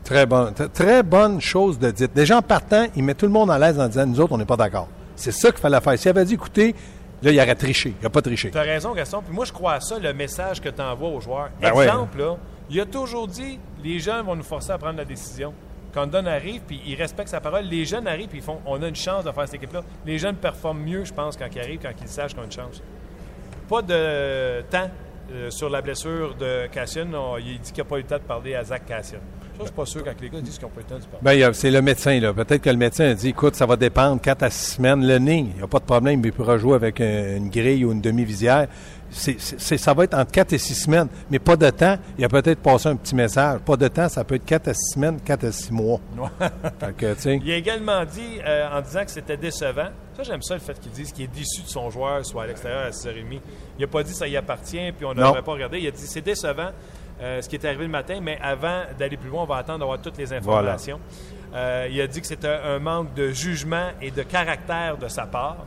Très, 0.03 0.25
bon, 0.25 0.51
t- 0.53 0.69
très 0.69 1.03
bonne 1.03 1.41
chose 1.41 1.79
de 1.79 1.91
dire. 1.91 2.07
Déjà 2.13 2.37
en 2.37 2.41
partant, 2.41 2.85
il 2.95 3.03
met 3.03 3.13
tout 3.15 3.25
le 3.25 3.31
monde 3.31 3.49
à 3.51 3.57
l'aise 3.59 3.79
en 3.79 3.87
disant 3.87 4.05
Nous 4.05 4.19
autres, 4.19 4.33
on 4.33 4.37
n'est 4.37 4.45
pas 4.45 4.57
d'accord. 4.57 4.87
C'est 5.15 5.31
ça 5.31 5.49
qu'il 5.51 5.59
fallait 5.59 5.79
faire. 5.81 5.97
S'il 5.97 6.09
avait 6.09 6.25
dit 6.25 6.33
écoutez, 6.35 6.75
là, 7.23 7.31
il 7.31 7.39
aurait 7.39 7.55
triché. 7.55 7.93
Il 7.99 8.03
n'a 8.03 8.09
pas 8.09 8.21
triché. 8.21 8.51
Tu 8.51 8.57
as 8.57 8.61
raison, 8.61 8.93
Gaston. 8.93 9.21
Puis 9.25 9.33
moi, 9.33 9.45
je 9.45 9.53
crois 9.53 9.73
à 9.73 9.79
ça, 9.79 9.97
le 9.99 10.13
message 10.13 10.61
que 10.61 10.69
tu 10.69 10.81
envoies 10.81 11.09
aux 11.09 11.21
joueurs. 11.21 11.49
Ben 11.61 11.73
ouais. 11.73 11.85
Exemple, 11.85 12.17
là, 12.19 12.37
il 12.69 12.79
a 12.81 12.85
toujours 12.85 13.27
dit 13.27 13.59
les 13.83 13.99
jeunes 13.99 14.25
vont 14.25 14.35
nous 14.35 14.43
forcer 14.43 14.71
à 14.71 14.77
prendre 14.77 14.97
la 14.97 15.05
décision. 15.05 15.53
Quand 15.93 16.07
Don 16.07 16.25
arrive, 16.25 16.61
puis 16.67 16.81
il 16.85 16.95
respecte 16.95 17.29
sa 17.29 17.39
parole, 17.39 17.63
les 17.65 17.85
jeunes 17.85 18.05
arrivent, 18.07 18.27
puis 18.27 18.39
ils 18.39 18.43
font 18.43 18.59
on 18.65 18.81
a 18.83 18.87
une 18.89 18.95
chance 18.97 19.23
de 19.23 19.31
faire 19.31 19.45
cette 19.45 19.55
équipe-là. 19.55 19.81
Les 20.05 20.17
jeunes 20.19 20.35
performent 20.35 20.81
mieux, 20.83 21.05
je 21.05 21.13
pense, 21.13 21.37
quand 21.37 21.45
ils 21.55 21.59
arrivent, 21.61 21.79
quand 21.81 21.93
ils 22.01 22.07
sachent 22.09 22.31
qu'ils 22.33 22.41
ont 22.41 22.45
une 22.45 22.51
chance. 22.51 22.81
Pas 23.69 23.81
de 23.81 24.61
temps 24.69 24.89
euh, 25.31 25.49
sur 25.49 25.69
la 25.69 25.81
blessure 25.81 26.35
de 26.35 26.67
Cassian. 26.67 27.07
On- 27.13 27.37
il 27.37 27.59
dit 27.61 27.71
qu'il 27.71 27.81
n'a 27.83 27.89
pas 27.89 27.95
eu 27.95 28.01
le 28.01 28.07
temps 28.07 28.17
de 28.17 28.23
parler 28.23 28.55
à 28.55 28.63
Zach 28.65 28.85
Cassian. 28.85 29.19
Ça, 29.57 29.61
je 29.61 29.65
suis 29.65 29.73
pas 29.73 29.85
sûr 29.85 30.03
quand 30.03 30.13
les 30.21 30.29
gars 30.29 30.41
disent 30.41 30.57
qu'ils 30.57 30.63
n'ont 30.67 30.71
pas 30.73 30.81
le 30.81 30.85
temps 30.85 31.05
parler. 31.21 31.39
Ben, 31.41 31.53
c'est 31.53 31.71
le 31.71 31.81
médecin, 31.81 32.19
là. 32.19 32.33
Peut-être 32.33 32.61
que 32.61 32.69
le 32.69 32.77
médecin 32.77 33.05
a 33.05 33.13
dit, 33.13 33.29
écoute, 33.29 33.55
ça 33.55 33.65
va 33.65 33.75
dépendre 33.75 34.21
4 34.21 34.43
à 34.43 34.49
6 34.49 34.75
semaines. 34.75 35.05
Le 35.07 35.17
nez, 35.17 35.39
il 35.51 35.57
n'y 35.57 35.63
a 35.63 35.67
pas 35.67 35.79
de 35.79 35.85
problème, 35.85 36.21
il 36.23 36.33
pourra 36.33 36.57
jouer 36.57 36.75
avec 36.75 36.99
un- 37.01 37.37
une 37.37 37.49
grille 37.49 37.85
ou 37.85 37.91
une 37.91 38.01
demi-visière. 38.01 38.67
C'est, 39.11 39.39
ça 39.39 39.93
va 39.93 40.03
être 40.03 40.13
entre 40.15 40.31
4 40.31 40.51
et 40.51 40.57
6 40.57 40.73
semaines, 40.75 41.07
mais 41.31 41.39
pas 41.39 41.55
de 41.55 41.69
temps. 41.69 41.97
Il 42.17 42.25
a 42.25 42.27
peut-être 42.27 42.59
passé 42.59 42.89
un 42.89 42.97
petit 42.97 43.15
message. 43.15 43.59
Pas 43.61 43.77
de 43.77 43.87
temps, 43.87 44.09
ça 44.09 44.25
peut 44.25 44.35
être 44.35 44.43
4 44.45 44.67
à 44.67 44.73
6 44.73 44.93
semaines, 44.95 45.21
4 45.21 45.45
à 45.45 45.51
6 45.53 45.71
mois. 45.71 46.01
que, 46.97 47.15
Il 47.29 47.51
a 47.51 47.55
également 47.55 48.03
dit, 48.03 48.39
euh, 48.45 48.67
en 48.77 48.81
disant 48.81 49.05
que 49.05 49.11
c'était 49.11 49.37
décevant, 49.37 49.87
ça 50.17 50.23
j'aime 50.23 50.41
ça 50.41 50.55
le 50.55 50.59
fait 50.59 50.77
qu'il 50.81 50.91
dise 50.91 51.13
qu'il 51.13 51.25
est 51.25 51.33
déçu 51.33 51.61
de 51.61 51.67
son 51.67 51.89
joueur 51.89 52.25
soit 52.25 52.43
à 52.43 52.47
l'extérieur 52.47 52.81
à 52.87 52.89
6h30. 52.91 53.39
Il 53.77 53.81
n'a 53.81 53.87
pas 53.87 54.03
dit 54.03 54.13
ça 54.13 54.27
y 54.27 54.35
appartient, 54.35 54.91
puis 54.97 55.05
on 55.05 55.13
devrait 55.13 55.43
pas 55.43 55.51
regarder. 55.53 55.79
Il 55.79 55.87
a 55.87 55.91
dit 55.91 56.05
c'est 56.07 56.21
décevant 56.21 56.71
euh, 57.21 57.41
ce 57.41 57.47
qui 57.49 57.55
est 57.55 57.65
arrivé 57.65 57.83
le 57.83 57.91
matin, 57.91 58.19
mais 58.21 58.37
avant 58.41 58.83
d'aller 58.97 59.17
plus 59.17 59.29
loin, 59.29 59.43
on 59.43 59.45
va 59.45 59.57
attendre 59.57 59.79
d'avoir 59.79 60.01
toutes 60.01 60.17
les 60.17 60.33
informations. 60.33 60.99
Euh, 61.53 61.87
il 61.89 61.99
a 62.01 62.07
dit 62.07 62.19
que 62.19 62.27
c'était 62.27 62.47
un 62.47 62.79
manque 62.79 63.13
de 63.13 63.31
jugement 63.31 63.89
et 64.01 64.11
de 64.11 64.23
caractère 64.23 64.97
de 64.97 65.07
sa 65.07 65.25
part. 65.25 65.65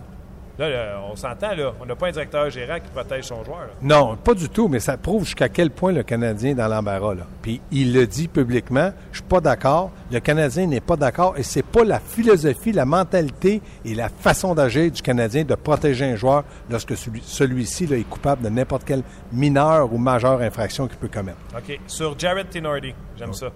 Là, 0.58 0.68
là, 0.68 1.00
on 1.08 1.14
s'entend, 1.14 1.54
là, 1.54 1.72
on 1.80 1.86
n'a 1.86 1.94
pas 1.94 2.08
un 2.08 2.10
directeur 2.10 2.50
gérant 2.50 2.76
qui 2.80 2.90
protège 2.92 3.24
son 3.24 3.44
joueur. 3.44 3.60
là. 3.60 3.68
Non, 3.80 4.16
pas 4.16 4.34
du 4.34 4.48
tout, 4.48 4.66
mais 4.66 4.80
ça 4.80 4.96
prouve 4.96 5.24
jusqu'à 5.24 5.48
quel 5.48 5.70
point 5.70 5.92
le 5.92 6.02
Canadien 6.02 6.50
est 6.50 6.54
dans 6.54 6.66
l'embarras. 6.66 7.14
Là. 7.14 7.22
Puis 7.42 7.60
il 7.70 7.92
le 7.92 8.06
dit 8.08 8.26
publiquement, 8.26 8.90
je 9.12 9.18
suis 9.18 9.28
pas 9.28 9.40
d'accord, 9.40 9.92
le 10.10 10.18
Canadien 10.18 10.66
n'est 10.66 10.80
pas 10.80 10.96
d'accord 10.96 11.34
et 11.38 11.44
c'est 11.44 11.62
pas 11.62 11.84
la 11.84 12.00
philosophie, 12.00 12.72
la 12.72 12.84
mentalité 12.84 13.62
et 13.84 13.94
la 13.94 14.08
façon 14.08 14.54
d'agir 14.54 14.90
du 14.90 15.00
Canadien 15.00 15.44
de 15.44 15.54
protéger 15.54 16.06
un 16.06 16.16
joueur 16.16 16.42
lorsque 16.68 16.96
celui- 16.96 17.22
celui-ci 17.24 17.86
là, 17.86 17.96
est 17.96 18.02
coupable 18.08 18.42
de 18.42 18.48
n'importe 18.48 18.84
quelle 18.84 19.02
mineure 19.32 19.92
ou 19.92 19.98
majeure 19.98 20.40
infraction 20.40 20.88
qu'il 20.88 20.98
peut 20.98 21.08
commettre. 21.08 21.38
OK. 21.56 21.78
Sur 21.86 22.18
Jared 22.18 22.48
Tinordi, 22.50 22.92
j'aime 23.16 23.32
ça. 23.32 23.46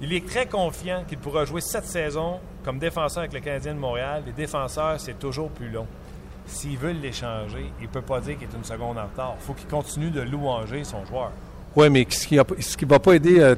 Il 0.00 0.12
est 0.12 0.26
très 0.26 0.46
confiant 0.46 1.02
qu'il 1.08 1.18
pourra 1.18 1.44
jouer 1.44 1.60
cette 1.60 1.86
saison 1.86 2.38
comme 2.64 2.78
défenseur 2.78 3.20
avec 3.20 3.32
le 3.32 3.40
Canadien 3.40 3.74
de 3.74 3.80
Montréal. 3.80 4.22
Les 4.26 4.32
défenseurs, 4.32 5.00
c'est 5.00 5.18
toujours 5.18 5.50
plus 5.50 5.70
long. 5.70 5.86
S'ils 6.46 6.78
veulent 6.78 7.00
l'échanger, 7.02 7.70
il 7.80 7.86
ne 7.86 7.92
peut 7.92 8.02
pas 8.02 8.20
dire 8.20 8.38
qu'il 8.38 8.48
est 8.48 8.56
une 8.56 8.64
seconde 8.64 8.96
en 8.96 9.04
retard. 9.04 9.34
Il 9.40 9.44
faut 9.44 9.54
qu'il 9.54 9.68
continue 9.68 10.10
de 10.10 10.20
louanger 10.20 10.84
son 10.84 11.04
joueur. 11.04 11.32
Oui, 11.76 11.90
mais 11.90 12.06
ce 12.08 12.26
qui 12.26 12.36
ne 12.36 12.88
va 12.90 12.98
pas 12.98 13.14
aider 13.14 13.40
euh, 13.40 13.54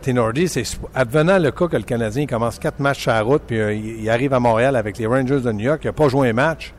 c'est 0.47 0.65
advenant 0.95 1.39
le 1.39 1.51
cas 1.53 1.69
que 1.69 1.77
le 1.77 1.85
Canadien 1.85 2.27
commence 2.27 2.59
quatre 2.59 2.81
matchs 2.81 3.03
sur 3.03 3.13
la 3.13 3.23
route, 3.23 3.43
puis 3.47 3.61
euh, 3.61 3.73
il 3.73 4.11
arrive 4.11 4.35
à 4.35 4.41
Montréal 4.41 4.77
avec 4.77 4.99
les 4.99 5.07
Rangers 5.07 5.41
de 5.41 5.53
New 5.53 5.65
York, 5.65 5.81
il 5.85 5.87
n'a 5.87 5.93
pas 5.93 6.09
joué 6.09 6.31
un 6.31 6.33
match. 6.33 6.75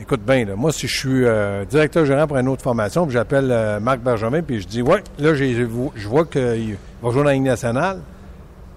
Écoute 0.00 0.22
bien, 0.26 0.44
moi, 0.56 0.72
si 0.72 0.88
je 0.88 0.98
suis 0.98 1.24
euh, 1.24 1.64
directeur 1.64 2.04
gérant 2.04 2.26
pour 2.26 2.36
une 2.36 2.48
autre 2.48 2.62
formation, 2.62 3.04
puis 3.06 3.12
j'appelle 3.12 3.48
euh, 3.52 3.78
Marc 3.78 4.00
Benjamin, 4.00 4.42
puis 4.42 4.60
je 4.60 4.66
dis 4.66 4.82
Ouais, 4.82 5.04
là, 5.20 5.34
je 5.34 6.08
vois 6.08 6.24
qu'il 6.24 6.76
va 7.00 7.10
jouer 7.10 7.18
dans 7.18 7.28
la 7.28 7.34
Ligue 7.34 7.44
nationale, 7.44 8.00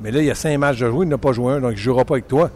mais 0.01 0.12
là, 0.12 0.19
il 0.19 0.25
y 0.25 0.31
a 0.31 0.36
cinq 0.36 0.57
matchs 0.57 0.79
de 0.79 0.89
jouer, 0.89 1.05
il 1.05 1.10
n'a 1.10 1.17
pas 1.17 1.31
joué 1.31 1.53
un, 1.53 1.60
donc 1.60 1.71
il 1.71 1.75
ne 1.75 1.79
jouera 1.79 2.05
pas 2.05 2.15
avec 2.15 2.27
toi. 2.27 2.49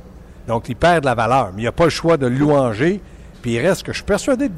Donc, 0.47 0.69
il 0.69 0.75
perd 0.75 1.01
de 1.01 1.05
la 1.05 1.15
valeur. 1.15 1.51
Mais 1.55 1.63
il 1.63 1.65
n'a 1.65 1.71
pas 1.71 1.85
le 1.85 1.89
choix 1.89 2.17
de 2.17 2.27
louanger. 2.27 3.01
Puis 3.41 3.53
il 3.53 3.59
reste 3.59 3.83
que 3.83 3.91
je 3.91 3.97
suis 3.97 4.05
persuadé 4.05 4.49
de 4.49 4.55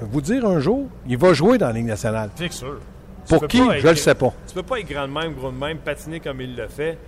vous 0.00 0.20
dire 0.20 0.46
un 0.46 0.60
jour, 0.60 0.86
il 1.06 1.16
va 1.16 1.32
jouer 1.32 1.58
dans 1.58 1.68
la 1.68 1.72
Ligue 1.72 1.86
nationale. 1.86 2.30
C'est 2.36 2.52
sûr. 2.52 2.78
Pour 3.28 3.46
qui, 3.46 3.58
je 3.58 3.86
ne 3.86 3.90
le 3.90 3.96
sais 3.96 4.14
pas. 4.14 4.32
Tu 4.48 4.54
peux 4.54 4.62
pas 4.62 4.80
être 4.80 4.88
grand 4.88 5.06
de 5.06 5.12
même, 5.12 5.34
gros 5.34 5.50
de 5.50 5.56
même, 5.56 5.78
patiner 5.78 6.20
comme 6.20 6.40
il 6.40 6.56
le 6.56 6.66
fait. 6.68 6.98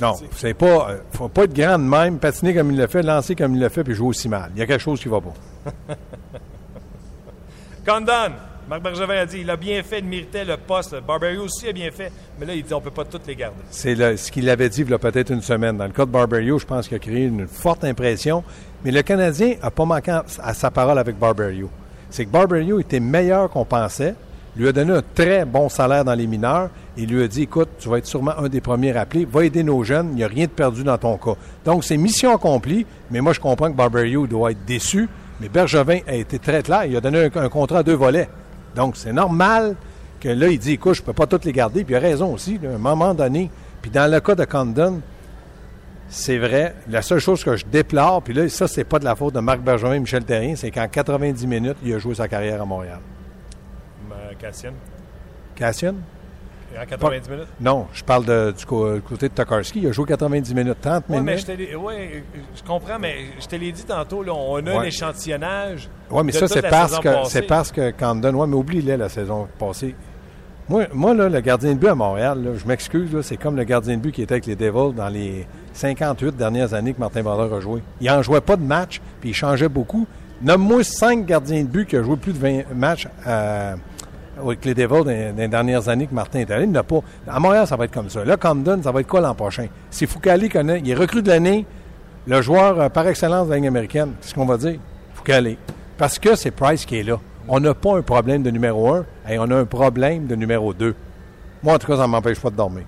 Non, 0.00 0.14
c'est 0.32 0.54
pas. 0.54 0.90
Euh, 0.90 0.98
faut 1.12 1.28
pas 1.28 1.44
être 1.44 1.54
grand 1.54 1.78
de 1.78 1.84
même, 1.84 2.18
patiner 2.18 2.54
comme 2.54 2.72
il 2.72 2.76
le 2.76 2.86
fait, 2.88 3.02
lancer 3.02 3.36
comme 3.36 3.54
il 3.54 3.60
le 3.60 3.68
fait, 3.68 3.84
puis 3.84 3.94
jouer 3.94 4.08
aussi 4.08 4.28
mal. 4.28 4.50
Il 4.54 4.58
y 4.58 4.62
a 4.62 4.66
quelque 4.66 4.82
chose 4.82 5.00
qui 5.00 5.08
va 5.08 5.20
pas. 5.20 5.32
Condon, 7.86 8.34
Marc 8.68 8.82
Bergevin 8.82 9.14
a 9.14 9.26
dit 9.26 9.38
il 9.40 9.50
a 9.50 9.56
bien 9.56 9.82
fait, 9.82 10.00
il 10.00 10.06
méritait 10.06 10.44
le 10.44 10.56
poste. 10.56 10.96
Barberio 11.06 11.44
aussi 11.44 11.68
a 11.68 11.72
bien 11.72 11.90
fait, 11.90 12.10
mais 12.38 12.46
là, 12.46 12.54
il 12.54 12.64
dit 12.64 12.74
on 12.74 12.80
peut 12.80 12.90
pas 12.90 13.04
toutes 13.04 13.26
les 13.26 13.36
garder. 13.36 13.56
C'est 13.70 14.16
ce 14.16 14.30
qu'il 14.30 14.48
avait 14.50 14.68
dit 14.68 14.82
il 14.82 14.90
y 14.90 14.94
a 14.94 14.98
peut-être 14.98 15.30
une 15.30 15.42
semaine. 15.42 15.76
Dans 15.76 15.86
le 15.86 15.92
cas 15.92 16.04
de 16.04 16.10
Barberio, 16.10 16.58
je 16.58 16.66
pense 16.66 16.88
qu'il 16.88 16.96
a 16.96 17.00
créé 17.00 17.24
une 17.24 17.46
forte 17.46 17.84
impression. 17.84 18.42
Mais 18.84 18.90
le 18.90 19.02
Canadien 19.02 19.54
n'a 19.62 19.70
pas 19.70 19.84
manqué 19.84 20.18
à 20.42 20.54
sa 20.54 20.70
parole 20.70 20.98
avec 20.98 21.18
Barberio. 21.18 21.70
C'est 22.10 22.24
que 22.24 22.30
Barberio 22.30 22.78
était 22.80 23.00
meilleur 23.00 23.50
qu'on 23.50 23.64
pensait 23.64 24.14
lui 24.56 24.68
a 24.68 24.72
donné 24.72 24.92
un 24.92 25.02
très 25.14 25.44
bon 25.44 25.68
salaire 25.68 26.04
dans 26.04 26.14
les 26.14 26.26
mineurs 26.26 26.70
et 26.96 27.04
lui 27.04 27.22
a 27.22 27.28
dit 27.28 27.42
écoute, 27.42 27.68
tu 27.78 27.88
vas 27.88 27.98
être 27.98 28.06
sûrement 28.06 28.38
un 28.38 28.48
des 28.48 28.60
premiers 28.60 28.96
appelés, 28.96 29.26
va 29.26 29.44
aider 29.44 29.62
nos 29.62 29.84
jeunes, 29.84 30.08
il 30.12 30.16
n'y 30.16 30.24
a 30.24 30.28
rien 30.28 30.46
de 30.46 30.50
perdu 30.50 30.82
dans 30.82 30.96
ton 30.96 31.18
cas. 31.18 31.34
Donc, 31.64 31.84
c'est 31.84 31.96
mission 31.96 32.34
accomplie, 32.34 32.86
mais 33.10 33.20
moi, 33.20 33.32
je 33.34 33.40
comprends 33.40 33.70
que 33.70 33.76
Barberio 33.76 34.26
doit 34.26 34.52
être 34.52 34.64
déçu, 34.64 35.08
mais 35.40 35.48
Bergevin 35.48 35.98
a 36.06 36.14
été 36.14 36.38
très 36.38 36.62
clair, 36.62 36.86
il 36.86 36.96
a 36.96 37.00
donné 37.00 37.28
un, 37.34 37.48
contrat 37.48 37.80
à 37.80 37.82
deux 37.82 37.94
volets. 37.94 38.28
Donc, 38.76 38.96
c'est 38.96 39.12
normal 39.12 39.74
que 40.20 40.28
là, 40.28 40.48
il 40.48 40.58
dit 40.58 40.72
écoute, 40.72 40.94
je 40.94 41.02
ne 41.02 41.06
peux 41.06 41.12
pas 41.12 41.26
toutes 41.26 41.44
les 41.44 41.52
garder, 41.52 41.82
puis 41.82 41.94
il 41.94 41.96
a 41.96 42.00
raison 42.00 42.32
aussi, 42.34 42.60
à 42.64 42.74
un 42.74 42.78
moment 42.78 43.14
donné. 43.14 43.50
Puis 43.82 43.90
dans 43.90 44.10
le 44.10 44.20
cas 44.20 44.34
de 44.34 44.44
Condon, 44.44 45.00
c'est 46.08 46.38
vrai. 46.38 46.74
La 46.88 47.02
seule 47.02 47.18
chose 47.18 47.42
que 47.42 47.56
je 47.56 47.64
déplore, 47.64 48.22
puis 48.22 48.34
là, 48.34 48.48
ça, 48.48 48.68
c'est 48.68 48.84
pas 48.84 48.98
de 48.98 49.04
la 49.04 49.16
faute 49.16 49.34
de 49.34 49.40
Marc 49.40 49.60
Bergevin 49.60 49.94
et 49.94 49.98
Michel 49.98 50.24
Terrien, 50.24 50.54
c'est 50.54 50.70
qu'en 50.70 50.86
90 50.86 51.46
minutes, 51.46 51.76
il 51.82 51.94
a 51.94 51.98
joué 51.98 52.14
sa 52.14 52.28
carrière 52.28 52.62
à 52.62 52.64
Montréal. 52.64 53.00
Cassian. 54.38 54.72
Cassian? 55.54 55.94
En 56.80 56.86
90 56.86 57.30
minutes? 57.30 57.46
Non, 57.60 57.86
je 57.92 58.04
parle 58.04 58.52
du 58.52 58.66
côté 58.66 59.28
de 59.28 59.34
Tokarski. 59.34 59.80
Il 59.80 59.88
a 59.88 59.92
joué 59.92 60.06
90 60.06 60.54
minutes, 60.54 60.76
30 60.80 61.08
minutes. 61.08 61.46
Oui, 61.78 61.94
je 62.54 62.62
comprends, 62.62 62.98
mais 62.98 63.16
je 63.40 63.46
te 63.46 63.56
l'ai 63.56 63.72
dit 63.72 63.84
tantôt, 63.84 64.22
là, 64.22 64.32
on 64.34 64.64
a 64.66 64.80
un 64.80 64.82
échantillonnage. 64.82 65.88
Oui, 66.10 66.22
mais 66.24 66.32
ça, 66.32 66.48
c'est 66.48 66.68
parce, 66.68 66.98
que, 66.98 67.08
c'est 67.26 67.42
parce 67.42 67.72
que 67.72 67.90
Camden, 67.90 68.34
oui, 68.34 68.46
mais 68.48 68.56
oublie-le 68.56 68.96
la 68.96 69.08
saison 69.08 69.48
passée. 69.58 69.94
Moi, 70.68 70.86
moi 70.92 71.14
là, 71.14 71.28
le 71.28 71.40
gardien 71.40 71.74
de 71.74 71.78
but 71.78 71.88
à 71.88 71.94
Montréal, 71.94 72.54
je 72.56 72.66
m'excuse, 72.66 73.16
c'est 73.22 73.36
comme 73.36 73.56
le 73.56 73.62
gardien 73.62 73.96
de 73.96 74.02
but 74.02 74.12
qui 74.12 74.22
était 74.22 74.34
avec 74.34 74.46
les 74.46 74.56
Devils 74.56 74.94
dans 74.94 75.08
les 75.08 75.46
58 75.72 76.36
dernières 76.36 76.74
années 76.74 76.92
que 76.92 76.98
Martin 76.98 77.22
Brodeur 77.22 77.54
a 77.54 77.60
joué. 77.60 77.82
Il 78.00 78.08
n'en 78.08 78.20
jouait 78.20 78.40
pas 78.40 78.56
de 78.56 78.64
match, 78.64 79.00
puis 79.20 79.30
il 79.30 79.34
changeait 79.34 79.68
beaucoup. 79.68 80.06
Nomme-moi 80.42 80.82
cinq 80.82 81.24
gardiens 81.24 81.62
de 81.62 81.68
but 81.68 81.86
qui 81.86 81.96
ont 81.96 82.02
joué 82.02 82.16
plus 82.16 82.32
de 82.32 82.38
20 82.38 82.74
matchs 82.74 83.06
à 83.24 83.76
avec 84.40 84.64
les 84.64 84.74
Devils 84.74 85.32
les 85.36 85.48
dernières 85.48 85.88
années 85.88 86.06
que 86.06 86.14
Martin 86.14 86.40
est 86.40 86.50
allé. 86.50 86.64
Il 86.64 86.72
n'a 86.72 86.82
pas. 86.82 87.00
À 87.26 87.40
Montréal, 87.40 87.66
ça 87.66 87.76
va 87.76 87.84
être 87.84 87.92
comme 87.92 88.10
ça. 88.10 88.24
Là, 88.24 88.36
Camden, 88.36 88.82
ça 88.82 88.92
va 88.92 89.00
être 89.00 89.06
quoi 89.06 89.20
l'an 89.20 89.34
prochain? 89.34 89.66
Si 89.90 90.06
Foucault 90.06 90.30
connaît, 90.52 90.80
il 90.80 90.90
est 90.90 90.94
recru 90.94 91.22
de 91.22 91.28
l'année, 91.28 91.64
le 92.26 92.42
joueur 92.42 92.80
euh, 92.80 92.88
par 92.88 93.06
excellence 93.06 93.46
de 93.46 93.50
la 93.50 93.56
Ligue 93.56 93.68
américaine, 93.68 94.12
c'est 94.20 94.30
ce 94.30 94.34
qu'on 94.34 94.46
va 94.46 94.56
dire? 94.56 94.78
Foucault. 95.14 95.56
Parce 95.96 96.18
que 96.18 96.34
c'est 96.34 96.50
Price 96.50 96.84
qui 96.84 96.98
est 96.98 97.02
là. 97.02 97.18
On 97.48 97.60
n'a 97.60 97.74
pas 97.74 97.96
un 97.96 98.02
problème 98.02 98.42
de 98.42 98.50
numéro 98.50 98.92
un, 98.92 99.06
et 99.28 99.38
on 99.38 99.44
a 99.44 99.56
un 99.56 99.64
problème 99.64 100.26
de 100.26 100.34
numéro 100.34 100.74
deux. 100.74 100.94
Moi, 101.62 101.74
en 101.74 101.78
tout 101.78 101.86
cas, 101.86 101.96
ça 101.96 102.02
ne 102.02 102.08
m'empêche 102.08 102.40
pas 102.40 102.50
de 102.50 102.56
dormir. 102.56 102.84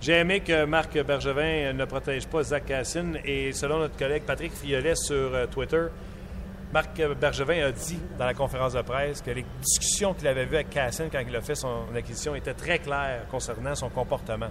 J'ai 0.00 0.14
aimé 0.14 0.40
que 0.40 0.64
Marc 0.64 1.00
Bergevin 1.06 1.72
ne 1.72 1.84
protège 1.84 2.26
pas 2.26 2.42
Zach 2.42 2.64
Cassine 2.66 3.18
et 3.24 3.52
selon 3.52 3.78
notre 3.78 3.96
collègue 3.96 4.24
Patrick 4.26 4.52
Fiolet 4.52 4.96
sur 4.96 5.14
euh, 5.14 5.46
Twitter, 5.46 5.84
Marc 6.72 7.02
Bergevin 7.20 7.66
a 7.66 7.70
dit 7.72 7.98
dans 8.18 8.24
la 8.24 8.32
conférence 8.32 8.72
de 8.72 8.80
presse 8.80 9.20
que 9.20 9.30
les 9.30 9.44
discussions 9.60 10.14
qu'il 10.14 10.26
avait 10.26 10.46
vues 10.46 10.56
avec 10.56 10.70
Cassin 10.70 11.08
quand 11.12 11.20
il 11.26 11.36
a 11.36 11.42
fait 11.42 11.54
son 11.54 11.84
acquisition 11.94 12.34
étaient 12.34 12.54
très 12.54 12.78
claires 12.78 13.26
concernant 13.30 13.74
son 13.74 13.90
comportement. 13.90 14.48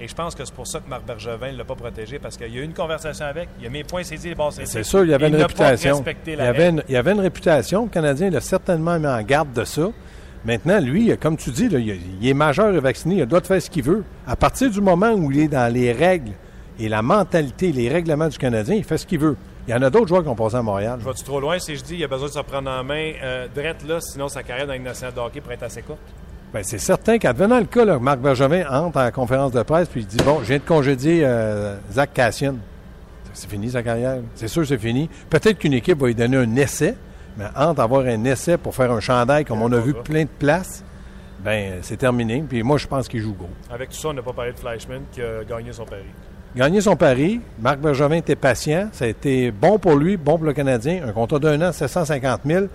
Et 0.00 0.08
je 0.08 0.14
pense 0.14 0.34
que 0.34 0.44
c'est 0.44 0.54
pour 0.54 0.66
ça 0.66 0.80
que 0.80 0.90
Marc 0.90 1.06
Bergevin 1.06 1.52
ne 1.52 1.58
l'a 1.58 1.64
pas 1.64 1.76
protégé, 1.76 2.18
parce 2.18 2.36
qu'il 2.36 2.52
y 2.52 2.58
a 2.58 2.60
eu 2.60 2.64
une 2.64 2.74
conversation 2.74 3.26
avec, 3.26 3.48
il 3.60 3.66
a 3.66 3.70
mis 3.70 3.84
point 3.84 4.02
saisi 4.02 4.28
les 4.28 4.34
bases 4.34 4.60
C'est 4.64 4.82
sûr, 4.82 5.04
il 5.04 5.10
y 5.10 5.14
avait 5.14 5.28
une 5.28 5.36
réputation. 5.36 6.04
Il 6.26 6.34
y 6.34 6.40
avait 6.40 6.68
une, 6.68 6.82
il 6.88 6.94
y 6.94 6.96
avait 6.96 7.12
une 7.12 7.20
réputation. 7.20 7.84
Le 7.84 7.90
Canadien 7.90 8.28
l'a 8.30 8.40
certainement 8.40 8.98
mis 8.98 9.06
en 9.06 9.22
garde 9.22 9.52
de 9.52 9.64
ça. 9.64 9.88
Maintenant, 10.44 10.80
lui, 10.80 11.16
comme 11.16 11.36
tu 11.36 11.50
dis, 11.50 11.66
il, 11.66 12.28
est 12.28 12.34
majeur 12.34 12.74
et 12.74 12.80
vacciné, 12.80 13.14
il 13.14 13.18
a 13.18 13.24
le 13.24 13.28
droit 13.28 13.40
de 13.40 13.46
faire 13.46 13.62
ce 13.62 13.70
qu'il 13.70 13.84
veut. 13.84 14.04
À 14.26 14.36
partir 14.36 14.68
du 14.68 14.80
moment 14.80 15.12
où 15.12 15.30
il 15.30 15.40
est 15.40 15.48
dans 15.48 15.72
les 15.72 15.92
règles 15.92 16.32
et 16.78 16.88
la 16.88 17.00
mentalité, 17.00 17.72
les 17.72 17.88
règlements 17.88 18.28
du 18.28 18.36
Canadien, 18.36 18.74
il 18.74 18.84
fait 18.84 18.98
ce 18.98 19.06
qu'il 19.06 19.20
veut. 19.20 19.36
Il 19.66 19.70
y 19.70 19.74
en 19.74 19.80
a 19.80 19.88
d'autres 19.88 20.08
joueurs 20.08 20.22
qui 20.22 20.28
ont 20.28 20.34
passé 20.34 20.56
à 20.56 20.62
Montréal. 20.62 20.98
Je 21.00 21.06
vais-tu 21.06 21.24
trop 21.24 21.40
loin 21.40 21.58
si 21.58 21.74
je 21.74 21.82
dis 21.82 21.94
qu'il 21.94 22.04
a 22.04 22.08
besoin 22.08 22.28
de 22.28 22.32
se 22.32 22.40
prendre 22.40 22.70
en 22.70 22.84
main 22.84 23.12
euh, 23.22 23.46
là, 23.88 24.00
sinon 24.00 24.28
sa 24.28 24.42
carrière 24.42 24.66
dans 24.66 24.74
une 24.74 24.82
nationale 24.82 25.14
de 25.14 25.20
hockey 25.20 25.40
pourrait 25.40 25.54
être 25.54 25.62
assez 25.62 25.80
courte? 25.80 26.00
Bien, 26.52 26.62
c'est 26.62 26.78
certain 26.78 27.18
qu'advenant 27.18 27.58
le 27.58 27.64
cas, 27.64 27.98
Marc 27.98 28.20
Bergevin 28.20 28.64
entre 28.68 29.00
en 29.00 29.10
conférence 29.10 29.52
de 29.52 29.62
presse 29.62 29.88
puis 29.88 30.02
il 30.02 30.06
dit 30.06 30.22
Bon, 30.22 30.40
je 30.40 30.48
viens 30.48 30.58
de 30.58 30.64
congédier 30.64 31.22
euh, 31.24 31.76
Zach 31.90 32.12
Cassian. 32.12 32.56
C'est 33.32 33.48
fini 33.48 33.70
sa 33.70 33.82
carrière. 33.82 34.18
C'est 34.34 34.48
sûr 34.48 34.66
c'est 34.66 34.78
fini. 34.78 35.08
Peut-être 35.30 35.58
qu'une 35.58 35.72
équipe 35.72 35.98
va 35.98 36.08
lui 36.08 36.14
donner 36.14 36.36
un 36.36 36.56
essai, 36.56 36.94
mais 37.38 37.46
entre 37.56 37.80
avoir 37.80 38.02
un 38.02 38.22
essai 38.24 38.58
pour 38.58 38.74
faire 38.74 38.92
un 38.92 39.00
chandail 39.00 39.46
comme 39.46 39.62
on 39.62 39.72
a 39.72 39.78
vu 39.78 39.94
plein 39.94 40.24
de 40.24 40.28
places, 40.38 40.84
ben 41.42 41.78
c'est 41.80 41.96
terminé. 41.96 42.44
Puis 42.46 42.62
moi, 42.62 42.76
je 42.76 42.86
pense 42.86 43.08
qu'il 43.08 43.20
joue 43.20 43.34
gros. 43.34 43.48
Avec 43.70 43.88
tout 43.88 43.96
ça, 43.96 44.08
on 44.08 44.12
n'a 44.12 44.22
pas 44.22 44.32
parlé 44.34 44.52
de 44.52 44.58
Fleischmann 44.58 45.02
qui 45.10 45.22
a 45.22 45.42
gagné 45.42 45.72
son 45.72 45.86
pari 45.86 46.04
gagné 46.56 46.80
son 46.80 46.96
pari. 46.96 47.40
Marc 47.60 47.78
Bergevin 47.78 48.16
était 48.16 48.36
patient. 48.36 48.88
Ça 48.92 49.04
a 49.04 49.08
été 49.08 49.50
bon 49.50 49.78
pour 49.78 49.96
lui, 49.96 50.16
bon 50.16 50.36
pour 50.36 50.46
le 50.46 50.52
Canadien. 50.52 51.02
Un 51.06 51.12
contrat 51.12 51.38
d'un 51.38 51.60
an, 51.68 51.72
750 51.72 52.40
000. 52.44 52.66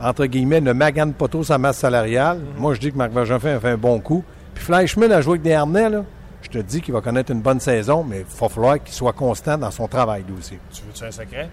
Entre 0.00 0.26
guillemets, 0.26 0.60
ne 0.60 0.72
magane 0.72 1.12
pas 1.12 1.28
trop 1.28 1.42
sa 1.42 1.58
masse 1.58 1.78
salariale. 1.78 2.38
Mhm. 2.38 2.44
Moi, 2.60 2.74
je 2.74 2.80
dis 2.80 2.92
que 2.92 2.96
Marc 2.96 3.12
Bergevin 3.12 3.56
a 3.56 3.60
fait 3.60 3.70
un 3.70 3.76
bon 3.76 4.00
coup. 4.00 4.24
Puis 4.54 4.64
Fleischmann 4.64 5.12
a 5.12 5.20
joué 5.20 5.32
avec 5.32 5.42
des 5.42 5.52
harnais, 5.52 5.90
là. 5.90 6.04
Je 6.42 6.48
te 6.48 6.58
dis 6.58 6.80
qu'il 6.80 6.94
va 6.94 7.00
connaître 7.00 7.32
une 7.32 7.42
bonne 7.42 7.60
saison, 7.60 8.04
mais 8.04 8.20
il 8.20 8.40
va 8.40 8.48
falloir 8.48 8.82
qu'il 8.82 8.94
soit 8.94 9.12
constant 9.12 9.58
dans 9.58 9.70
son 9.70 9.88
travail, 9.88 10.24
lui 10.26 10.38
aussi. 10.38 10.56
Tu 10.72 10.82
veux-tu 10.82 11.04
un 11.04 11.10
secret? 11.10 11.48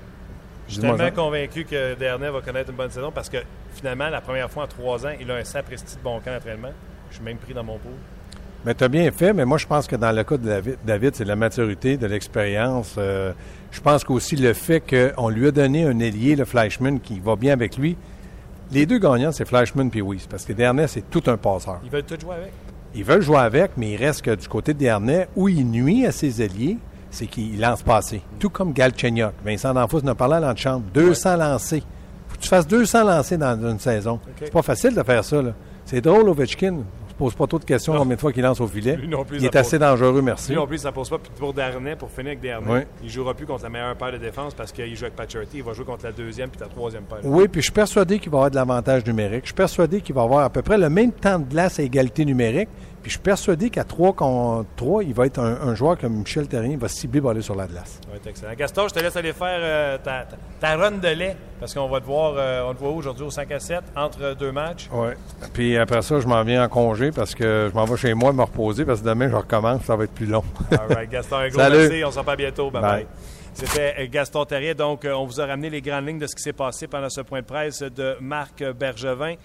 Je 0.67 0.73
suis 0.73 0.81
tellement 0.81 1.11
convaincu 1.11 1.65
que 1.65 1.95
Dernay 1.95 2.29
va 2.29 2.41
connaître 2.41 2.71
une 2.71 2.75
bonne 2.75 2.89
saison 2.89 3.11
parce 3.11 3.29
que 3.29 3.37
finalement, 3.73 4.09
la 4.09 4.21
première 4.21 4.49
fois 4.49 4.63
en 4.63 4.67
trois 4.67 5.05
ans, 5.05 5.11
il 5.19 5.29
a 5.29 5.35
un 5.35 5.43
sapristi 5.43 5.95
de 5.95 6.01
bon 6.01 6.19
camp 6.19 6.31
d'entraînement. 6.31 6.71
Je 7.09 7.15
suis 7.15 7.23
même 7.23 7.37
pris 7.37 7.53
dans 7.53 7.63
mon 7.63 7.77
pot. 7.77 7.89
Mais 8.65 8.73
tu 8.73 8.83
as 8.83 8.87
bien 8.87 9.11
fait, 9.11 9.31
mais 9.31 9.45
moi, 9.45 9.59
je 9.59 9.67
pense 9.67 9.85
que 9.85 9.95
dans 9.95 10.11
le 10.11 10.23
cas 10.23 10.37
de 10.37 10.47
David, 10.47 10.77
David 10.83 11.15
c'est 11.15 11.23
de 11.23 11.29
la 11.29 11.35
maturité, 11.35 11.97
de 11.97 12.07
l'expérience. 12.07 12.95
Euh, 12.97 13.31
je 13.71 13.79
pense 13.79 14.03
qu'aussi 14.03 14.35
le 14.35 14.53
fait 14.53 14.81
qu'on 14.81 15.29
lui 15.29 15.47
a 15.47 15.51
donné 15.51 15.85
un 15.85 15.99
ailier, 15.99 16.35
le 16.35 16.45
Fleischmann, 16.45 16.99
qui 16.99 17.19
va 17.19 17.35
bien 17.35 17.53
avec 17.53 17.77
lui. 17.77 17.95
Les 18.71 18.87
deux 18.87 18.97
gagnants, 18.97 19.31
c'est 19.31 19.45
Fleischmann 19.45 19.91
et 19.93 20.01
Weiss, 20.01 20.25
parce 20.25 20.45
que 20.45 20.53
Dernay, 20.53 20.87
c'est 20.87 21.07
tout 21.11 21.21
un 21.27 21.37
passeur. 21.37 21.79
Ils 21.83 21.91
veulent 21.91 22.03
tout 22.03 22.19
jouer 22.19 22.35
avec? 22.35 22.51
Ils 22.95 23.03
veulent 23.03 23.21
jouer 23.21 23.37
avec, 23.37 23.71
mais 23.77 23.91
il 23.91 23.97
reste 23.97 24.23
que 24.23 24.33
du 24.33 24.47
côté 24.47 24.73
de 24.73 24.79
Dernay, 24.79 25.27
où 25.35 25.47
il 25.47 25.63
nuit 25.69 26.07
à 26.07 26.11
ses 26.11 26.41
alliés, 26.41 26.77
c'est 27.11 27.27
qu'il 27.27 27.59
lance 27.59 27.83
passer. 27.83 28.21
Tout 28.39 28.49
comme 28.49 28.73
Galchenyuk. 28.73 29.33
Vincent 29.45 29.75
D'Anfos 29.75 30.01
nous 30.01 30.09
a 30.09 30.15
parlé 30.15 30.43
à 30.43 30.55
chambre. 30.55 30.85
200 30.91 31.37
lancés. 31.37 31.83
faut 32.27 32.35
que 32.37 32.41
tu 32.41 32.49
fasses 32.49 32.67
200 32.67 33.03
lancés 33.03 33.37
dans 33.37 33.69
une 33.69 33.79
saison. 33.79 34.19
C'est 34.39 34.51
pas 34.51 34.63
facile 34.63 34.95
de 34.95 35.03
faire 35.03 35.23
ça. 35.23 35.37
C'est 35.85 36.01
drôle, 36.01 36.27
Ovechkin 36.29 36.79
pose 37.17 37.33
pas 37.33 37.47
trop 37.47 37.59
de 37.59 37.65
questions 37.65 37.97
combien 37.97 38.15
de 38.15 38.21
fois 38.21 38.31
qu'il 38.31 38.43
lance 38.43 38.59
au 38.61 38.67
filet. 38.67 38.97
il 39.33 39.45
est 39.45 39.55
assez 39.55 39.79
dangereux, 39.79 40.21
merci. 40.21 40.49
Lui 40.51 40.57
non 40.57 40.67
plus, 40.67 40.79
ça 40.79 40.91
pose 40.91 41.09
pas. 41.09 41.17
Puis 41.17 41.31
pour 41.37 41.53
Darnay, 41.53 41.95
pour 41.95 42.09
finir 42.09 42.31
avec 42.31 42.41
Darnay, 42.41 42.85
il 43.01 43.05
il 43.05 43.11
jouera 43.11 43.33
plus 43.33 43.45
contre 43.45 43.63
la 43.63 43.69
meilleure 43.69 43.95
paire 43.95 44.11
de 44.11 44.17
défense 44.17 44.53
parce 44.53 44.71
qu'il 44.71 44.93
joue 44.95 45.05
avec 45.05 45.15
Pacioretty. 45.15 45.57
Il 45.57 45.63
va 45.63 45.73
jouer 45.73 45.85
contre 45.85 46.05
la 46.05 46.11
deuxième 46.11 46.49
puis 46.49 46.59
la 46.59 46.67
troisième 46.67 47.03
paire. 47.03 47.19
Oui, 47.23 47.47
puis 47.47 47.61
je 47.61 47.65
suis 47.65 47.71
persuadé 47.71 48.19
qu'il 48.19 48.31
va 48.31 48.39
avoir 48.39 48.51
de 48.51 48.55
l'avantage 48.55 49.05
numérique. 49.05 49.41
Je 49.43 49.47
suis 49.47 49.53
persuadé 49.55 50.01
qu'il 50.01 50.15
va 50.15 50.23
avoir 50.23 50.43
à 50.43 50.49
peu 50.49 50.61
près 50.61 50.77
le 50.77 50.89
même 50.89 51.11
temps 51.11 51.39
de 51.39 51.45
glace 51.45 51.79
à 51.79 51.83
égalité 51.83 52.25
numérique. 52.25 52.69
Puis 53.05 53.11
je 53.11 53.17
suis 53.17 53.23
persuadé 53.23 53.69
qu'à 53.69 53.83
3 53.83 54.13
contre 54.13 54.67
3, 54.77 55.03
il 55.03 55.13
va 55.13 55.27
être 55.27 55.37
un, 55.37 55.75
joueur 55.75 55.95
comme 55.95 56.13
Michel 56.13 56.47
Terrien 56.47 56.75
va 56.75 56.87
cibler 56.87 57.21
pour 57.21 57.29
aller 57.29 57.43
sur 57.43 57.53
la 57.53 57.67
glace. 57.67 58.01
Être 58.15 58.25
excellent. 58.25 58.53
Gaston, 58.57 58.87
je 58.87 58.95
te 58.95 58.99
laisse 58.99 59.15
aller 59.15 59.31
faire 59.31 59.59
euh, 59.59 59.97
ta, 59.99 60.25
ta, 60.59 60.75
run 60.75 60.93
de 60.93 61.09
lait 61.09 61.37
parce 61.59 61.75
qu'on 61.75 61.87
va 61.87 61.99
te 61.99 62.05
voir, 62.07 62.33
euh, 62.35 62.63
on 62.67 62.73
te 62.73 62.79
voit 62.79 62.89
aujourd'hui 62.89 63.23
au 63.23 63.29
5 63.29 63.51
à 63.51 63.59
7 63.59 63.83
entre 63.95 64.33
deux 64.33 64.51
matchs? 64.51 64.89
Oui. 64.91 65.09
Puis 65.53 65.77
après 65.77 66.01
ça, 66.01 66.19
je 66.19 66.25
m'en 66.25 66.41
viens 66.41 66.65
en 66.65 66.67
congé 66.67 67.11
parce 67.11 67.35
que 67.35 67.69
je 67.71 67.77
m'en 67.77 67.85
vais 67.85 67.95
chez 67.95 68.15
moi 68.15 68.33
me 68.33 68.41
reposer 68.41 68.85
parce 68.85 69.01
que 69.01 69.05
demain, 69.05 69.29
je 69.29 69.35
recommence, 69.35 69.83
ça 69.83 69.95
va 69.95 70.05
être 70.05 70.13
plus 70.15 70.25
long. 70.25 70.43
All 70.71 70.95
right, 70.95 71.07
Gaston, 71.07 71.35
un 71.35 71.49
gros 71.49 71.59
merci. 71.59 72.03
On 72.03 72.09
se 72.09 72.17
revoit 72.17 72.35
bientôt. 72.35 72.71
Bye 72.71 72.81
bye. 72.81 73.07
C'était 73.53 73.93
euh, 73.99 74.07
Gaston 74.09 74.45
Terrier. 74.45 74.73
Donc, 74.73 75.05
on 75.05 75.25
vous 75.25 75.39
a 75.39 75.45
ramené 75.45 75.69
les 75.69 75.81
grandes 75.83 76.07
lignes 76.07 76.17
de 76.17 76.25
ce 76.25 76.35
qui 76.35 76.41
s'est 76.41 76.53
passé 76.53 76.87
pendant 76.87 77.11
ce 77.11 77.21
point 77.21 77.41
de 77.41 77.45
presse 77.45 77.83
de 77.83 78.17
Marc 78.19 78.63
Bergevin. 78.63 79.35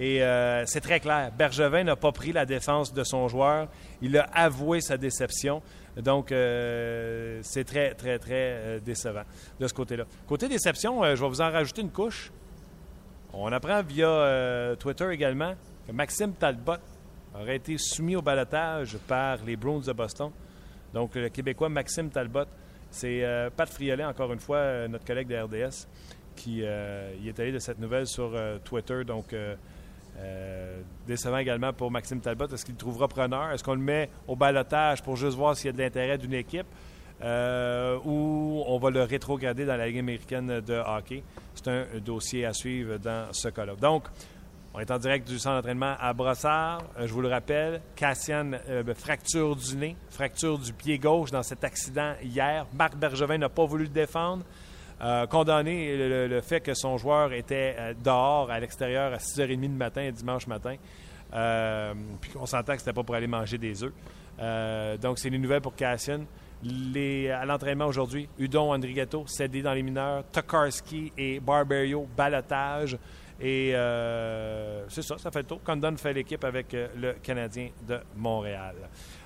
Et 0.00 0.22
euh, 0.22 0.64
c'est 0.64 0.80
très 0.80 0.98
clair. 0.98 1.30
Bergevin 1.30 1.84
n'a 1.84 1.94
pas 1.94 2.10
pris 2.10 2.32
la 2.32 2.46
défense 2.46 2.94
de 2.94 3.04
son 3.04 3.28
joueur. 3.28 3.68
Il 4.00 4.16
a 4.16 4.22
avoué 4.32 4.80
sa 4.80 4.96
déception. 4.96 5.60
Donc, 5.98 6.32
euh, 6.32 7.40
c'est 7.42 7.64
très, 7.64 7.92
très, 7.92 8.18
très 8.18 8.32
euh, 8.32 8.80
décevant 8.80 9.24
de 9.60 9.68
ce 9.68 9.74
côté-là. 9.74 10.04
Côté 10.26 10.48
déception, 10.48 11.04
je 11.04 11.20
vais 11.22 11.28
vous 11.28 11.42
en 11.42 11.50
rajouter 11.50 11.82
une 11.82 11.90
couche. 11.90 12.32
On 13.34 13.52
apprend 13.52 13.82
via 13.82 14.74
Twitter 14.78 15.06
également 15.12 15.52
que 15.86 15.92
Maxime 15.92 16.32
Talbot 16.32 16.80
aurait 17.34 17.56
été 17.56 17.76
soumis 17.78 18.16
au 18.16 18.22
balotage 18.22 18.96
par 19.06 19.36
les 19.44 19.54
Bruins 19.54 19.82
de 19.86 19.92
Boston. 19.92 20.30
Donc, 20.94 21.14
le 21.14 21.28
Québécois 21.28 21.68
Maxime 21.68 22.08
Talbot 22.10 22.46
C'est 22.90 23.22
Pat 23.54 23.68
Friolet, 23.68 24.04
encore 24.04 24.32
une 24.32 24.40
fois, 24.40 24.88
notre 24.88 25.04
collègue 25.04 25.28
de 25.28 25.36
RDS, 25.36 25.86
qui 26.34 26.62
est 26.62 27.38
allé 27.38 27.52
de 27.52 27.60
cette 27.60 27.78
nouvelle 27.78 28.08
sur 28.08 28.32
Twitter. 28.64 29.04
Donc, 29.04 29.32
décevant 31.06 31.38
également 31.38 31.72
pour 31.72 31.90
Maxime 31.90 32.20
Talbot. 32.20 32.46
Est-ce 32.46 32.64
qu'il 32.64 32.76
trouvera 32.76 33.08
preneur? 33.08 33.50
Est-ce 33.52 33.64
qu'on 33.64 33.74
le 33.74 33.80
met 33.80 34.10
au 34.28 34.36
balotage 34.36 35.02
pour 35.02 35.16
juste 35.16 35.36
voir 35.36 35.56
s'il 35.56 35.66
y 35.66 35.68
a 35.70 35.72
de 35.72 35.78
l'intérêt 35.78 36.18
d'une 36.18 36.34
équipe? 36.34 36.66
ou 37.22 38.64
on 38.66 38.78
va 38.78 38.88
le 38.88 39.02
rétrograder 39.02 39.66
dans 39.66 39.76
la 39.76 39.86
Ligue 39.86 39.98
américaine 39.98 40.60
de 40.60 40.74
hockey? 40.74 41.22
C'est 41.54 41.68
un 41.68 41.84
dossier 42.02 42.46
à 42.46 42.54
suivre 42.54 42.96
dans 42.96 43.30
ce 43.32 43.48
cas-là. 43.48 43.74
Donc, 43.74 44.04
on 44.72 44.78
est 44.78 44.90
en 44.92 44.98
direct 44.98 45.26
du 45.26 45.36
centre 45.38 45.56
d'entraînement 45.56 45.96
à 45.98 46.12
Brossard. 46.12 46.84
Euh, 46.96 47.06
je 47.08 47.12
vous 47.12 47.22
le 47.22 47.28
rappelle, 47.28 47.80
Cassian, 47.96 48.52
euh, 48.68 48.84
ben, 48.84 48.94
fracture 48.94 49.56
du 49.56 49.76
nez, 49.76 49.96
fracture 50.10 50.58
du 50.58 50.72
pied 50.72 50.96
gauche 50.96 51.32
dans 51.32 51.42
cet 51.42 51.64
accident 51.64 52.14
hier. 52.22 52.66
Marc 52.78 52.94
Bergevin 52.94 53.38
n'a 53.38 53.48
pas 53.48 53.64
voulu 53.64 53.84
le 53.84 53.90
défendre. 53.90 54.44
Euh, 55.02 55.26
condamné 55.26 55.96
le, 55.96 56.40
fait 56.42 56.60
que 56.60 56.74
son 56.74 56.98
joueur 56.98 57.32
était 57.32 57.94
dehors, 58.02 58.50
à 58.50 58.60
l'extérieur, 58.60 59.12
à 59.12 59.16
6h30 59.16 59.60
du 59.60 59.68
matin, 59.68 60.10
dimanche 60.10 60.46
matin. 60.46 60.76
puis 62.20 62.30
on 62.38 62.46
s'entend 62.46 62.74
que 62.74 62.80
c'était 62.80 62.92
pas 62.92 63.02
pour 63.02 63.14
aller 63.14 63.26
manger 63.26 63.56
des 63.56 63.82
œufs. 63.82 63.92
donc, 65.00 65.18
c'est 65.18 65.28
une 65.28 65.40
nouvelle 65.40 65.62
pour 65.62 65.74
Cassian. 65.74 66.20
Les, 66.62 67.30
à 67.30 67.46
l'entraînement 67.46 67.86
aujourd'hui, 67.86 68.28
Udon 68.38 68.74
Andrigato 68.74 69.24
cédé 69.26 69.62
dans 69.62 69.72
les 69.72 69.82
mineurs, 69.82 70.24
Tokarski 70.30 71.10
et 71.16 71.40
Barberio 71.40 72.06
balotage. 72.14 72.98
Et 73.40 73.72
euh, 73.74 74.84
c'est 74.88 75.02
ça, 75.02 75.16
ça 75.16 75.30
fait 75.30 75.40
le 75.40 75.46
tour. 75.46 75.62
Condon 75.64 75.96
fait 75.96 76.12
l'équipe 76.12 76.44
avec 76.44 76.74
euh, 76.74 76.88
le 76.96 77.12
Canadien 77.14 77.70
de 77.88 77.98
Montréal. 78.14 78.74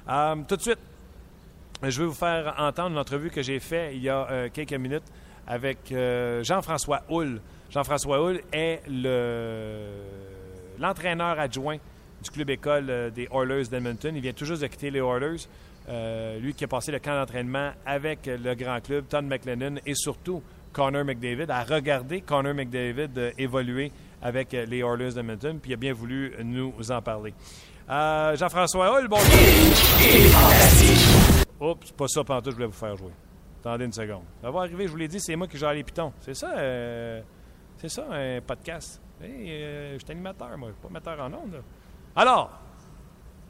Euh, 0.09 0.37
tout 0.47 0.57
de 0.57 0.63
suite, 0.63 0.79
je 1.83 2.01
vais 2.01 2.07
vous 2.07 2.15
faire 2.15 2.55
entendre 2.59 2.95
l'entrevue 2.95 3.31
que 3.31 3.43
j'ai 3.43 3.59
faite 3.59 3.91
il 3.95 4.03
y 4.03 4.09
a 4.09 4.49
quelques 4.51 4.75
minutes 4.75 5.03
avec 5.47 5.95
Jean-François 6.43 7.03
Hull. 7.11 7.41
Jean-François 7.71 8.19
Hull 8.21 8.41
est 8.53 8.83
l'entraîneur 10.79 11.39
adjoint 11.39 11.77
du 12.23 12.31
club 12.31 12.51
école 12.51 13.13
des 13.15 13.29
Oilers 13.33 13.65
d'Edmonton. 13.65 14.15
Il 14.15 14.23
vient 14.23 14.33
tout 14.33 14.45
juste 14.45 14.63
de 14.63 14.67
quitter 14.67 14.91
les 14.91 15.01
Oilers. 15.01 15.47
lui 16.41 16.55
qui 16.55 16.65
a 16.65 16.69
passé 16.69 16.93
le 16.93 16.99
camp 16.99 17.15
d'entraînement 17.15 17.73
avec 17.85 18.27
le 18.27 18.55
grand 18.55 18.81
club, 18.81 19.07
Todd 19.09 19.25
McLennan, 19.25 19.81
et 19.85 19.95
surtout 19.95 20.43
Connor 20.75 21.05
McDavid, 21.05 21.51
a 21.51 21.63
regardé 21.63 22.21
Connor 22.21 22.53
McDavid 22.53 23.33
évoluer 23.39 23.93
avec 24.21 24.53
euh, 24.53 24.67
les 24.67 24.79
Oilers 24.79 25.13
d'Edmonton, 25.13 25.59
puis 25.61 25.71
il 25.71 25.75
a 25.75 25.77
bien 25.77 25.93
voulu 25.93 26.35
nous 26.43 26.73
en 26.91 27.01
parler. 27.01 27.33
Euh, 27.89 28.37
Jean-François 28.37 28.99
Hull, 28.99 29.09
bonjour. 29.09 29.25
Oups, 31.61 31.87
c'est 31.87 31.97
pas 31.97 32.09
ça, 32.09 32.25
pantoute, 32.25 32.51
je 32.51 32.57
voulais 32.57 32.67
vous 32.67 32.73
faire 32.73 32.97
jouer. 32.97 33.13
Attendez 33.65 33.87
une 33.87 33.93
seconde. 33.93 34.25
Ça 34.43 34.51
va 34.51 34.61
arriver, 34.61 34.87
je 34.87 34.91
vous 34.91 34.99
l'ai 34.99 35.09
dit, 35.09 35.19
c'est 35.19 35.35
moi 35.37 35.47
qui 35.47 35.57
gère 35.57 35.73
les 35.73 35.83
pitons. 35.83 36.13
C'est 36.21 36.35
ça, 36.35 36.53
euh, 36.55 37.23
c'est 37.79 37.89
ça, 37.89 38.05
un 38.11 38.39
podcast. 38.43 39.01
je 39.23 39.97
suis 39.97 40.11
animateur, 40.13 40.59
moi, 40.59 40.69
pas 40.83 40.89
metteur 40.91 41.19
en 41.19 41.33
ondes. 41.33 41.63
Alors, 42.15 42.61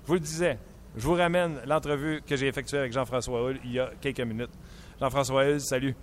je 0.04 0.06
vous 0.06 0.14
le 0.14 0.20
disais, 0.20 0.56
je 0.96 1.04
vous 1.04 1.14
ramène 1.14 1.58
l'entrevue 1.66 2.22
que 2.22 2.36
j'ai 2.36 2.46
effectuée 2.46 2.78
avec 2.78 2.92
Jean-François 2.92 3.42
Hull 3.42 3.58
il 3.64 3.72
y 3.72 3.80
a 3.80 3.90
quelques 4.00 4.20
minutes. 4.20 4.52
Jean-François 5.00 5.46
Hull, 5.46 5.58
salut. 5.58 5.96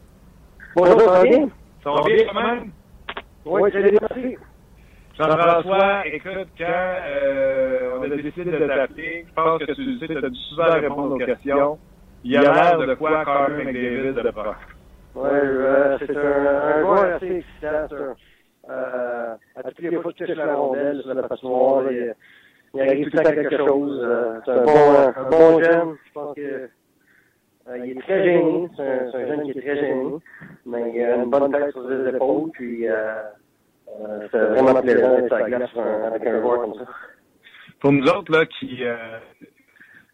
Bonjour, 0.75 0.99
ça 0.99 1.11
va 1.11 1.23
bien? 1.23 1.49
Ça 1.81 1.91
va 1.91 2.01
bien 2.01 2.25
quand 2.25 2.41
même? 2.41 2.71
Oui, 3.45 3.69
c'est 3.71 3.81
bien, 3.81 3.99
merci. 4.01 4.37
Jean-François, 5.17 6.05
écoute, 6.07 6.49
quand 6.57 6.65
euh, 6.67 7.97
on 7.97 8.03
a 8.03 8.09
décidé 8.09 8.43
de 8.43 8.67
t'appeler, 8.67 9.25
je 9.25 9.33
pense 9.33 9.59
que 9.61 9.71
tu 9.71 9.99
sais, 9.99 10.07
tu 10.07 10.17
as 10.17 10.29
dû 10.29 10.39
souvent 10.49 10.69
répondre 10.69 11.15
aux 11.15 11.17
questions. 11.17 11.79
Il 12.23 12.31
y 12.31 12.37
a 12.37 12.41
l'air 12.41 12.77
de 12.77 12.93
quoi 12.95 13.25
Carter 13.25 13.53
McDavid 13.53 14.13
de 14.13 14.31
prof. 14.31 14.55
Oui, 15.15 15.29
euh, 15.33 15.97
c'est 15.99 16.15
un, 16.15 16.21
un 16.21 16.81
joueur 16.81 17.15
assez 17.15 17.35
excitant. 17.37 18.15
Euh, 18.69 19.35
à 19.55 19.63
toutes 19.63 19.79
les 19.79 19.91
fois 19.97 20.11
que 20.13 20.17
tu 20.17 20.25
touches 20.25 20.37
la 20.37 20.55
rondelle 20.55 21.01
sur 21.01 21.13
la 21.13 21.23
patinoire, 21.23 21.91
il, 21.91 22.13
il 22.73 22.81
arrive 22.81 23.09
tout 23.09 23.17
le 23.17 23.23
temps 23.23 23.31
quelque 23.31 23.57
chose. 23.57 23.99
Euh, 24.03 24.39
c'est 24.45 24.51
un 24.51 24.63
bon, 24.63 25.13
un 25.15 25.29
bon 25.29 25.63
jeune. 25.63 25.95
Je 26.05 26.11
pense 26.13 26.35
que 26.35 26.69
euh, 27.67 27.77
il 27.85 27.97
est 27.97 28.01
très 28.01 28.23
gêné. 28.23 28.69
C'est 28.77 28.83
un, 28.83 29.07
un, 29.13 29.27
jeune 29.27 29.43
qui 29.43 29.51
est 29.51 29.61
très 29.61 29.75
gêné. 29.75 30.05
Mais 30.65 30.91
il 30.95 31.03
a 31.03 31.15
une 31.15 31.29
bonne 31.29 31.51
tête 31.51 31.71
sur 31.71 31.87
les 31.89 32.09
épaules. 32.09 32.51
Puis, 32.53 32.87
euh, 32.87 33.23
euh, 33.99 34.27
c'est 34.31 34.37
vraiment 34.37 34.81
plaisant 34.81 35.15
d'être 35.15 35.33
à 35.33 35.43
glace 35.43 35.69
avec 36.05 36.25
un 36.25 36.41
joueur 36.41 36.61
comme 36.61 36.75
ça. 36.75 36.85
Pour 37.79 37.91
nous 37.91 38.07
autres, 38.07 38.31
là, 38.31 38.45
qui, 38.45 38.83
euh, 38.83 38.95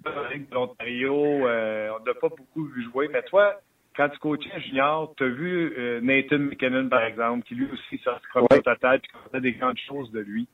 de 0.03 0.53
l'Ontario, 0.53 1.47
euh, 1.47 1.89
on 1.99 2.03
n'a 2.03 2.13
pas 2.13 2.29
beaucoup 2.29 2.65
vu 2.65 2.83
jouer, 2.83 3.07
mais 3.11 3.21
toi, 3.23 3.59
quand 3.95 4.09
tu 4.09 4.19
coachais 4.19 4.61
junior, 4.61 5.13
tu 5.17 5.23
as 5.23 5.27
vu 5.27 5.73
euh, 5.77 5.99
Nathan 6.01 6.39
McKinnon, 6.39 6.87
par 6.89 7.03
exemple, 7.03 7.45
qui 7.45 7.55
lui 7.55 7.67
aussi 7.71 7.97
sort 8.03 8.21
ouais. 8.35 8.61
total, 8.61 8.99
puis 8.99 9.11
qu'on 9.11 9.39
des 9.39 9.53
grandes 9.53 9.79
choses 9.87 10.11
de 10.11 10.19
lui. 10.19 10.47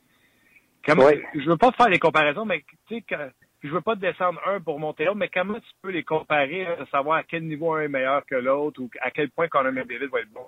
Comment, 0.86 1.06
ouais. 1.06 1.24
Je 1.36 1.50
veux 1.50 1.58
pas 1.58 1.72
faire 1.72 1.90
les 1.90 2.00
comparaisons, 2.00 2.46
mais 2.46 2.64
tu 2.88 3.00
sais, 3.00 3.18
je 3.64 3.70
veux 3.70 3.82
pas 3.82 3.96
descendre 3.96 4.42
un 4.46 4.60
pour 4.60 4.80
monter 4.80 5.06
l'autre, 5.06 5.18
mais 5.18 5.30
comment 5.30 5.60
tu 5.60 5.72
peux 5.82 5.92
les 5.92 6.04
comparer, 6.04 6.68
de 6.80 6.86
savoir 6.86 7.18
à 7.18 7.24
quel 7.24 7.44
niveau 7.44 7.74
un 7.74 7.82
est 7.82 7.88
meilleur 7.88 8.26
que 8.26 8.36
l'autre, 8.36 8.82
ou 8.82 8.90
à 9.02 9.12
quel 9.12 9.30
point 9.30 9.48
Conor 9.48 9.72
McDavid 9.72 10.08
va 10.08 10.20
être 10.20 10.34
bon? 10.34 10.46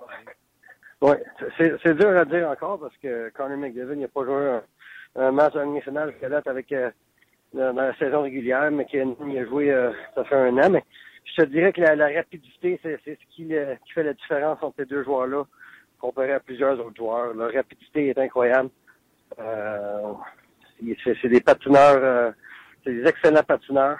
Oui, 1.02 1.16
c'est 1.58 1.94
dur 1.94 2.16
à 2.16 2.24
dire 2.24 2.48
encore 2.48 2.80
parce 2.80 2.96
que 2.98 3.30
Conor 3.30 3.58
McDavid 3.58 3.96
n'a 3.96 4.08
pas 4.08 4.24
joué 4.24 4.34
un, 4.34 4.62
un 5.16 5.32
match 5.32 5.54
jusqu'à 5.54 6.28
date 6.28 6.46
avec 6.46 6.72
euh, 6.72 6.90
dans 7.56 7.72
la 7.72 7.96
saison 7.96 8.22
régulière, 8.22 8.70
mais 8.70 8.84
qui 8.84 8.98
a, 8.98 9.44
joué 9.46 9.70
euh, 9.70 9.90
ça 10.14 10.24
fait 10.24 10.36
un 10.36 10.56
an. 10.58 10.70
Mais 10.70 10.84
je 11.24 11.42
te 11.42 11.46
dirais 11.48 11.72
que 11.72 11.80
la, 11.80 11.96
la 11.96 12.08
rapidité, 12.08 12.78
c'est 12.82 13.00
ce 13.04 13.34
qui, 13.34 13.54
euh, 13.54 13.74
qui, 13.84 13.92
fait 13.92 14.02
la 14.02 14.12
différence 14.12 14.62
entre 14.62 14.76
ces 14.78 14.86
deux 14.86 15.02
joueurs-là 15.02 15.44
comparé 15.98 16.32
à 16.32 16.40
plusieurs 16.40 16.78
autres 16.78 16.96
joueurs. 16.96 17.34
Leur 17.34 17.52
rapidité 17.52 18.08
est 18.08 18.18
incroyable. 18.18 18.70
Euh, 19.38 20.12
c'est 21.02 21.28
des 21.28 21.40
patineurs, 21.40 21.98
euh, 21.98 22.30
c'est 22.84 22.92
des 22.92 23.08
excellents 23.08 23.42
patineurs. 23.42 23.98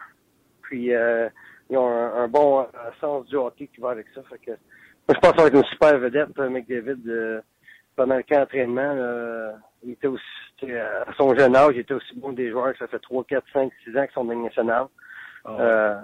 Puis 0.62 0.90
ils 0.90 1.76
ont 1.76 1.88
un, 1.88 2.28
bon 2.28 2.66
sens 3.00 3.26
du 3.26 3.36
hockey 3.36 3.68
qui 3.72 3.80
va 3.80 3.90
avec 3.90 4.06
ça. 4.14 4.22
Fait 4.28 4.38
que 4.38 4.52
je 5.08 5.14
pense 5.20 5.46
être 5.46 5.54
une 5.54 5.64
super 5.64 5.98
vedette, 5.98 6.36
McDavid, 6.36 7.00
euh, 7.08 7.40
pendant 7.96 8.16
le 8.16 8.22
camp 8.22 8.40
d'entraînement. 8.40 8.92
Euh, 8.94 9.52
il 9.82 9.92
était 9.92 10.06
aussi, 10.06 10.22
à 10.70 11.12
son 11.16 11.34
jeune 11.34 11.56
âge, 11.56 11.72
il 11.74 11.80
était 11.80 11.94
aussi 11.94 12.14
bon 12.16 12.32
des 12.32 12.50
joueurs 12.50 12.72
que 12.72 12.78
ça 12.78 12.86
fait 12.86 12.98
3, 12.98 13.24
4, 13.24 13.44
5, 13.52 13.72
6 13.84 13.96
ans 13.96 14.02
qu'ils 14.04 14.12
sont 14.12 14.24
dans 14.24 14.42
nationale. 14.42 14.86
Oh. 15.44 15.50
Euh, 15.58 15.96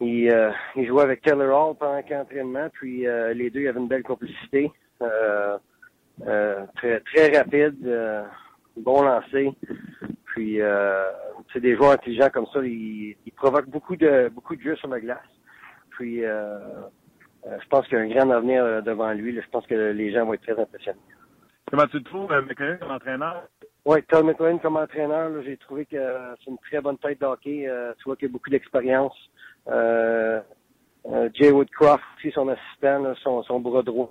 il, 0.00 0.30
euh, 0.30 0.50
il 0.76 0.86
jouait 0.86 1.02
avec 1.02 1.22
Taylor 1.22 1.70
Hall 1.70 1.76
pendant 1.76 1.96
le 1.96 2.02
camp 2.02 2.18
d'entraînement, 2.18 2.68
puis 2.72 3.06
euh, 3.06 3.34
les 3.34 3.50
deux, 3.50 3.68
avaient 3.68 3.80
une 3.80 3.88
belle 3.88 4.04
complicité. 4.04 4.70
Euh, 5.02 5.58
très, 6.76 7.00
très 7.00 7.36
rapide, 7.36 7.76
bon 8.76 9.02
lancé. 9.02 9.52
Puis, 10.26 10.60
c'est 11.52 11.60
des 11.60 11.76
joueurs 11.76 11.92
intelligents 11.92 12.30
comme 12.30 12.46
ça, 12.52 12.60
ils, 12.62 13.16
ils 13.26 13.32
provoquent 13.32 13.70
beaucoup 13.70 13.96
de 13.96 14.28
beaucoup 14.34 14.56
de 14.56 14.62
jeux 14.62 14.76
sur 14.76 14.88
la 14.88 15.00
glace. 15.00 15.18
Puis, 15.90 16.24
euh, 16.24 16.58
je 17.44 17.68
pense 17.68 17.86
qu'il 17.86 17.98
y 17.98 18.00
a 18.00 18.04
un 18.04 18.08
grand 18.08 18.30
avenir 18.30 18.64
euh, 18.64 18.80
devant 18.80 19.12
lui. 19.12 19.34
Je 19.34 19.48
pense 19.50 19.66
que 19.66 19.74
les 19.74 20.12
gens 20.12 20.24
vont 20.26 20.34
être 20.34 20.42
très 20.42 20.60
impressionnés. 20.60 20.98
Comment 21.70 21.86
tu 21.86 22.02
te 22.02 22.08
trouves, 22.08 22.32
euh, 22.32 22.42
McLean, 22.42 22.76
comme 22.80 22.90
entraîneur? 22.90 23.42
Oui, 23.84 24.02
Todd 24.04 24.24
McLean 24.24 24.58
comme 24.58 24.76
entraîneur, 24.76 25.30
j'ai 25.44 25.56
trouvé 25.56 25.86
que 25.86 25.96
c'est 25.96 26.50
une 26.50 26.58
très 26.58 26.80
bonne 26.80 26.98
tête 26.98 27.20
d'hockey. 27.20 27.68
tu 27.98 28.04
vois 28.04 28.16
qu'il 28.16 28.28
a 28.28 28.32
beaucoup 28.32 28.50
d'expérience. 28.50 29.16
Euh, 29.66 30.40
Jay 31.32 31.50
Woodcroft, 31.50 32.02
aussi 32.18 32.30
son 32.32 32.48
assistant, 32.48 33.14
son, 33.22 33.42
son 33.44 33.60
bras 33.60 33.82
droit. 33.82 34.10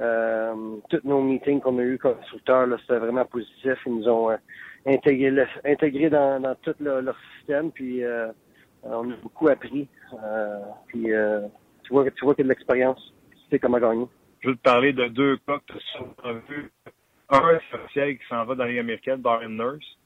Euh, 0.00 0.76
tous 0.88 1.00
nos 1.04 1.20
meetings 1.20 1.60
qu'on 1.60 1.78
a 1.78 1.82
eu 1.82 1.98
comme 1.98 2.16
instructeurs, 2.20 2.66
c'était 2.80 2.98
vraiment 2.98 3.24
positif. 3.26 3.78
Ils 3.86 3.94
nous 3.94 4.08
ont 4.08 4.36
intégré, 4.86 5.46
intégré 5.64 6.10
dans, 6.10 6.40
dans 6.40 6.54
tout 6.56 6.74
leur, 6.80 7.02
leur 7.02 7.16
système, 7.36 7.70
puis 7.70 8.02
on 8.82 9.10
a 9.10 9.16
beaucoup 9.22 9.48
appris. 9.48 9.88
puis 10.88 11.12
tu 11.92 11.98
vois, 11.98 12.10
tu 12.10 12.24
vois 12.24 12.34
qu'il 12.34 12.44
y 12.44 12.46
a 12.46 12.48
de 12.48 12.54
l'expérience. 12.54 13.12
Tu 13.30 13.38
sais 13.50 13.58
comment 13.58 13.78
gagner. 13.78 14.06
Je 14.40 14.48
veux 14.48 14.56
te 14.56 14.62
parler 14.62 14.92
de 14.92 15.08
deux 15.08 15.36
cas 15.46 15.58
que 15.58 15.74
tu 15.74 16.02
as 16.24 16.32
vu. 16.32 16.70
Un, 17.28 17.58
c'est 17.92 18.16
qui 18.16 18.26
s'en 18.28 18.44
va 18.44 18.54
dans 18.54 18.64
la 18.64 18.70
Ligue 18.70 18.78
américaine, 18.78 19.20
Darren 19.20 19.48
Nurse. 19.48 19.98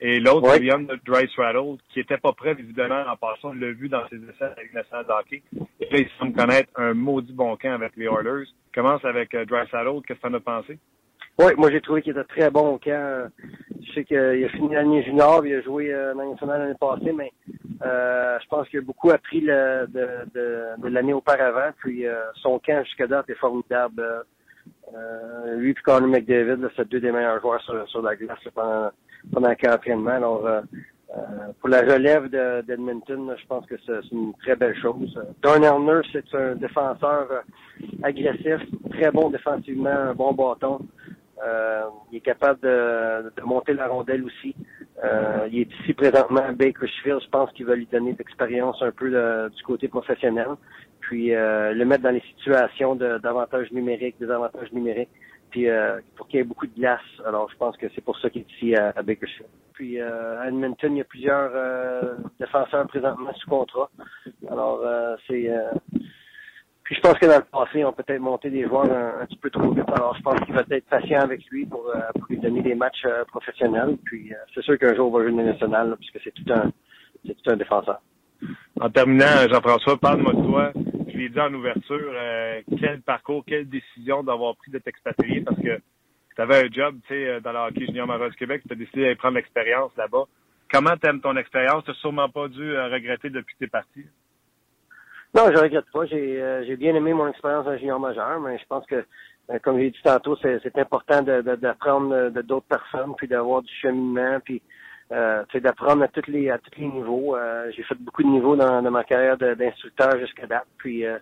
Et 0.00 0.20
l'autre, 0.20 0.48
ouais. 0.48 0.58
William 0.58 0.86
Dry 1.06 1.26
qui 1.90 2.00
était 2.00 2.18
pas 2.18 2.32
prêt, 2.32 2.56
évidemment, 2.58 3.04
en 3.06 3.16
passant. 3.16 3.50
On 3.50 3.52
l'a 3.52 3.72
vu 3.72 3.88
dans 3.88 4.06
ses 4.08 4.16
essais 4.16 4.44
avec 4.44 4.74
national 4.74 5.06
hockey. 5.08 5.42
Et 5.80 5.90
là, 5.90 5.98
il 5.98 6.08
semble 6.18 6.34
connaître 6.34 6.70
un 6.76 6.94
maudit 6.94 7.32
bon 7.32 7.56
camp 7.56 7.72
avec 7.72 7.96
les 7.96 8.06
Oilers. 8.06 8.46
Commence 8.74 9.04
avec 9.04 9.34
euh, 9.34 9.44
Dry. 9.44 9.60
Qu'est-ce 9.70 10.20
que 10.20 10.20
tu 10.20 10.26
en 10.26 10.34
as 10.34 10.40
pensé? 10.40 10.78
Oui, 11.38 11.52
moi 11.58 11.70
j'ai 11.70 11.80
trouvé 11.82 12.00
qu'il 12.02 12.12
était 12.12 12.24
très 12.24 12.50
bon 12.50 12.78
camp. 12.78 13.28
Je 13.82 13.92
sais 13.92 14.04
qu'il 14.04 14.16
a 14.16 14.48
fini 14.48 14.74
l'année 14.74 15.02
junior, 15.02 15.46
il 15.46 15.56
a 15.56 15.62
joué 15.62 15.92
euh, 15.92 16.14
dans 16.14 16.30
nationale 16.30 16.60
l'année 16.62 16.74
passée, 16.80 17.12
mais 17.12 17.30
euh, 17.84 18.38
je 18.42 18.48
pense 18.48 18.68
qu'il 18.68 18.78
a 18.78 18.82
beaucoup 18.82 19.10
appris 19.10 19.42
de, 19.42 19.86
de, 19.86 20.80
de 20.82 20.88
l'année 20.88 21.12
auparavant. 21.12 21.70
Puis 21.78 22.06
euh, 22.06 22.14
son 22.36 22.58
camp 22.58 22.82
jusqu'à 22.84 23.06
date 23.06 23.28
est 23.28 23.34
formidable. 23.34 24.24
Euh, 24.94 25.56
lui 25.56 25.70
et 25.70 25.74
Conor 25.74 26.08
McDavid, 26.08 26.68
c'est 26.74 26.88
deux 26.88 27.00
des 27.00 27.12
meilleurs 27.12 27.40
joueurs 27.40 27.60
sur, 27.62 27.86
sur 27.88 28.02
la 28.02 28.16
glace 28.16 28.38
pendant, 28.54 28.90
pendant 29.32 29.50
d'entraînement. 29.50 30.10
Alors, 30.10 30.46
euh, 30.46 30.60
pour 31.60 31.68
la 31.68 31.80
relève 31.80 32.28
d'Edmonton, 32.66 33.34
je 33.38 33.46
pense 33.46 33.66
que 33.66 33.74
c'est 33.84 34.10
une 34.10 34.32
très 34.34 34.56
belle 34.56 34.76
chose. 34.80 35.18
Nurse, 35.44 36.08
c'est 36.12 36.34
un 36.34 36.54
défenseur 36.56 37.42
agressif, 38.02 38.60
très 38.90 39.10
bon 39.10 39.30
défensivement, 39.30 39.90
un 39.90 40.14
bon 40.14 40.32
bâton. 40.32 40.80
Euh, 41.44 41.84
il 42.10 42.18
est 42.18 42.20
capable 42.20 42.60
de, 42.60 43.30
de, 43.36 43.42
monter 43.42 43.74
la 43.74 43.88
rondelle 43.88 44.24
aussi. 44.24 44.54
Euh, 45.04 45.46
il 45.50 45.60
est 45.60 45.80
ici 45.80 45.92
présentement 45.92 46.40
à 46.40 46.52
Bakersfield. 46.52 47.20
Je 47.22 47.28
pense 47.28 47.52
qu'il 47.52 47.66
va 47.66 47.74
lui 47.74 47.86
donner 47.86 48.14
d'expérience 48.14 48.80
un 48.80 48.90
peu 48.90 49.10
du 49.54 49.62
côté 49.62 49.88
professionnel. 49.88 50.48
Puis 51.00 51.34
euh, 51.34 51.72
le 51.74 51.84
mettre 51.84 52.04
dans 52.04 52.10
les 52.10 52.22
situations 52.36 52.96
d'avantages 52.96 53.70
numériques, 53.72 54.16
des 54.18 54.30
avantages 54.30 54.72
numériques. 54.72 55.10
Puis 55.50 55.68
pour 56.16 56.26
qu'il 56.26 56.38
y 56.38 56.40
ait 56.40 56.44
beaucoup 56.44 56.66
de 56.66 56.74
glace. 56.74 57.00
Alors 57.24 57.50
je 57.50 57.56
pense 57.56 57.76
que 57.76 57.86
c'est 57.94 58.04
pour 58.04 58.18
ça 58.18 58.30
qu'il 58.30 58.42
est 58.42 58.52
ici 58.56 58.74
à, 58.74 59.02
Bakersfield. 59.02 59.48
Puis 59.74 60.00
à 60.00 60.48
Edmonton, 60.48 60.94
il 60.94 60.98
y 60.98 61.00
a 61.02 61.04
plusieurs 61.04 61.52
défenseurs 62.40 62.86
présentement 62.88 63.32
sous 63.34 63.48
contrat. 63.48 63.90
Alors 64.48 64.80
c'est 65.26 65.50
puis 66.86 66.94
je 66.94 67.00
pense 67.00 67.14
que 67.14 67.26
dans 67.26 67.38
le 67.38 67.42
passé, 67.42 67.84
on 67.84 67.92
peut-être 67.92 68.20
monté 68.20 68.48
des 68.48 68.64
joueurs 68.64 68.84
un, 68.84 69.26
petit 69.26 69.36
peu 69.38 69.50
trop 69.50 69.72
vite. 69.72 69.88
Alors 69.92 70.14
je 70.16 70.22
pense 70.22 70.38
qu'il 70.42 70.54
va 70.54 70.62
être 70.70 70.86
patient 70.88 71.18
avec 71.18 71.44
lui 71.46 71.66
pour, 71.66 71.84
euh, 71.88 71.98
lui 72.30 72.38
donner 72.38 72.62
des 72.62 72.76
matchs 72.76 73.04
euh, 73.06 73.24
professionnels. 73.24 73.96
Puis 74.04 74.32
euh, 74.32 74.36
c'est 74.54 74.62
sûr 74.62 74.78
qu'un 74.78 74.94
jour, 74.94 75.12
on 75.12 75.18
va 75.18 75.24
jouer 75.24 75.32
une 75.32 75.44
nationale, 75.44 75.96
puisque 75.98 76.20
c'est 76.22 76.30
tout 76.30 76.44
un 76.52 76.70
c'est 77.26 77.34
tout 77.34 77.50
un 77.50 77.56
défenseur. 77.56 78.00
En 78.80 78.88
terminant, 78.88 79.48
Jean-François, 79.50 79.96
parle-moi 79.96 80.32
de 80.34 80.46
toi. 80.46 80.72
Je 81.08 81.18
l'ai 81.18 81.28
dit 81.28 81.40
en 81.40 81.52
ouverture, 81.52 82.12
quel 82.78 83.00
parcours, 83.00 83.42
quelle 83.44 83.68
décision 83.68 84.22
d'avoir 84.22 84.54
pris 84.54 84.70
de 84.70 84.78
t'expatrier? 84.78 85.40
Parce 85.40 85.56
que 85.56 85.80
tu 86.36 86.42
avais 86.42 86.66
un 86.66 86.70
job, 86.70 86.94
tu 87.08 87.14
sais, 87.14 87.40
dans 87.40 87.50
le 87.50 87.58
hockey 87.58 87.86
junior 87.86 88.06
Maroc 88.06 88.36
Québec, 88.36 88.62
tu 88.64 88.74
as 88.74 88.76
décidé 88.76 89.00
d'aller 89.00 89.16
prendre 89.16 89.34
l'expérience 89.34 89.90
là-bas. 89.96 90.26
Comment 90.70 90.96
t'aimes 90.98 91.20
ton 91.20 91.36
expérience? 91.36 91.84
Tu 91.84 91.94
sûrement 91.94 92.28
pas 92.28 92.46
dû 92.46 92.78
regretter 92.78 93.30
depuis 93.30 93.54
que 93.54 93.58
tu 93.58 93.64
es 93.64 93.68
parti. 93.68 94.04
Non, 95.36 95.52
je 95.52 95.58
regrette 95.58 95.84
pas. 95.92 96.06
J'ai 96.06 96.40
euh, 96.40 96.64
j'ai 96.64 96.76
bien 96.76 96.94
aimé 96.94 97.12
mon 97.12 97.28
expérience 97.28 97.66
en 97.66 97.76
junior 97.76 98.00
majeur, 98.00 98.40
mais 98.40 98.56
je 98.58 98.64
pense 98.66 98.86
que, 98.86 99.04
euh, 99.50 99.58
comme 99.62 99.78
j'ai 99.78 99.90
dit 99.90 100.00
tantôt, 100.02 100.34
c'est 100.40 100.78
important 100.78 101.20
d'apprendre 101.20 102.30
de, 102.30 102.40
d'autres 102.40 102.66
personnes, 102.66 103.14
puis 103.18 103.28
d'avoir 103.28 103.60
du 103.60 103.70
cheminement, 103.82 104.38
puis 104.42 104.62
euh, 105.12 105.44
d'apprendre 105.56 106.04
à 106.04 106.08
tous 106.08 106.26
les 106.30 106.48
à 106.48 106.56
tous 106.56 106.80
les 106.80 106.86
niveaux. 106.86 107.36
Euh, 107.36 107.70
j'ai 107.76 107.82
fait 107.82 107.96
beaucoup 107.96 108.22
de 108.22 108.28
niveaux 108.28 108.56
dans, 108.56 108.80
dans 108.80 108.90
ma 108.90 109.04
carrière 109.04 109.36
d'instructeur 109.36 110.18
jusqu'à 110.18 110.46
date. 110.46 110.66
Puis 110.78 111.04
euh, 111.04 111.18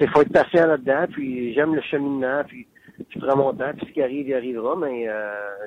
il 0.00 0.08
faut 0.10 0.22
être 0.22 0.32
patient 0.32 0.68
là-dedans. 0.68 1.06
Puis 1.10 1.54
j'aime 1.54 1.74
le 1.74 1.82
cheminement. 1.82 2.44
Puis 2.46 2.68
je 3.10 3.18
prends 3.18 3.36
mon 3.36 3.52
temps. 3.52 3.72
Puis 3.76 3.88
ce 3.88 3.92
qui 3.92 4.02
arrive, 4.02 4.28
il 4.28 4.34
arrivera. 4.34 4.76
Mais 4.76 5.08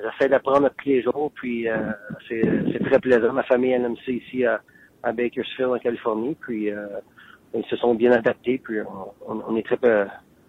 j'essaie 0.02 0.30
d'apprendre 0.30 0.70
tous 0.70 0.88
les 0.88 1.02
jours. 1.02 1.30
Puis 1.34 1.68
c'est 2.26 2.84
très 2.86 3.00
plaisant. 3.00 3.34
Ma 3.34 3.42
famille 3.42 3.72
elle 3.72 3.84
aime 3.84 3.96
ça 3.98 4.10
ici 4.10 4.46
à 4.46 4.62
à 5.06 5.12
Bakersfield 5.12 5.70
en 5.70 5.78
Californie. 5.78 6.36
Puis 6.40 6.70
euh, 6.70 6.86
ils 7.54 7.64
se 7.66 7.76
sont 7.76 7.94
bien 7.94 8.12
adaptés. 8.12 8.58
Puis 8.58 8.78
on, 9.26 9.56
est 9.56 9.62
très 9.62 9.78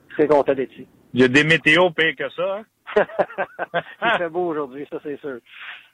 très 0.10 0.28
content 0.28 0.54
d'être 0.54 0.74
ici. 0.74 0.88
Il 1.14 1.22
y 1.22 1.24
a 1.24 1.28
des 1.28 1.44
météos 1.44 1.92
pires 1.92 2.16
que 2.18 2.30
ça. 2.32 2.60
Hein? 2.60 2.66
Il 4.02 4.18
fait 4.18 4.30
beau 4.30 4.48
aujourd'hui, 4.48 4.88
ça 4.90 4.98
c'est 5.04 5.20
sûr. 5.20 5.40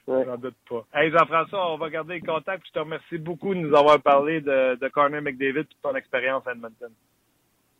Ouais. 0.06 0.22
J'en 0.26 0.36
doute 0.36 0.56
pas. 0.68 0.84
Hey 0.94 1.10
Jean-François, 1.10 1.72
on 1.72 1.78
va 1.78 1.90
garder 1.90 2.18
le 2.18 2.26
contact. 2.26 2.64
Je 2.66 2.72
te 2.72 2.78
remercie 2.78 3.18
beaucoup 3.18 3.54
de 3.54 3.60
nous 3.60 3.74
avoir 3.74 4.00
parlé 4.00 4.40
de, 4.40 4.76
de 4.76 5.20
McDavid 5.20 5.60
et 5.60 5.62
de 5.62 5.68
ton 5.82 5.94
expérience 5.94 6.46
à 6.46 6.52
Edmonton. 6.52 6.90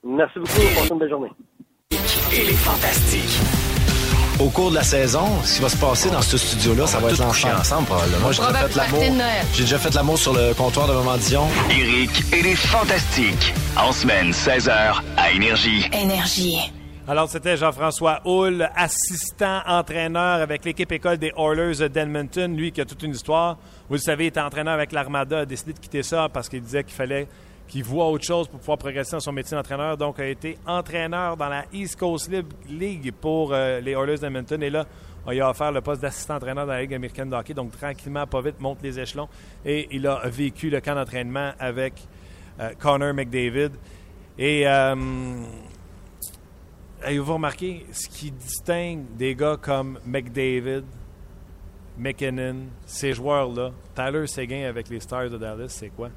Merci 0.05 0.38
beaucoup. 0.38 0.53
Passez 0.53 0.92
une 0.92 0.99
belle 0.99 1.11
journée. 1.11 1.31
Il 1.90 2.51
est 2.51 2.64
fantastique 2.64 3.63
au 4.40 4.49
cours 4.49 4.70
de 4.70 4.77
la 4.77 4.83
saison, 4.83 5.27
ce 5.44 5.57
qui 5.57 5.62
va 5.62 5.68
se 5.68 5.77
passer 5.77 6.11
dans 6.11 6.23
ce 6.23 6.37
studio-là, 6.37 6.87
ça 6.87 6.99
va 6.99 7.11
être 7.11 7.20
ensemble. 7.20 7.55
ensemble 7.57 7.87
probablement. 7.87 8.20
Moi, 8.20 8.33
j'ai 8.33 8.42
déjà 8.42 8.68
fait 8.68 8.77
l'amour. 8.77 9.03
J'ai 9.53 9.62
déjà 9.62 9.79
fait 9.79 9.94
l'amour 9.94 10.18
sur 10.18 10.33
le 10.33 10.55
comptoir 10.55 10.88
de 10.88 10.92
Maman 10.92 11.16
Dion. 11.18 11.47
Eric 11.70 12.11
et 12.33 12.42
les 12.42 12.57
Fantastiques. 12.57 13.55
En 13.77 13.92
semaine, 13.92 14.31
16h, 14.31 15.01
à 15.16 15.31
Énergie. 15.33 15.88
Énergie. 15.92 16.73
Alors, 17.07 17.29
c'était 17.29 17.57
Jean-François 17.57 18.20
Hull, 18.25 18.68
assistant 18.75 19.61
entraîneur 19.66 20.40
avec 20.40 20.64
l'équipe 20.64 20.90
école 20.90 21.18
des 21.18 21.33
Oilers 21.37 21.88
d'Edmonton. 21.88 22.57
Lui 22.57 22.73
qui 22.73 22.81
a 22.81 22.87
toute 22.87 23.03
une 23.03 23.12
histoire. 23.12 23.59
Vous 23.88 23.97
le 23.97 24.01
savez, 24.01 24.25
il 24.25 24.29
était 24.29 24.40
entraîneur 24.40 24.75
avec 24.75 24.90
l'Armada, 24.92 25.40
a 25.40 25.47
décidé 25.47 25.75
de 25.75 25.79
quitter 25.79 26.03
ça 26.03 26.29
parce 26.33 26.49
qu'il 26.49 26.62
disait 26.62 26.83
qu'il 26.83 26.94
fallait 26.94 27.29
qui 27.66 27.83
voit 27.83 28.07
autre 28.07 28.24
chose 28.24 28.48
pour 28.48 28.61
pouvoir 28.61 28.79
progresser 28.79 29.12
dans 29.12 29.20
son 29.20 29.33
métier 29.33 29.57
d'entraîneur. 29.57 29.96
Donc, 29.96 30.20
a 30.20 30.27
été 30.27 30.59
entraîneur 30.66 31.37
dans 31.37 31.48
la 31.48 31.64
East 31.72 31.98
Coast 31.98 32.31
League 32.68 33.12
pour 33.20 33.53
euh, 33.53 33.81
les 33.81 33.92
Oilers 33.92 34.18
d'Edmonton. 34.18 34.62
Et 34.62 34.70
là, 34.70 34.87
il 35.33 35.40
a 35.40 35.50
offert 35.50 35.72
le 35.72 35.81
poste 35.81 36.03
d'assistant-entraîneur 36.03 36.66
dans 36.66 36.72
la 36.72 36.83
Ligue 36.83 36.94
américaine 36.94 37.31
de 37.31 37.37
hockey. 37.37 37.55
Donc, 37.55 37.72
tranquillement, 37.72 38.27
pas 38.27 38.42
vite, 38.42 38.61
monte 38.61 38.83
les 38.83 39.00
échelons. 39.00 39.29
Et 39.64 39.88
il 39.90 40.07
a 40.07 40.20
vécu 40.29 40.68
le 40.68 40.81
camp 40.81 40.94
d'entraînement 40.94 41.53
avec 41.59 41.94
euh, 42.61 42.70
Connor 42.79 43.14
McDavid. 43.14 43.70
Et 44.38 44.68
euh, 44.68 44.94
avez-vous 47.03 47.35
remarqué 47.35 47.87
ce 47.92 48.09
qui 48.09 48.31
distingue 48.31 49.16
des 49.16 49.35
gars 49.35 49.57
comme 49.61 49.98
McDavid, 50.05 50.85
McKinnon, 51.96 52.66
ces 52.85 53.12
joueurs-là, 53.12 53.70
Tyler 53.94 54.27
Seguin 54.27 54.68
avec 54.68 54.88
les 54.88 55.00
Stars 55.00 55.31
de 55.31 55.38
Dallas, 55.38 55.68
c'est 55.68 55.90
quoi? 55.90 56.11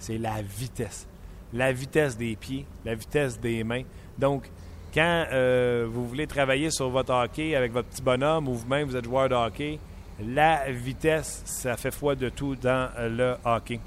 C'est 0.00 0.18
la 0.18 0.42
vitesse. 0.42 1.06
La 1.52 1.72
vitesse 1.72 2.16
des 2.16 2.34
pieds, 2.34 2.66
la 2.84 2.94
vitesse 2.94 3.38
des 3.38 3.62
mains. 3.62 3.82
Donc, 4.18 4.50
quand 4.92 5.26
euh, 5.32 5.86
vous 5.88 6.06
voulez 6.08 6.26
travailler 6.26 6.70
sur 6.70 6.88
votre 6.88 7.12
hockey 7.12 7.54
avec 7.54 7.72
votre 7.72 7.88
petit 7.88 8.02
bonhomme 8.02 8.48
ou 8.48 8.54
vous-même 8.54 8.88
vous 8.88 8.96
êtes 8.96 9.04
joueur 9.04 9.28
de 9.28 9.34
hockey, 9.34 9.78
la 10.20 10.70
vitesse, 10.70 11.42
ça 11.44 11.76
fait 11.76 11.92
foi 11.92 12.16
de 12.16 12.28
tout 12.28 12.56
dans 12.56 12.88
le 12.98 13.36
hockey. 13.44 13.80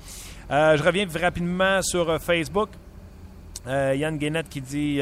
Euh, 0.50 0.78
je 0.78 0.84
reviens 0.84 1.06
rapidement 1.20 1.82
sur 1.82 2.22
Facebook. 2.22 2.70
Euh, 3.66 3.96
Yann 3.96 4.18
Guénette 4.18 4.50
qui 4.50 4.62
dit 4.62 4.98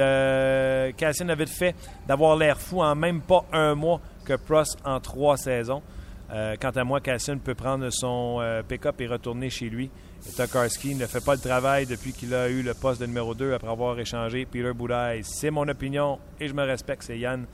Cassien 0.97 1.30
avait 1.30 1.47
fait 1.47 1.76
d'avoir 2.08 2.36
l'air 2.36 2.60
fou 2.60 2.82
en 2.82 2.95
même 2.95 3.21
pas 3.21 3.43
un 3.52 3.74
mois 3.76 4.00
que 4.24 4.34
Prost 4.34 4.78
en 4.86 5.00
trois 5.00 5.38
saisons. 5.38 5.82
quant 6.30 6.71
à 6.76 6.84
moi, 6.84 7.02
Cassian 7.02 7.38
peut 7.38 7.56
prendre 7.56 7.89
son 7.89 8.39
pick-up 8.67 9.02
et 9.02 9.08
retourner 9.08 9.50
chez 9.50 9.69
lui. 9.69 9.89
Tokarski 10.29 10.95
ne 10.95 11.07
fait 11.07 11.23
pas 11.23 11.34
le 11.34 11.41
travail 11.41 11.86
depuis 11.86 12.13
qu'il 12.13 12.34
a 12.34 12.47
eu 12.47 12.62
le 12.62 12.73
poste 12.73 13.01
de 13.01 13.07
numéro 13.07 13.34
2 13.34 13.53
après 13.53 13.69
avoir 13.69 13.99
échangé 13.99 14.45
Peter 14.45 14.71
Boudaille. 14.73 15.23
C'est 15.23 15.49
mon 15.49 15.67
opinion 15.67 16.19
et 16.39 16.47
je 16.47 16.53
me 16.53 16.63
respecte. 16.63 17.03
C'est 17.03 17.17
Yann 17.17 17.45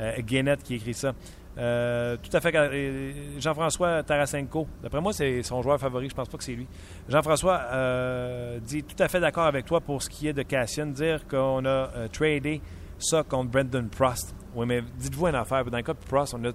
euh, 0.00 0.56
qui 0.62 0.74
écrit 0.74 0.94
ça. 0.94 1.14
Euh, 1.56 2.16
tout 2.22 2.36
à 2.36 2.40
fait. 2.40 2.54
Euh, 2.54 3.12
Jean-François 3.38 4.02
Tarasenko, 4.02 4.66
d'après 4.82 5.00
moi, 5.00 5.12
c'est 5.12 5.42
son 5.42 5.62
joueur 5.62 5.78
favori. 5.78 6.08
Je 6.08 6.14
pense 6.14 6.28
pas 6.28 6.38
que 6.38 6.44
c'est 6.44 6.52
lui. 6.52 6.66
Jean-François 7.08 8.58
dit 8.62 8.82
tout 8.82 9.00
à 9.02 9.08
fait 9.08 9.20
d'accord 9.20 9.46
avec 9.46 9.64
toi 9.64 9.80
pour 9.80 10.02
ce 10.02 10.10
qui 10.10 10.28
est 10.28 10.32
de 10.32 10.42
Cassian. 10.42 10.86
Dire 10.86 11.26
qu'on 11.26 11.64
a 11.66 12.08
tradé 12.12 12.60
ça 12.98 13.22
contre 13.22 13.50
Brendan 13.50 13.88
Prost. 13.88 14.34
Oui, 14.54 14.66
mais 14.66 14.82
dites-vous 14.98 15.28
une 15.28 15.36
affaire. 15.36 15.64
Dans 15.64 15.76
le 15.76 15.82
cas 15.82 15.94
de 15.94 15.98
Prost, 15.98 16.34
on 16.34 16.44
a, 16.44 16.50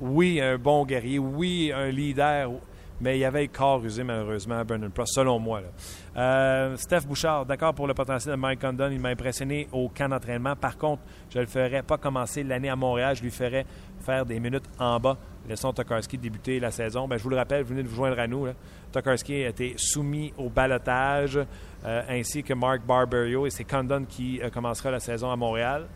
oui, 0.00 0.40
un 0.40 0.58
bon 0.58 0.84
guerrier, 0.84 1.18
oui, 1.18 1.72
un 1.74 1.88
leader 1.88 2.50
mais 3.00 3.16
il 3.16 3.20
y 3.20 3.24
avait 3.24 3.42
le 3.42 3.48
corps 3.48 3.84
usé 3.84 4.04
malheureusement 4.04 4.58
à 4.58 4.64
Brendan 4.64 4.90
Prost, 4.90 5.14
selon 5.14 5.38
moi. 5.38 5.60
Euh, 6.16 6.76
Steph 6.76 7.00
Bouchard, 7.06 7.46
d'accord 7.46 7.74
pour 7.74 7.86
le 7.86 7.94
potentiel 7.94 8.34
de 8.34 8.40
Mike 8.40 8.60
Condon, 8.60 8.88
il 8.90 9.00
m'a 9.00 9.10
impressionné 9.10 9.68
au 9.72 9.88
camp 9.88 10.08
d'entraînement. 10.08 10.56
Par 10.56 10.78
contre, 10.78 11.02
je 11.30 11.38
ne 11.38 11.44
le 11.44 11.48
ferais 11.48 11.82
pas 11.82 11.98
commencer 11.98 12.42
l'année 12.42 12.70
à 12.70 12.76
Montréal, 12.76 13.16
je 13.16 13.22
lui 13.22 13.30
ferais 13.30 13.66
faire 14.00 14.24
des 14.24 14.40
minutes 14.40 14.68
en 14.78 14.98
bas. 14.98 15.16
Laissons 15.48 15.72
Tokarski 15.72 16.18
débuter 16.18 16.58
la 16.58 16.70
saison. 16.70 17.06
Ben, 17.06 17.18
je 17.18 17.22
vous 17.22 17.30
le 17.30 17.36
rappelle, 17.36 17.62
vous 17.62 17.70
venez 17.70 17.82
de 17.82 17.88
vous 17.88 17.96
joindre 17.96 18.18
à 18.18 18.26
nous. 18.26 18.46
Là. 18.46 18.52
A 18.94 19.14
été 19.30 19.74
soumis 19.76 20.32
au 20.38 20.48
balotage, 20.48 21.38
euh, 21.84 22.02
ainsi 22.08 22.42
que 22.42 22.54
Mark 22.54 22.80
Barberio, 22.86 23.46
et 23.46 23.50
c'est 23.50 23.64
Condon 23.64 24.06
qui 24.08 24.40
euh, 24.40 24.48
commencera 24.48 24.90
la 24.90 25.00
saison 25.00 25.30
à 25.30 25.36
Montréal. 25.36 25.86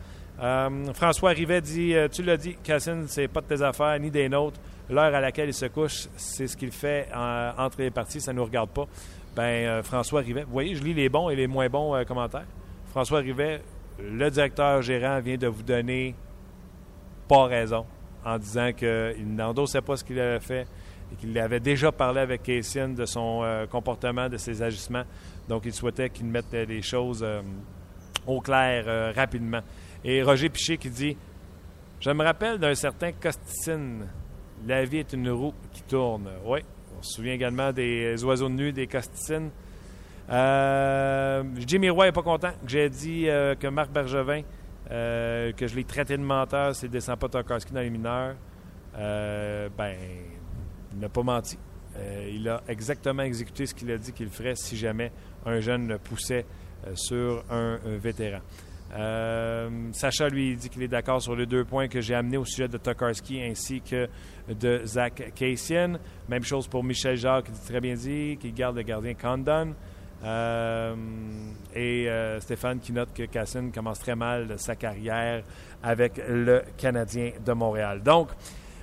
François 0.94 1.30
Rivet 1.30 1.60
dit 1.60 1.94
Tu 2.12 2.22
l'as 2.22 2.36
dit, 2.36 2.56
Cassine, 2.62 3.04
c'est 3.08 3.28
pas 3.28 3.40
de 3.40 3.46
tes 3.46 3.62
affaires 3.62 3.98
ni 4.00 4.10
des 4.10 4.28
nôtres 4.28 4.60
l'heure 4.90 5.14
à 5.14 5.20
laquelle 5.20 5.48
il 5.48 5.54
se 5.54 5.66
couche, 5.66 6.08
c'est 6.16 6.46
ce 6.46 6.56
qu'il 6.56 6.72
fait 6.72 7.08
entre 7.14 7.80
les 7.80 7.90
parties, 7.90 8.20
ça 8.20 8.32
ne 8.32 8.38
nous 8.38 8.44
regarde 8.44 8.70
pas. 8.70 8.86
Ben, 9.34 9.42
euh, 9.42 9.82
François 9.82 10.20
Rivet, 10.20 10.42
vous 10.42 10.52
voyez, 10.52 10.74
je 10.74 10.82
lis 10.82 10.94
les 10.94 11.08
bons 11.08 11.30
et 11.30 11.36
les 11.36 11.46
moins 11.46 11.68
bons 11.68 11.94
euh, 11.94 12.04
commentaires. 12.04 12.46
François 12.90 13.20
Rivet, 13.20 13.62
le 14.00 14.28
directeur 14.28 14.82
gérant 14.82 15.20
vient 15.20 15.36
de 15.36 15.46
vous 15.46 15.62
donner 15.62 16.16
pas 17.28 17.44
raison 17.44 17.86
en 18.24 18.38
disant 18.38 18.72
qu'il 18.72 19.34
n'endossait 19.34 19.82
pas 19.82 19.96
ce 19.96 20.04
qu'il 20.04 20.18
avait 20.18 20.40
fait 20.40 20.66
et 21.12 21.16
qu'il 21.16 21.38
avait 21.38 21.60
déjà 21.60 21.92
parlé 21.92 22.20
avec 22.20 22.42
Cassian 22.42 22.88
de 22.88 23.06
son 23.06 23.42
euh, 23.44 23.66
comportement, 23.66 24.28
de 24.28 24.36
ses 24.36 24.62
agissements. 24.62 25.04
Donc, 25.48 25.62
il 25.64 25.72
souhaitait 25.72 26.10
qu'il 26.10 26.26
mette 26.26 26.52
les 26.52 26.82
choses 26.82 27.24
au 28.26 28.40
clair 28.40 29.14
rapidement. 29.14 29.60
Et 30.04 30.22
Roger 30.22 30.48
Piché 30.48 30.78
qui 30.78 30.90
dit 30.90 31.16
Je 32.00 32.10
me 32.10 32.24
rappelle 32.24 32.58
d'un 32.58 32.74
certain 32.74 33.12
Costicine 33.12 34.06
la 34.66 34.84
vie 34.84 34.98
est 34.98 35.12
une 35.12 35.30
roue 35.30 35.54
qui 35.72 35.82
tourne. 35.82 36.28
Oui, 36.44 36.60
on 36.98 37.02
se 37.02 37.14
souvient 37.14 37.32
également 37.32 37.72
des 37.72 38.22
oiseaux 38.24 38.48
de 38.48 38.54
nuit, 38.54 38.72
des 38.72 38.86
costicines. 38.86 39.50
Euh, 40.30 41.42
Jimmy 41.66 41.90
Roy 41.90 42.06
n'est 42.06 42.12
pas 42.12 42.22
content 42.22 42.50
que 42.50 42.68
j'ai 42.68 42.88
dit 42.88 43.28
euh, 43.28 43.54
que 43.54 43.66
Marc 43.66 43.90
Bergevin, 43.90 44.42
euh, 44.90 45.52
que 45.52 45.66
je 45.66 45.74
l'ai 45.74 45.84
traité 45.84 46.16
de 46.16 46.22
menteur 46.22 46.72
ne 46.82 46.88
descend 46.88 47.18
pas 47.18 47.28
Tokarski 47.28 47.72
dans 47.72 47.80
les 47.80 47.90
mineurs. 47.90 48.36
ben, 48.94 49.94
il 50.92 50.98
n'a 50.98 51.08
pas 51.08 51.22
menti. 51.22 51.58
il 52.28 52.48
a 52.48 52.62
exactement 52.68 53.22
exécuté 53.22 53.66
ce 53.66 53.74
qu'il 53.74 53.90
a 53.90 53.98
dit 53.98 54.12
qu'il 54.12 54.28
ferait 54.28 54.56
si 54.56 54.76
jamais 54.76 55.12
un 55.46 55.60
jeune 55.60 55.98
poussait 55.98 56.44
sur 56.94 57.44
un 57.50 57.78
vétéran. 57.98 58.40
Euh, 58.92 59.68
Sacha, 59.92 60.28
lui, 60.28 60.56
dit 60.56 60.68
qu'il 60.68 60.82
est 60.82 60.88
d'accord 60.88 61.22
sur 61.22 61.36
les 61.36 61.46
deux 61.46 61.64
points 61.64 61.88
que 61.88 62.00
j'ai 62.00 62.14
amenés 62.14 62.36
au 62.36 62.44
sujet 62.44 62.68
de 62.68 62.76
Tokarski 62.76 63.40
ainsi 63.42 63.80
que 63.80 64.08
de 64.48 64.82
Zach 64.84 65.32
Cassian. 65.34 65.94
Même 66.28 66.42
chose 66.42 66.66
pour 66.66 66.82
Michel 66.82 67.16
Jacques, 67.16 67.46
qui 67.46 67.52
dit 67.52 67.66
très 67.66 67.80
bien 67.80 67.94
dit, 67.94 68.36
qu'il 68.40 68.52
garde 68.52 68.76
le 68.76 68.82
gardien 68.82 69.14
Condon. 69.14 69.74
Euh, 70.22 70.94
et 71.74 72.08
euh, 72.08 72.40
Stéphane 72.40 72.78
qui 72.78 72.92
note 72.92 73.08
que 73.14 73.22
Cassian 73.22 73.70
commence 73.70 74.00
très 74.00 74.14
mal 74.14 74.58
sa 74.58 74.76
carrière 74.76 75.42
avec 75.82 76.20
le 76.28 76.62
Canadien 76.76 77.32
de 77.44 77.52
Montréal. 77.52 78.02
Donc, 78.02 78.28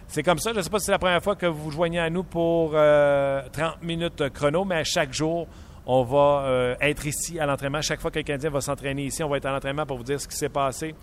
c'est 0.08 0.24
comme 0.24 0.40
ça. 0.40 0.52
Je 0.54 0.58
ne 0.58 0.62
sais 0.62 0.70
pas 0.70 0.80
si 0.80 0.86
c'est 0.86 0.94
la 0.94 1.00
première 1.00 1.22
fois 1.22 1.36
que 1.36 1.46
vous 1.46 1.66
vous 1.66 1.72
joignez 1.72 2.00
à 2.00 2.10
nous 2.10 2.24
pour 2.24 2.72
30 2.72 3.84
minutes 3.84 4.30
chrono, 4.34 4.64
mais 4.64 4.78
à 4.78 4.84
chaque 4.86 5.14
jour, 5.14 5.48
on 5.88 6.04
va 6.04 6.44
euh, 6.46 6.76
être 6.82 7.08
ici 7.08 7.40
à 7.40 7.46
l'entraînement. 7.46 7.82
Chaque 7.82 8.02
fois 8.02 8.12
que 8.12 8.20
le 8.20 8.24
Canadien 8.24 8.50
va 8.50 8.60
s'entraîner 8.60 9.06
ici, 9.06 9.24
on 9.24 9.30
va 9.30 9.38
être 9.38 9.46
à 9.46 9.54
l'entraînement 9.54 9.86
pour 9.86 9.98
vous 9.98 10.04
dire 10.04 10.20
ce 10.20 10.28
qui 10.28 10.36
s'est 10.36 10.50
passé. 10.50 10.94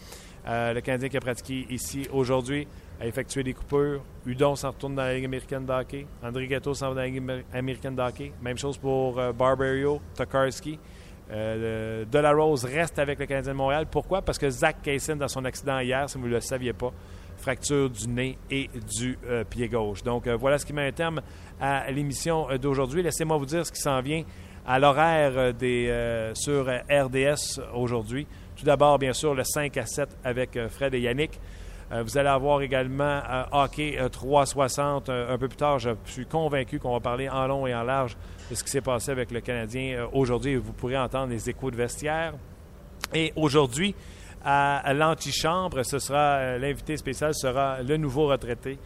Euh, 0.47 0.74
le 0.74 0.82
Canadien 0.82 1.09
qui 1.09 1.16
a 1.16 1.20
pratiqué 1.20 1.66
ici 1.70 2.07
aujourd'hui 2.12 2.68
a 3.01 3.07
effectué 3.07 3.43
des 3.43 3.55
coupures. 3.55 4.03
Udon 4.26 4.55
s'en 4.57 4.70
retourne 4.70 4.95
dans 4.95 5.03
la 5.03 5.14
Ligue 5.14 5.24
américaine 5.24 5.64
de 5.64 5.72
hockey. 5.72 6.07
André 6.22 6.47
Gatto 6.47 6.74
s'en 6.74 6.89
va 6.91 6.95
dans 6.95 7.01
la 7.01 7.07
Ligue 7.07 7.45
américaine 7.53 7.97
de. 7.97 8.03
Même 8.43 8.59
chose 8.59 8.76
pour 8.76 9.18
euh, 9.18 9.32
Barbario, 9.32 10.03
Tokarski. 10.14 10.78
Euh, 11.30 12.05
Delarose 12.05 12.66
reste 12.66 12.99
avec 12.99 13.18
le 13.18 13.24
Canadien 13.24 13.53
de 13.53 13.57
Montréal. 13.57 13.87
Pourquoi? 13.91 14.20
Parce 14.20 14.37
que 14.37 14.51
Zach 14.51 14.82
Kaysen, 14.82 15.16
dans 15.16 15.28
son 15.28 15.47
accident 15.47 15.78
hier, 15.78 16.11
si 16.11 16.18
vous 16.18 16.26
ne 16.26 16.32
le 16.32 16.41
saviez 16.41 16.74
pas, 16.74 16.93
fracture 17.39 17.89
du 17.89 18.07
nez 18.07 18.37
et 18.51 18.68
du 18.99 19.18
pied 19.49 19.68
gauche. 19.68 20.03
Donc, 20.03 20.28
voilà 20.28 20.59
ce 20.59 20.66
qui 20.66 20.74
met 20.74 20.87
un 20.87 20.93
terme 20.93 21.22
à 21.59 21.91
l'émission 21.91 22.47
d'aujourd'hui. 22.61 23.03
Laissez-moi 23.03 23.39
vous 23.39 23.47
dire 23.47 23.66
ce 23.66 23.72
qui 23.72 23.80
s'en 23.80 24.01
vient 24.03 24.22
à 24.67 24.79
l'horaire 24.79 25.33
euh, 25.37 25.53
des, 25.53 25.89
euh, 25.89 26.35
sur 26.35 26.67
RDS 26.67 27.61
aujourd'hui. 27.75 28.27
Tout 28.57 28.65
d'abord, 28.65 28.99
bien 28.99 29.12
sûr, 29.12 29.35
le 29.35 29.45
5 29.45 29.77
à 29.77 29.87
7 29.87 30.09
avec 30.25 30.57
euh, 30.57 30.69
Fred 30.69 30.95
et 30.95 31.01
Yannick. 31.01 31.39
vous 31.91 32.19
allez 32.19 32.29
avoir 32.29 32.62
également 32.62 33.21
Hockey 33.53 33.97
360 34.11 35.11
un 35.11 35.39
peu 35.39 35.49
plus 35.49 35.57
tard. 35.57 35.79
Je 35.79 35.91
suis 36.07 36.27
convaincu 36.27 36.81
qu'on 36.81 36.93
va 36.93 37.01
parler 37.01 37.29
en 37.29 37.47
long 37.47 37.67
et 37.67 37.75
en 37.75 37.85
large 37.85 38.17
de 38.51 38.55
ce 38.55 38.65
qui 38.65 38.71
s'est 38.71 38.81
passé 38.81 39.12
avec 39.12 39.31
le 39.31 39.41
Canadien 39.41 40.09
aujourd'hui. 40.12 40.57
Vous 40.57 40.73
pourrez 40.73 40.99
entendre 40.99 41.29
les 41.29 41.49
échos 41.49 41.71
de 41.71 41.77
vestiaire. 41.77 42.33
Et 43.12 43.33
aujourd'hui, 43.37 43.95
à 44.45 44.93
l'antichambre, 44.93 45.85
ce 45.85 45.99
sera 46.01 46.59
l'invité 46.59 46.97
spécial 46.97 47.33
sera 47.33 47.81
le 47.83 47.97
nouveau 47.97 48.27
retraité 48.27 48.79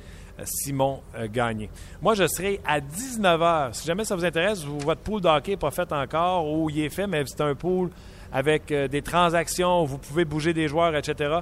Simon 0.44 1.00
euh, 1.16 1.26
Gagné. 1.30 1.70
Moi, 2.02 2.14
je 2.14 2.26
serai 2.26 2.60
à 2.66 2.80
19h. 2.80 3.72
Si 3.72 3.86
jamais 3.86 4.04
ça 4.04 4.16
vous 4.16 4.24
intéresse, 4.24 4.64
votre 4.64 5.00
pool 5.00 5.20
de 5.20 5.28
hockey 5.28 5.52
n'est 5.52 5.56
pas 5.56 5.70
fait 5.70 5.90
encore 5.92 6.50
ou 6.50 6.70
il 6.70 6.80
est 6.80 6.90
fait, 6.90 7.06
mais 7.06 7.22
c'est 7.26 7.40
un 7.40 7.54
pool 7.54 7.90
avec 8.32 8.70
euh, 8.70 8.88
des 8.88 9.02
transactions, 9.02 9.84
vous 9.84 9.98
pouvez 9.98 10.24
bouger 10.24 10.52
des 10.52 10.68
joueurs, 10.68 10.94
etc. 10.94 11.38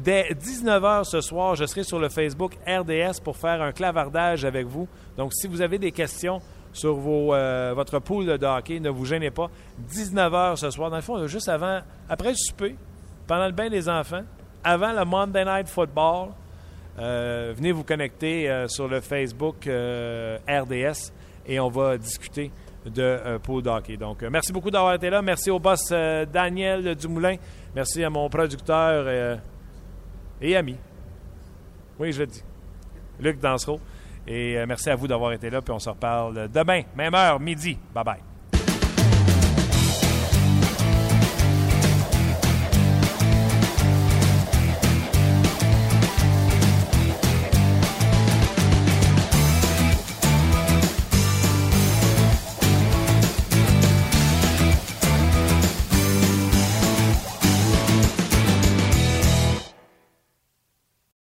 Dès 0.00 0.34
19h 0.34 1.04
ce 1.04 1.20
soir, 1.20 1.54
je 1.54 1.64
serai 1.64 1.82
sur 1.82 1.98
le 1.98 2.08
Facebook 2.08 2.56
RDS 2.66 3.20
pour 3.22 3.36
faire 3.36 3.62
un 3.62 3.72
clavardage 3.72 4.44
avec 4.44 4.66
vous. 4.66 4.86
Donc, 5.16 5.32
si 5.32 5.46
vous 5.46 5.62
avez 5.62 5.78
des 5.78 5.92
questions 5.92 6.40
sur 6.72 6.98
euh, 7.06 7.72
votre 7.74 7.98
pool 8.00 8.26
de 8.26 8.46
hockey, 8.46 8.80
ne 8.80 8.90
vous 8.90 9.06
gênez 9.06 9.30
pas. 9.30 9.48
19h 9.90 10.56
ce 10.56 10.70
soir, 10.70 10.90
dans 10.90 10.96
le 10.96 11.02
fond, 11.02 11.26
juste 11.26 11.48
avant, 11.48 11.80
après 12.08 12.30
le 12.30 12.36
souper, 12.36 12.76
pendant 13.26 13.46
le 13.46 13.52
bain 13.52 13.70
des 13.70 13.88
enfants, 13.88 14.22
avant 14.62 14.92
le 14.92 15.04
Monday 15.04 15.44
Night 15.44 15.68
Football, 15.68 16.30
euh, 16.98 17.52
venez 17.54 17.72
vous 17.72 17.84
connecter 17.84 18.48
euh, 18.48 18.68
sur 18.68 18.88
le 18.88 19.00
Facebook 19.00 19.66
euh, 19.66 20.38
RDS 20.48 21.12
et 21.46 21.60
on 21.60 21.68
va 21.68 21.98
discuter 21.98 22.50
de 22.86 23.38
Paul 23.42 23.66
Hockey. 23.66 23.96
Donc, 23.96 24.22
merci 24.22 24.52
beaucoup 24.52 24.70
d'avoir 24.70 24.94
été 24.94 25.10
là. 25.10 25.20
Merci 25.20 25.50
au 25.50 25.58
boss 25.58 25.90
Daniel 25.90 26.94
Dumoulin. 26.94 27.34
Merci 27.74 28.04
à 28.04 28.10
mon 28.10 28.28
producteur 28.28 29.40
et 30.40 30.56
ami. 30.56 30.76
Oui, 31.98 32.12
je 32.12 32.20
le 32.20 32.26
dis. 32.26 32.42
Luc 33.18 33.40
Dansereau. 33.40 33.80
Et 34.28 34.64
merci 34.66 34.88
à 34.88 34.94
vous 34.94 35.08
d'avoir 35.08 35.32
été 35.32 35.50
là. 35.50 35.62
Puis 35.62 35.72
on 35.72 35.80
se 35.80 35.90
reparle 35.90 36.48
demain, 36.48 36.82
même 36.96 37.14
heure, 37.14 37.40
midi. 37.40 37.76
Bye 37.92 38.04
bye. 38.04 38.35